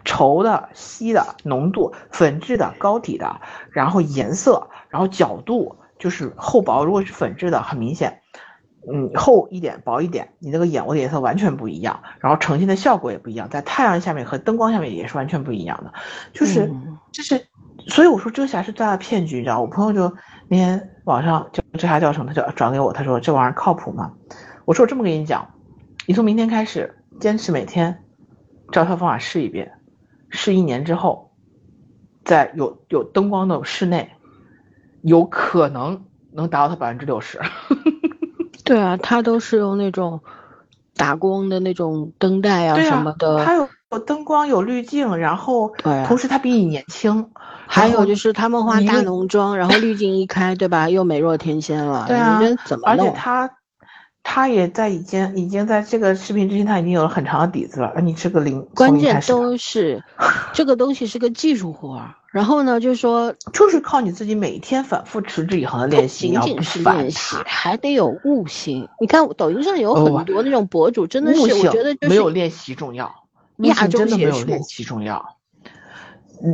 [0.05, 3.41] 稠的、稀的、浓度、粉质的、膏体的，
[3.71, 6.83] 然后颜色，然后角度，就是厚薄。
[6.83, 8.21] 如果是粉质的，很明显，
[8.91, 15.93] 嗯，厚一点、薄一点，你那个眼窝的颜色完全不一样，然后呈现的效果也不一样，在太阳下面和灯光下面也是完全不一样的，
[16.33, 17.45] 就是、嗯就是，
[17.87, 19.61] 所以我说遮瑕是最大的骗局，你知道？
[19.61, 20.15] 我朋友就
[20.47, 24.13] 那天网上就遮瑕教程，他就转给我，他说这玩意儿靠谱吗？
[24.65, 25.47] 我说我这么跟你讲，
[26.05, 28.03] 你从明天开始坚持每天
[28.71, 29.71] 照套方法试一遍，
[30.29, 31.31] 试一年之后，
[32.23, 34.11] 在有有灯光的室内，
[35.01, 36.01] 有可能
[36.31, 37.39] 能达到他百分之六十。
[38.63, 40.19] 对啊，他都是用那种
[40.95, 45.73] 打光的那种灯带啊什么，的，他有有灯光，有滤镜，然后
[46.05, 47.31] 同时他比你年轻，
[47.65, 50.87] 还有就是他们化大浓妆，然后滤镜一开，对吧？
[50.89, 53.09] 又美若天仙了，对啊你这怎么而且？
[53.11, 53.49] 他
[54.31, 57.91] 他也在已经已经在这个视频之前，他已经有了很长的底子了。
[57.95, 60.03] 而你是个零，关键都是
[60.53, 68.87] 这个东西是个技术活儿，然后呢，就是说就是靠你自己每天反复持之以恒的练习，仅仅是练习，还得有悟性。
[69.01, 73.23] 你看抖音上有哦很多那种博主，真的是我觉得就是没有练习重要，
[73.57, 75.37] 悟亚性真的没有练习重要。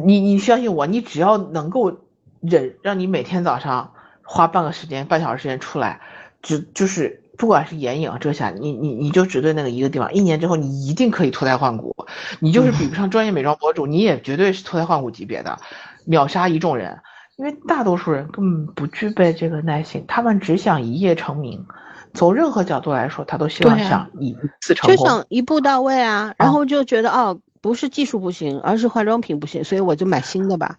[0.06, 2.00] 你你相信我，你只要能够
[2.40, 3.92] 忍，让你每天早上
[4.24, 6.00] 花半个时间、半小时时间出来，
[6.42, 11.96] 就就是不管是眼影、遮瑕，你你你就只对那个一个地方，一年之后你一定可以脱胎换骨。
[12.40, 15.58] 你就是比不上专业美妆博主，你也绝对是脱胎换骨级别的，
[16.06, 17.00] 秒杀一众人。
[17.38, 21.66] 因为大多数人根本不具备这个耐心，他们只想一夜成名。
[22.14, 26.34] 从任何角度来说，他都希望想一次成功，就想一步到位啊。
[26.38, 30.78] 然后就觉得哦，不是技术不行，而是化妆品不行，所以我就买新的吧。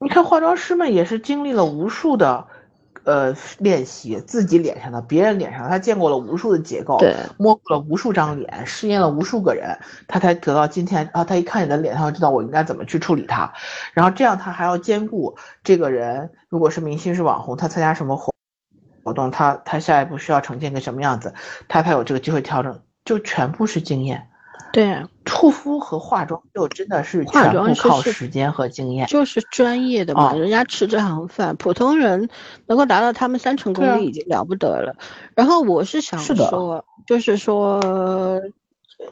[0.00, 2.48] 你看化妆师们也是经历了无数的。
[3.04, 9.78] 呃，练习自己脸上的，别人脸上，他见过了无数的结构，对，摸过了无数张脸，试验了无数个人，
[10.08, 11.22] 他才得到今天啊。
[11.22, 13.52] 他一看你的脸，他就知道我应该怎么去处理它。
[13.92, 18.32] 然后这样他还要兼顾这个人，如果是明星是网红，他参加什么活
[19.02, 21.34] 活动，他他下一步需要呈现个什么样子，
[21.68, 24.28] 他才有这个机会调整，就全部是经验。
[24.74, 30.34] 对，护肤和化妆就真的是化妆靠时间和经验，就是专业的嘛。
[30.34, 32.28] 人家吃这行饭，普通人
[32.66, 34.96] 能够达到他们三成功力已经了不得了。
[35.36, 37.80] 然后我是想说，就是说，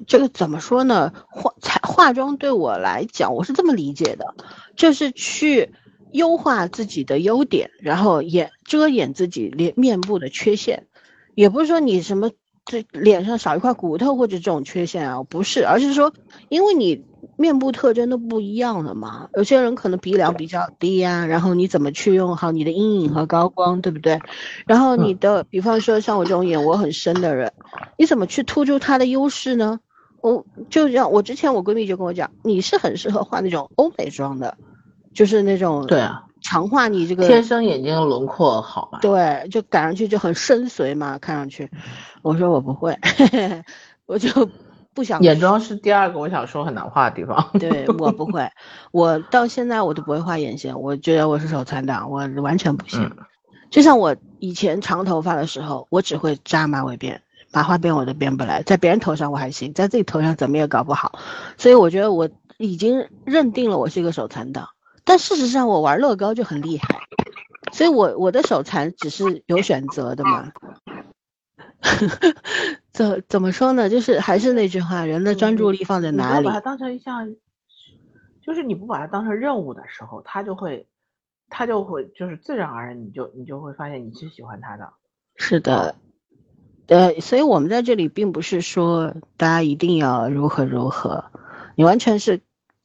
[0.08, 1.12] 这个怎么说呢？
[1.30, 4.34] 化彩化妆对我来讲，我是这么理解的，
[4.74, 5.72] 就是去
[6.10, 10.88] 优化自己的优点，然后掩遮掩自己脸面部的缺陷，
[11.36, 12.32] 也不是说你什么。
[12.64, 16.12] 这脸上少一块骨头或者这种缺陷啊，不是，而是说，
[16.48, 17.04] 因为你
[17.36, 19.28] 面部特征都不一样了嘛。
[19.34, 24.20] 有些人可能鼻梁比较低呀，然后你怎么去用好你的阴影和高光，对不对？
[24.66, 27.52] 然后你的，比方说像我这种眼窝很深的人，
[27.98, 29.80] 你怎么去突出他的优势呢？
[30.20, 34.56] 我就像我之前我闺蜜就跟我讲，你是很适合画那种欧美妆的，
[35.12, 36.26] 就是那种对啊。
[36.42, 38.98] 强化你这个天生眼睛轮廓好吧？
[39.00, 41.70] 对，就赶上去就很深邃嘛，看上去。
[42.22, 42.98] 我说我不会，
[44.06, 44.48] 我就
[44.94, 45.20] 不想。
[45.22, 47.50] 眼妆是第二个我想说很难画的地方。
[47.58, 48.48] 对我不会，
[48.92, 53.10] 我到现在我都不会画眼线，我觉得我是手残党，我完全不行。
[53.70, 57.20] 就像我以前长头发的时候，我只会扎马尾辫，
[57.52, 61.18] 麻花辫我都编不来，在别人头上我还行，在自己头上怎么也搞不好。
[61.56, 62.28] 所以我觉得我
[62.58, 64.68] 已经认定了我是一个手残党。
[65.04, 67.00] 但事实上，我玩乐高就很厉害，
[67.72, 70.52] 所以我我的手残只是有选择的嘛。
[72.92, 73.90] 怎怎么说呢？
[73.90, 76.46] 就是还是那句话，人的专注力放在哪里？
[76.46, 77.34] 把它当成一项，
[78.40, 80.86] 就是你不把它当成任务的时候，它就会，
[81.48, 84.92] 它就会，就是自然而然，你就你就会发现你是喜欢它的。
[85.34, 85.96] 是的，
[86.86, 91.24] 呃，所以我们在这里并不是说大家一定要如何如何，
[91.74, 92.40] 你完全是。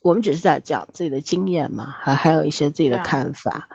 [0.08, 3.68] 我们只是在讲自己的经验嘛，还还有一些自己的看法，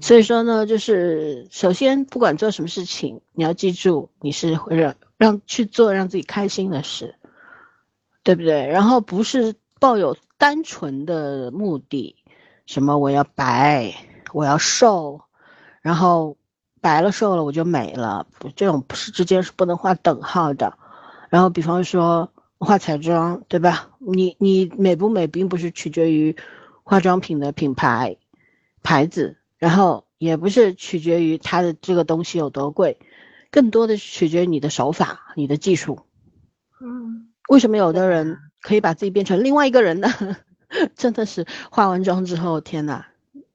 [0.00, 7.16] 所以说呢，就是首先不管做什么事情，你要记住你是会让让去做让自己开心的事，
[8.22, 8.66] 对不对？
[8.68, 12.16] 然后不是抱有单纯的目的，
[12.64, 13.94] 什么我要白，
[14.32, 15.20] 我要瘦，
[15.82, 16.38] 然后
[16.80, 20.72] 白了瘦了我就美了，这种不是之间是不能画等号的。
[21.28, 22.30] 然后比方说。
[22.58, 23.90] 化彩妆对吧？
[23.98, 26.36] 你你美不美，并不是取决于
[26.84, 28.16] 化妆品的品牌
[28.82, 32.98] 牌子，然后也不是取决于它的这个东西有多贵，
[33.50, 36.00] 更多的取决于你的手法、你的技术。
[36.80, 40.08] 嗯，为什么有的人可以把自己变成另外一个人呢？
[40.96, 43.06] 真的是化完妆之后，天哪，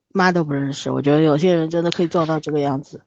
[0.09, 0.91] 妈都不认识。
[0.91, 3.01] 我觉得有些人真的可以做到这个样子。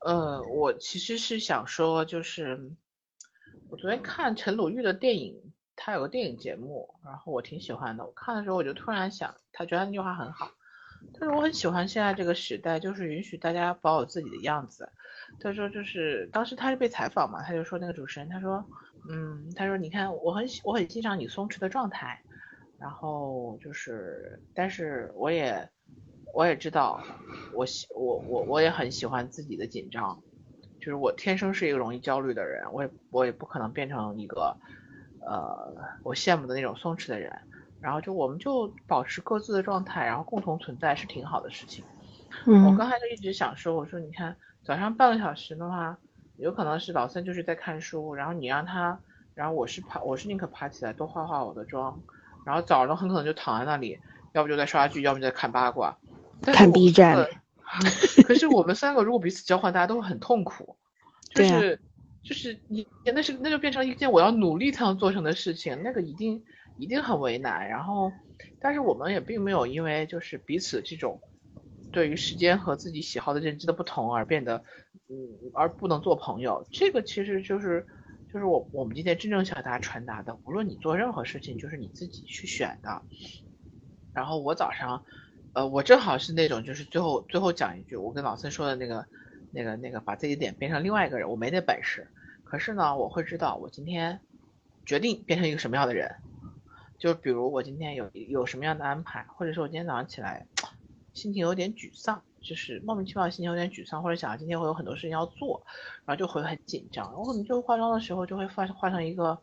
[0.00, 2.72] 呃，我其实是想说，就是。
[3.68, 8.04] 我昨天看陈鲁豫的电影，他有个电影节目，然后我挺喜欢的。
[8.06, 10.48] 我看的时候，我就突然想，他觉得那句话很好。
[11.12, 14.88] 但是我很喜欢现在这个时代，就是允许大家保有自己的样子。
[15.40, 18.64] 他说，就是当时他是被采访嘛，他就说那个主持人，他说，
[19.10, 22.22] 嗯，他说你看，我很我很欣赏你松弛的状态，
[22.78, 25.68] 然后就是，但是我也
[26.32, 27.02] 我也知道，
[27.52, 30.22] 我喜我我我也很喜欢自己的紧张。
[30.86, 34.56] 就是我天生是一个容易焦虑的人，我也我也不可能变成一个，
[35.20, 37.32] 呃，我羡慕的那种松弛的人。
[37.80, 41.84] 然后就我们就保持各自的状态，然后共同存在是挺好的事情。
[42.46, 42.64] 嗯。
[42.66, 45.98] 我刚才就一直想说，我说你看早上半个小时的话，
[46.36, 49.00] 有可能是老三就是在看书，然后你让他，
[49.34, 52.00] 然后我是爬，我是宁可爬起来多化化我的妆，
[52.44, 53.98] 然后早上很可能就躺在那里，
[54.34, 55.96] 要不就在刷剧，要不就在看八卦，
[56.42, 57.26] 看 B 站。
[58.26, 60.76] 可是我们三个如果彼此交换，大家都会很痛苦。
[61.34, 61.78] 就是，
[62.22, 66.42] 就是你，那是那就变成一件我要努力才能做成的事情，那个一定
[66.78, 67.68] 一定很为难。
[67.68, 68.12] 然后，
[68.60, 71.20] 但是我们也并没有因为就是彼此这种
[71.92, 74.62] 对于时间和自己喜好的认知的不同而变得，
[75.08, 75.16] 嗯，
[75.52, 76.66] 而不能做朋友。
[76.70, 77.86] 这个其实就是
[78.32, 83.02] 就是我我们今天真正想大家传达的，无论你做任何事情，就是你自己去选的。
[84.14, 85.02] 然后我早上。
[85.56, 89.06] 呃，我正好是那种，就是最后最后讲一句，我跟老孙说的那个
[89.50, 92.06] 那个那个，把自己脸变成另外一个人，我没那本事。
[92.44, 94.20] 可是呢，我会知道我今天
[94.84, 96.14] 决定变成一个什么样的人。
[96.98, 100.46] 就比如我今天有有什么样的安排，或者说我今天早上起来
[101.14, 105.64] 心情有点沮丧，就是莫名其妙心情有点沮丧，或者想今天会有很多事情要做，
[106.04, 107.14] 然后就会很紧张。
[107.14, 109.40] 我可能就化妆的时候就会化化成一个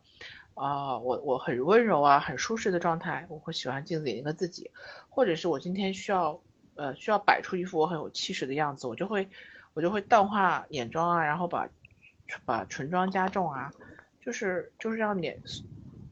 [0.54, 3.26] 啊，我我很温柔啊，很舒适的状态。
[3.28, 4.70] 我会喜欢镜子里那个自己，
[5.08, 6.40] 或者是我今天需要
[6.74, 9.28] 呃需要摆出一副我很有气势的样子，我就会
[9.74, 11.68] 我就会淡化眼妆啊，然后把
[12.44, 13.72] 把唇妆加重啊，
[14.20, 15.40] 就是就是让脸。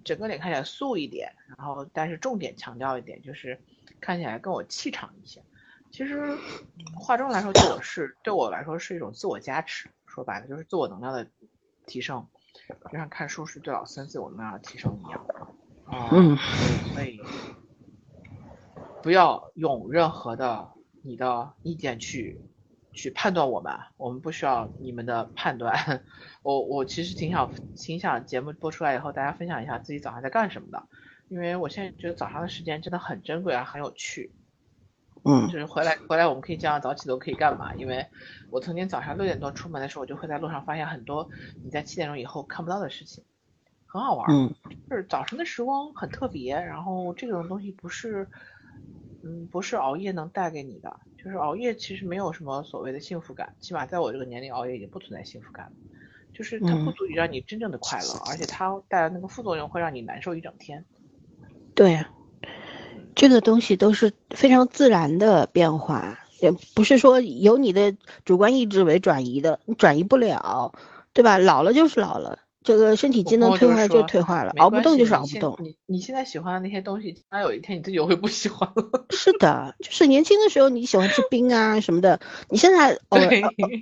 [0.05, 3.57] 整个脸看起来素一点，然后但是重点强调一点，就是
[4.01, 5.41] 看起来更有气场一些。
[5.93, 6.37] 其实
[6.97, 11.29] 化妆来说，对我是对我来说是一种自我加持，说白了就是自我能量的
[11.87, 12.27] 提升，
[12.91, 15.27] 就像看书是对老三岁我能量的提升一样。
[15.91, 16.37] 嗯，
[16.95, 17.21] 所以
[19.03, 20.71] 不要用任何的
[21.03, 22.41] 你的意见去。
[22.95, 26.05] 去判断我们，我们不需要你们的判断。
[26.45, 30.87] 我我其实挺想挺想节目播出来以后，大家分享一下自己早上在干什么的，
[31.29, 34.31] 因为我现在觉得早上的时间真的很珍贵啊，很有趣。
[35.25, 37.75] 嗯，就是回来回来我们可以这样早起都可以干嘛？
[37.75, 38.07] 因为
[38.51, 41.29] 我曾经早上六点多出门的时候，我就会在路上发现很多
[41.65, 43.25] 你在七点钟以后看不到的事情，
[43.87, 44.27] 很好玩。
[44.31, 44.55] 嗯，
[44.89, 48.29] 就是早晨的时光很特别，然后这种东西不是。
[49.25, 55.73] 嗯，不是熬夜能带给你的，就是熬夜其实没有什么所谓的幸福感，起码在我这个年龄熬夜已经不存在幸福感了，
[56.35, 60.85] 就是它不足以让你真正的快乐，而且它带来那个副作用会让你难受一整天。
[61.77, 62.05] 对，
[63.23, 67.95] 这个东西都是非常自然的变化，也不是说由你的
[68.25, 70.73] 主观意志为转移的，你转移不了，
[71.13, 71.39] 对吧？
[71.39, 72.41] 老了就是老了。
[72.65, 75.57] 这个身体机能退化就退化了，熬不动就是熬不动。
[75.61, 79.07] 你你现在喜欢的那些东西，将来有一天你自己会不喜欢了。
[79.15, 82.19] 是的，就是年轻的时候你喜欢吃冰啊什么的，
[82.51, 83.21] 你现在哦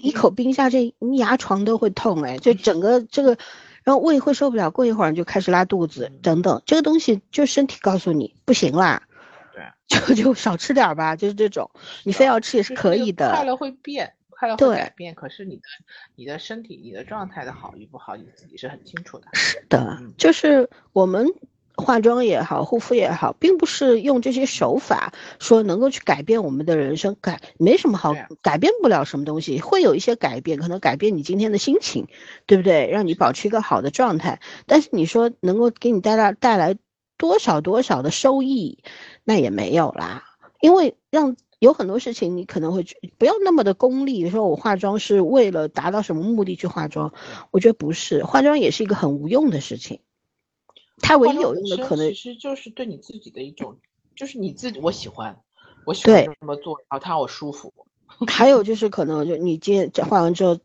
[0.03, 3.39] 一口冰下去，你牙床都会痛哎，就整个这个，
[3.85, 9.10] 然后胃会受不了，过一会儿就开始拉肚子等等，这个东西就身体告诉你不行啦，对，
[9.91, 11.71] 就 就少吃点吧，就是这种，
[12.05, 13.31] 你非要吃也是可以的。
[13.35, 14.15] 快乐会变。
[14.31, 15.63] 快乐会改变，可是你的
[16.17, 19.27] 你的身体、你的状态的好与不好，你自己是很清楚的。
[19.35, 21.27] 是的，就是我们
[21.77, 32.07] 化妆也好，护肤也好，并不是用这些手法说能够去改变我们的人生，改没什么好改变不了什么东西，会有一些改变，可能改变你今天的心情，
[32.47, 32.89] 对不对？
[32.91, 34.41] 让你保持一个好的状态。
[34.65, 36.75] 但是你说能够给你带来带来
[37.19, 38.83] 多少多少的收益，
[39.25, 40.25] 那也没有啦，
[40.61, 41.37] 因为让。
[41.61, 42.87] 有很多事情你可能会
[43.19, 47.13] 不要那么的功利，说我化妆是为了达到什么目的去化妆，
[47.51, 50.01] 我觉得不是，化妆也是一个很无用的事情。
[51.03, 53.77] 它唯一有用的可能其实就是对你自己的一种，
[54.17, 55.39] 就是你自己我喜欢，
[55.85, 57.75] 我喜欢这么做，然后它让我舒服。
[58.27, 60.59] 还有就是可能就你今天化完之后，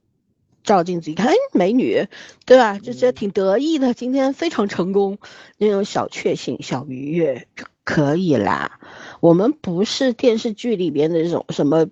[0.63, 2.07] 照镜子一看，哎，美女，
[2.45, 2.79] 对吧？
[2.79, 5.17] 就觉得挺得意的，今天非常成功，
[5.57, 8.79] 那种小确幸、小愉悦就可以啦。
[9.21, 11.87] 我们不是电视剧里边的这种什么，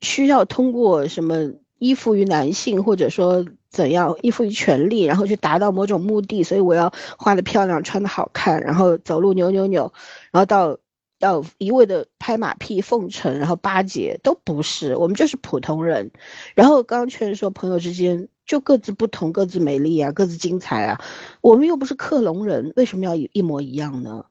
[0.00, 9.92] 需要通过什么依附于男性，或者说怎样依附于权力，然后去达到某种目的，所以我要画的漂亮，穿的好看，然后走路扭扭扭，
[10.32, 10.78] 然后到
[11.18, 16.10] 要一味的拍马屁奉承，然后巴结，都不是，我们就是普通人。
[16.54, 21.00] 然后刚刚确实说朋友之间就各自不同，各自美丽啊，各自精彩啊，
[21.40, 24.24] 我们又不是克隆人，为什么要一模一样呢？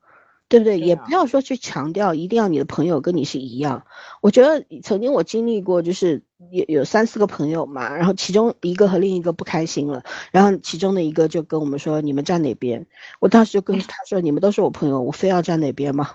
[0.54, 0.80] 对不对？
[0.80, 3.88] 也不要说去强调一定要你的朋友跟你是一样。
[4.22, 6.22] 我觉得曾经我经历过，就是
[6.52, 12.86] 有有三四个朋友嘛，然后其中一个和另一个不开心了，然后其中的一个就跟我们说：“你们站哪边？”
[13.20, 16.12] 我当时就跟他说：“你们都是我朋友，我非要站哪边吗？”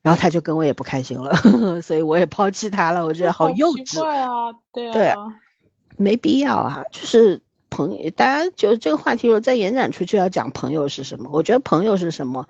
[0.00, 1.34] 然后他就跟我也不开心了，
[1.82, 3.04] 所以我也抛弃他了。
[3.04, 4.54] 我觉得好幼稚啊！
[4.72, 5.16] 对啊，
[5.96, 6.84] 没必要啊。
[6.92, 11.28] 就是朋友，大家就这个话题，如果再延展出去，要讲朋友是什么？
[11.32, 12.46] 我觉得朋友是什么？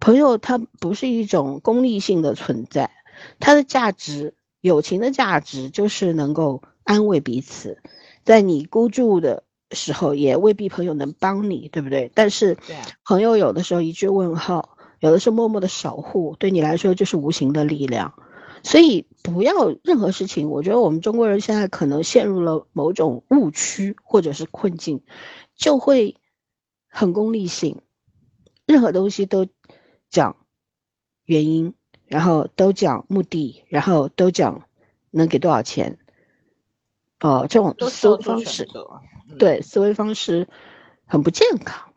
[0.00, 2.90] 朋友他不是一种功利性的存在，
[3.38, 7.82] 他的价值，友情的价值就是能够安慰彼此，
[8.24, 12.10] 在你孤注的时候，也未必朋友能帮你，对不对？
[12.14, 12.56] 但是，
[13.04, 14.70] 朋友有的时候一句问候，
[15.00, 18.14] 有的时候默默的守护，对你来说就是无形的力量。
[18.62, 25.02] 所以不要任何事情，我觉得我们中国人现在可能陷入了某种误区或者是困境，
[25.54, 26.16] 就会
[26.88, 27.82] 很功利性，
[28.64, 29.46] 任何东西都。
[30.10, 30.36] 讲
[31.24, 31.74] 原因，
[32.06, 34.68] 然后都讲目的，然后都讲
[35.10, 35.98] 能给多少钱。
[37.20, 38.68] 哦，这种思维方式，
[39.38, 40.48] 对思维方式
[41.06, 41.92] 很不健康。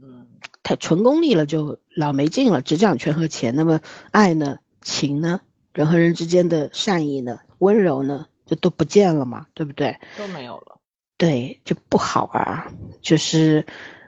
[0.00, 0.26] 嗯，
[0.62, 3.54] 太纯功利了，就老没劲了，只讲权和钱。
[3.56, 3.80] 那么
[4.10, 4.58] 爱呢？
[4.80, 5.40] 情呢？
[5.72, 9.98] 人和人之间的善意呢、温柔呢，就都不见了嘛，对不对？
[10.16, 10.80] 都没有了。
[11.16, 12.72] 对，就不好啊。
[13.00, 13.64] 就是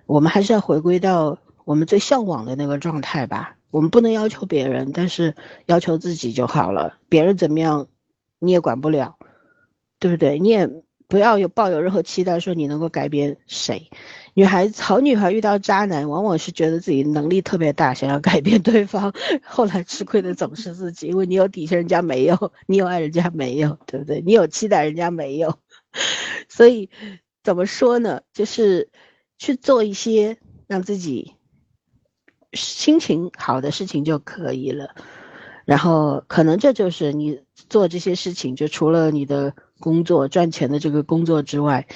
[0.06, 3.56] 我们还是要回归到我们最向往的那个状态吧。
[3.70, 6.98] 我们不能要求别人，但是要求自己就好了。
[7.08, 7.86] 别人怎么样，
[8.40, 9.16] 你也管不了，
[10.00, 10.40] 对不对？
[10.40, 10.68] 你也
[11.06, 13.88] 不要有抱有任何期待，说你能够改变谁。
[14.34, 19.12] 女孩子，好女孩遇到渣男，往往是觉得自己能力特别大，想要改变对方，
[19.44, 22.34] 后来吃亏的总是自己，因为你有底线，人家没有；
[22.66, 24.20] 你有爱，人家没有，对不对？
[24.20, 25.58] 你有期待，人家没有。
[26.48, 26.90] 所以
[27.44, 28.22] 怎么说呢？
[28.32, 28.90] 就是
[29.38, 31.34] 去做一些让自己。
[32.52, 34.94] 心情好的事情就可以了，
[35.64, 41.86] 然后可能这就是你做这些事情，就除了你的工作赚钱的这个工作之外，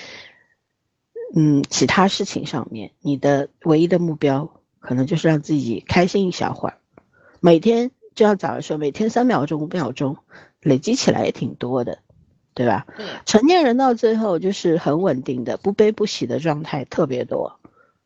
[1.35, 6.78] 嗯，其他事情上面，你的唯一的目标可能就是让自己开心一小会儿。
[7.40, 10.16] 每天就像早上说，每天三秒钟、五秒钟，
[10.60, 11.98] 累积起来也挺多的，
[12.55, 12.86] 对吧？
[13.26, 17.59] 成年人到最后就是很稳定的，不悲不喜的状态特别多。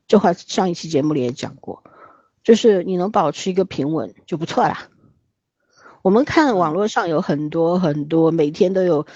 [0.06, 1.84] 这话上一期节目里也讲过。
[2.42, 4.88] 就是你能保持一个平稳就不错啦。
[6.02, 9.06] 我们看网络上有很多很多，每天都有，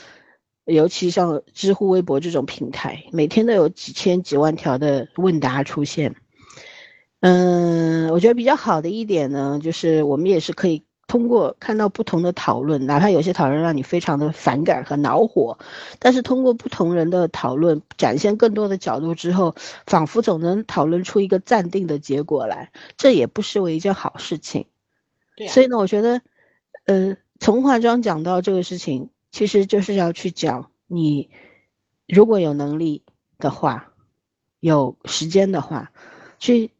[0.65, 6.17] 尤其像知乎、微博这种平台，每天都有几千几万条的问答出现。
[7.21, 10.85] 嗯，我觉得比较好的一点呢，就是我们也是可以。
[11.13, 15.59] 通过看到不同的讨论，哪怕有些讨论让你非常的反感和恼火，
[15.99, 19.55] 但是通过不同人的讨论，展现更多的角度之后，
[19.87, 24.69] 仿佛总能讨论出一个暂定的结果来，这也不失为一件好事情。
[25.37, 26.23] 对，所以呢，我觉得，
[26.87, 31.29] 呃，从化妆讲到这个事情，其实就是要去讲你
[32.09, 33.05] 如果有能力
[33.37, 33.93] 的话，
[34.61, 35.93] 有时间的话，
[36.39, 36.71] 去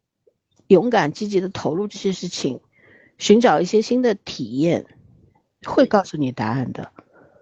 [0.65, 2.61] 勇敢积极的投入这些事情。
[3.23, 4.85] 寻找一些新的体验，
[5.65, 6.91] 会告诉你答案的。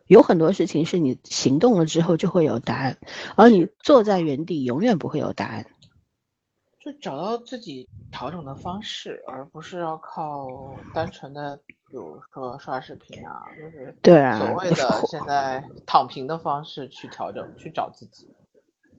[0.06, 3.00] 有很多事情是你行动了之后就会有答案，
[3.36, 5.66] 而你坐在原地永远不会有答案。
[6.80, 14.76] 就找到自己调整的方式，而不是要靠单纯的，比如说刷视频啊，就是对啊，所谓的
[15.08, 18.30] 现在躺平的方式去调整，去找自己。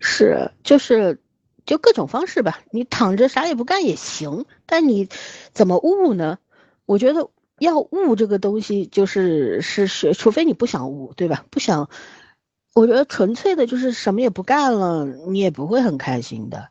[0.01, 1.23] 是，就是。
[1.65, 5.09] 就各种方式吧，你躺着啥也不干也行，但你
[5.53, 6.41] 怎么悟呢？
[6.87, 7.29] 我觉得
[7.59, 11.45] 要悟这个东西，就是是是，除非你不想悟，对吧？
[11.51, 11.89] 不想，
[12.75, 16.69] 我觉得纯粹的就是什么也不干了，你也不会很开心的。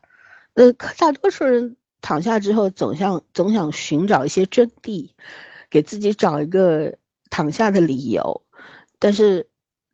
[0.53, 5.09] 呃，大多数人躺下之后，总想总想寻找一些真谛，
[5.69, 6.97] 给自己找一个
[7.29, 8.41] 躺下的理由，
[8.99, 9.47] 但是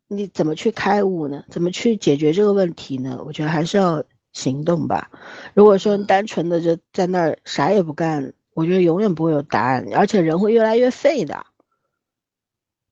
[0.08, 1.44] 你怎么去开悟呢？
[1.50, 3.22] 怎么去解决这个问题呢？
[3.24, 4.04] 我觉得还是要。
[4.34, 5.10] 行动吧。
[5.54, 11.46] 如果说单纯的就在那儿啥也不干，我觉得永远不会有答案，而且人会越来越废的，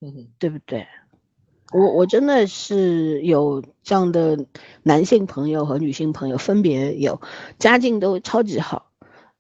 [0.01, 0.87] 嗯，对不对？
[1.73, 4.47] 我我真的是有这样的
[4.85, 7.21] 男性朋友和女性朋友，分别有
[7.59, 8.93] 家境都超级好，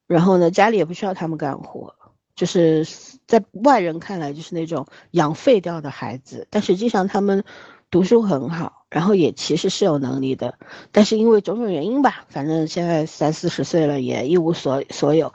[0.09, 1.95] 然后呢家里也不需要他们干活，
[2.35, 2.85] 就是
[3.29, 7.45] 在外人看来就是那种养废掉的孩子，但实际上他们
[7.89, 8.85] 读书很好。
[8.89, 10.59] 然后也其实是有能力的，
[10.91, 15.33] 但是因为种种原因吧，反正现在三四十岁了也一无所所有，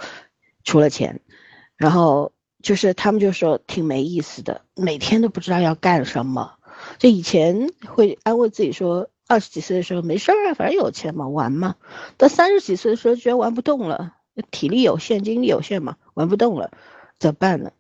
[0.64, 1.22] 除了钱。
[1.76, 2.32] 然后
[2.62, 6.54] 就是他们就说挺没意思的，每天都不知道要干什么。
[6.98, 11.76] 就以前会安慰自己说，二十几岁的时候没事儿啊，反正有钱嘛，玩嘛。
[12.18, 14.14] 到三十几岁的时候觉得玩不动了，
[14.52, 16.72] 体力有限，精力有限嘛，玩不动了，
[17.20, 17.72] 怎么办呢？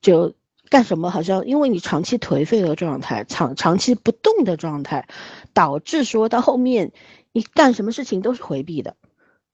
[0.00, 0.34] 就。
[0.70, 1.10] 干什么？
[1.10, 5.08] 好像因为你长期颓废的状态，长长期不动的状态，
[5.54, 6.92] 导致说到后面，
[7.32, 8.94] 你干什么事情都是回避的，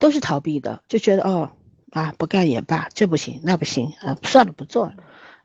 [0.00, 1.52] 都是逃避的，就觉得哦
[1.94, 4.96] 啊不干也罢，这不行那不行啊，算了不做了。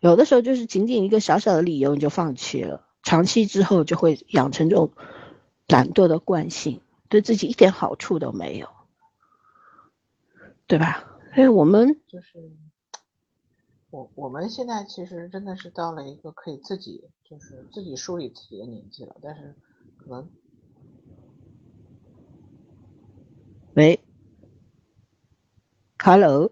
[0.02, 4.92] 有的时候就是仅仅一个小小的理由你就放弃了，长期之后就会养成这种
[5.68, 8.68] 懒惰的惯性，对自己一点好处都没有，
[10.68, 11.06] 对吧？
[11.36, 12.52] 所以，我们就是。
[13.92, 19.56] 我我们现在其实真的是到了一个可以自己就是自己梳理自己的年纪了，但是
[19.98, 20.30] 可能，
[23.74, 24.00] 喂
[26.04, 26.52] ，Hello，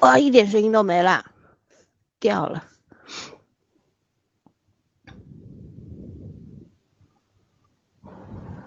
[0.00, 1.24] 哇，一点声音都没了，
[2.20, 2.64] 掉了，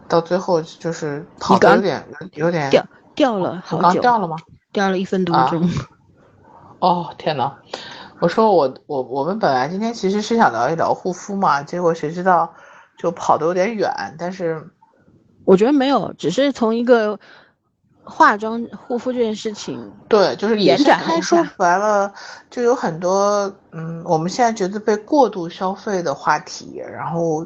[0.07, 2.85] 到最后就是跑的有点有点掉
[3.15, 4.37] 掉了，好久掉了吗？
[4.73, 5.69] 掉了一分多钟，
[6.79, 7.57] 哦天呐，
[8.19, 12.53] 我说我我我们本来今天其实是想聊一聊护肤嘛，结果谁知道
[12.97, 14.15] 就跑的有点远。
[14.17, 14.69] 但是
[15.45, 17.19] 我觉得没有，只是从一个
[18.03, 22.13] 化妆护肤这件事情，对，就是延展开说白了，
[22.49, 27.45] 就有很多嗯，我们现在觉得被过度消费的话题，然后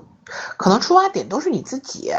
[0.58, 2.12] 可能出发点都是你自己，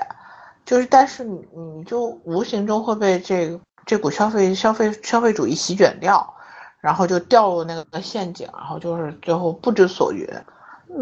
[0.64, 6.34] 就是但是你你就无形中会被这个这股消费消费消费主义席卷掉，
[6.80, 10.28] 然后就掉入那个陷阱，然后就是最后不知所云，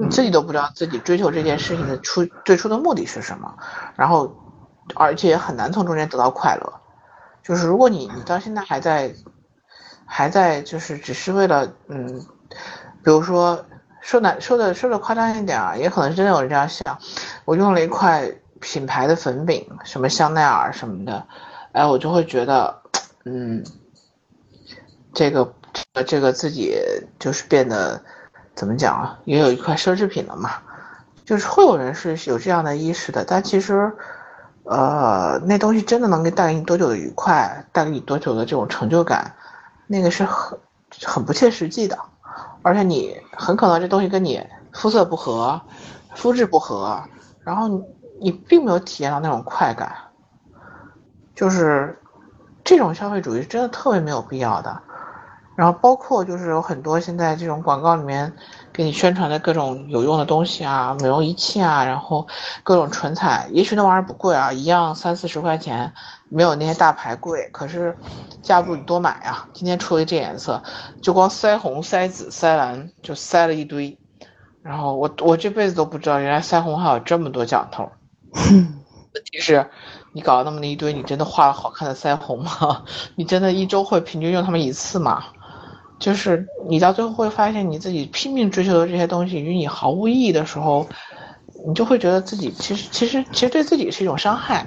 [0.00, 3.54] 你自己都不知道自己追求这件事情的初最初的目的是什么，
[3.96, 4.34] 然后
[4.94, 6.72] 而且也很难从中间得到快乐。
[7.42, 9.14] 就是如果你你到现在还在，
[10.06, 12.18] 还在就是只是为了嗯，
[13.02, 13.62] 比如说
[14.00, 16.98] 说难说的说的夸张一点啊，也可能是真的有人这样想，
[17.44, 18.30] 我用了一块
[18.60, 21.26] 品牌的粉饼，什么香奈儿什么的，
[21.72, 22.80] 哎，我就会觉得，
[23.26, 23.62] 嗯，
[25.12, 25.54] 这个
[26.06, 26.78] 这个自己
[27.18, 28.02] 就是变得
[28.54, 30.62] 怎么讲啊，也有一块奢侈品了嘛，
[31.26, 33.94] 就是会有人是有这样的意识的，但其实。
[34.64, 39.34] 呃，那东西真的能给带给你多久的愉快，带给你多久的这种成就感，
[39.86, 40.58] 那个是很
[41.04, 41.98] 很不切实际的，
[42.62, 44.42] 而且你很可能这东西跟你
[44.72, 45.60] 肤色不合，
[46.14, 47.02] 肤质不合，
[47.40, 47.68] 然后
[48.20, 49.94] 你并没有体验到那种快感，
[51.34, 52.00] 就是
[52.64, 54.82] 这种消费主义真的特别没有必要的。
[55.56, 58.32] 然后包括就是有很多现在这种广告里面
[58.72, 62.26] 给你宣传的各种有用的东西啊，美容仪器啊，然后
[62.62, 65.92] 各种唇彩，也许那玩意儿不贵啊，一样三四十块钱，
[66.28, 67.96] 没有那些大牌贵，可是
[68.42, 69.48] 架不住你多买啊。
[69.52, 70.62] 今天出了这颜色，
[71.00, 73.96] 就光腮红、腮紫、腮蓝就腮了一堆，
[74.62, 77.90] 然后我我这辈子都不知道原来腮红还有这么多讲头。
[79.14, 79.70] 问题是，
[80.12, 82.82] 你搞了那么一堆，你真的画了好看的腮红吗？
[83.14, 85.22] 你真的一周会平均用它们一次吗？
[85.98, 90.86] 就是你到最后会发现，你自己拼命追求的这些东西与你毫无意义的时候，
[91.66, 94.66] 你就会觉得自己其实其实其实对自己是一种伤害。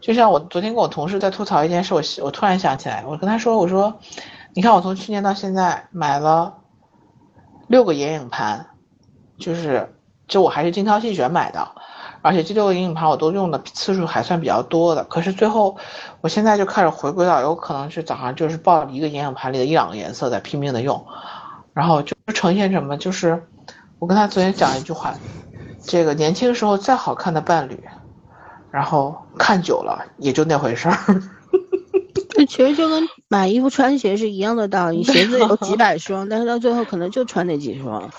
[0.00, 3.98] 就像我昨天跟我同事在吐槽一件事，我我突然想起来，我跟他说，我说，
[4.54, 6.54] 你看我从去年到现在买了
[7.66, 8.66] 六个眼影盘，
[9.38, 9.92] 就是
[10.28, 11.68] 就我还是精挑细选买的。
[12.28, 15.78] 而且这六个眼影盘我都用的次数还算比较多的，可是最后，
[16.20, 21.06] 我现在就开始回归到有可能是早上就是抱一个眼影盘里的一两个颜色在拼命的用，
[21.72, 22.98] 然后就呈现什么？
[22.98, 23.42] 就是
[23.98, 25.14] 我跟他昨天讲一句话，
[25.82, 27.82] 这个年轻时候再好看的伴侣，
[28.70, 30.98] 然后看久了也就那回事儿。
[32.46, 38.10] 其实就跟买衣服穿鞋是一样的道理，鞋子有几百双，但是到最后可能就穿那几双。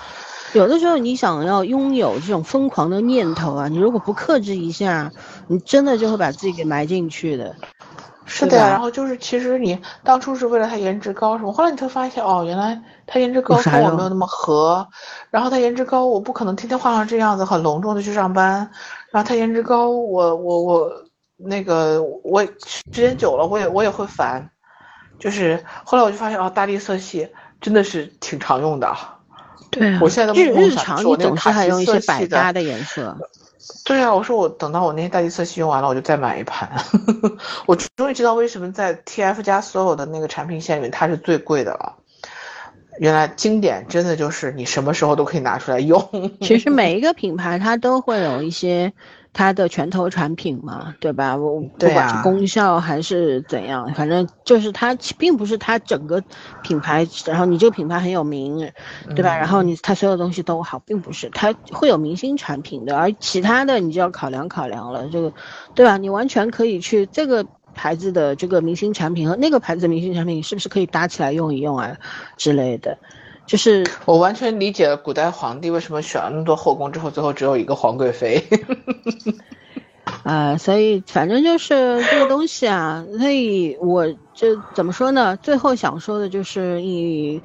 [0.54, 5.12] 有的时候你想要拥有这种疯狂的念头啊，你如果不克制一下，
[5.48, 7.56] 你真的就会把自己给埋进去的。
[8.26, 14.88] 是的，然后就是其实你当初是为了他颜值高什么，后来你才发现哦，原来他颜值高跟我没有那么合，
[15.32, 18.70] 然后他颜值高，我不可能天天化成这样子很隆重的去上班，
[19.12, 20.92] 然后他颜值高，我我我
[21.38, 24.52] 那个我时间久了我也我也会烦，
[25.18, 28.96] 就是后来我就发现哦，大地色系真的是挺常用的。
[29.72, 33.18] 对啊，我现在日日常你总是还用一些百搭的颜色。
[33.86, 36.70] 对啊，我说我等到我那些大地色系用完了，我就再买一盘。
[37.68, 41.96] 我终于知道为什么在 TF 家所有的那个产品线里面它是最贵的了。
[43.00, 46.32] 原来经典真的就是你什么时候都可以拿出来用。
[46.42, 48.94] 其实每一个品牌它都会有一些。
[49.32, 51.38] 它的拳头产品嘛，对吧？
[51.38, 56.22] 我不管是功效还是怎样，反正就是它并不是它整个
[56.64, 58.70] 品牌，然后你这个品牌很有名，
[59.16, 59.38] 对吧？
[59.38, 65.32] 然后你它所有东西都好，并不是，它会有明星产品的，而其他的你就要考量考量了，这个，
[65.74, 65.98] 对吧？
[65.98, 71.96] 你完全可以去这个牌子的这个明星产品和那个牌子的明星产品是不是可以搭起来用一用啊
[72.36, 72.98] 之类的。
[73.50, 78.48] 就是我完全理解了古代皇帝为什么选了那么多后宫之后，最后只有一个皇贵妃。
[80.22, 85.36] 啊， 所以反正就是这个东西啊，所以我就怎么说呢？
[85.38, 87.42] 最后想说的就是你，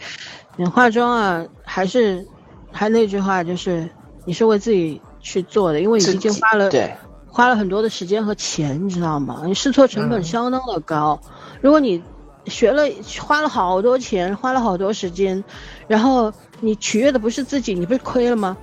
[0.56, 2.22] 你化妆啊，还是
[2.70, 3.88] 还那句话，就是
[4.26, 6.92] 你是为自己去做的，因为你已经花了对
[7.26, 9.40] 花了很多的时间和钱，你知道吗？
[9.46, 11.18] 你试错成本相当的高，
[11.62, 12.02] 如果你。
[12.46, 12.82] 学了，
[13.20, 15.42] 花了好多钱，花了好多时间，
[15.86, 18.56] 然后你取悦的不是自己，你不是亏了吗？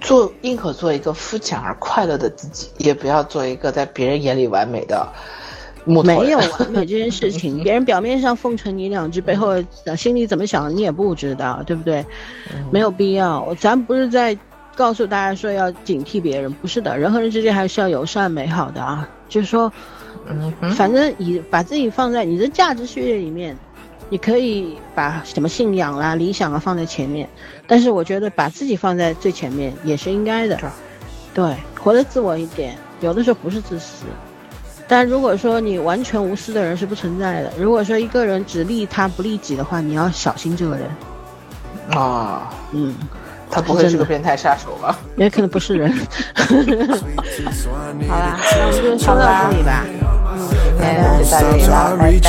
[0.00, 5.06] 做宁可做一个肤浅而快乐的自己，也不要做一个在别人眼里完美的
[5.84, 9.54] 木头没有完美这件事情， 别人表面上奉承你两句，背后
[9.96, 12.04] 心里怎么想你也不知道，对不对？
[12.72, 14.36] 没有必要，咱不是在
[14.74, 19.72] 告诉大家说要警惕别人，不是的，人和人之间还是要友善美好的啊，就是说。
[20.60, 23.56] 嗯，反正你把自己放在你的价值序列里面，
[24.08, 27.28] 你可以把什么信仰啦、理想啊放在前面，
[27.66, 30.58] 但是我觉得把自己放在最前面也是应该的。
[31.34, 34.04] 对，活得自我一点，有的时候不是自私。
[34.88, 37.52] 但如果说你完全无私的人是不存在的。
[37.56, 40.90] 如果说一个人只利他不利己的话，你要小心这个人。
[41.98, 42.94] 啊，嗯，
[43.52, 44.98] 他不会是个变态杀手吧？
[45.16, 45.92] 也可能不是人。
[48.08, 49.20] 好啦，那我们就说到
[49.50, 49.84] 这里吧。
[50.78, 52.26] 今天就到这里了，拜拜。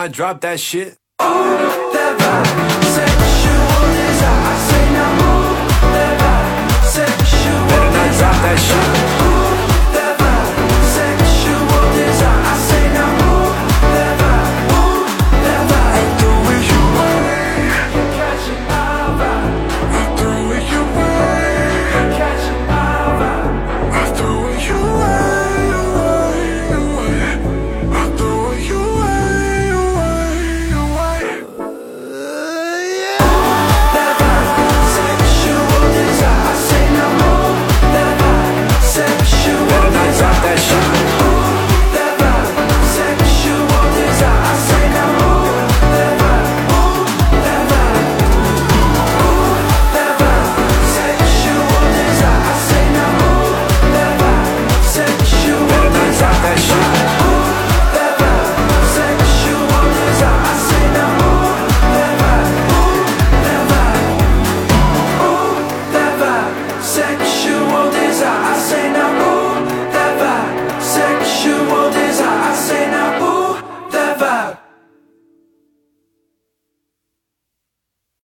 [0.00, 0.96] Not drop that shit.
[1.18, 1.26] I
[7.68, 9.29] Better not drop that shit.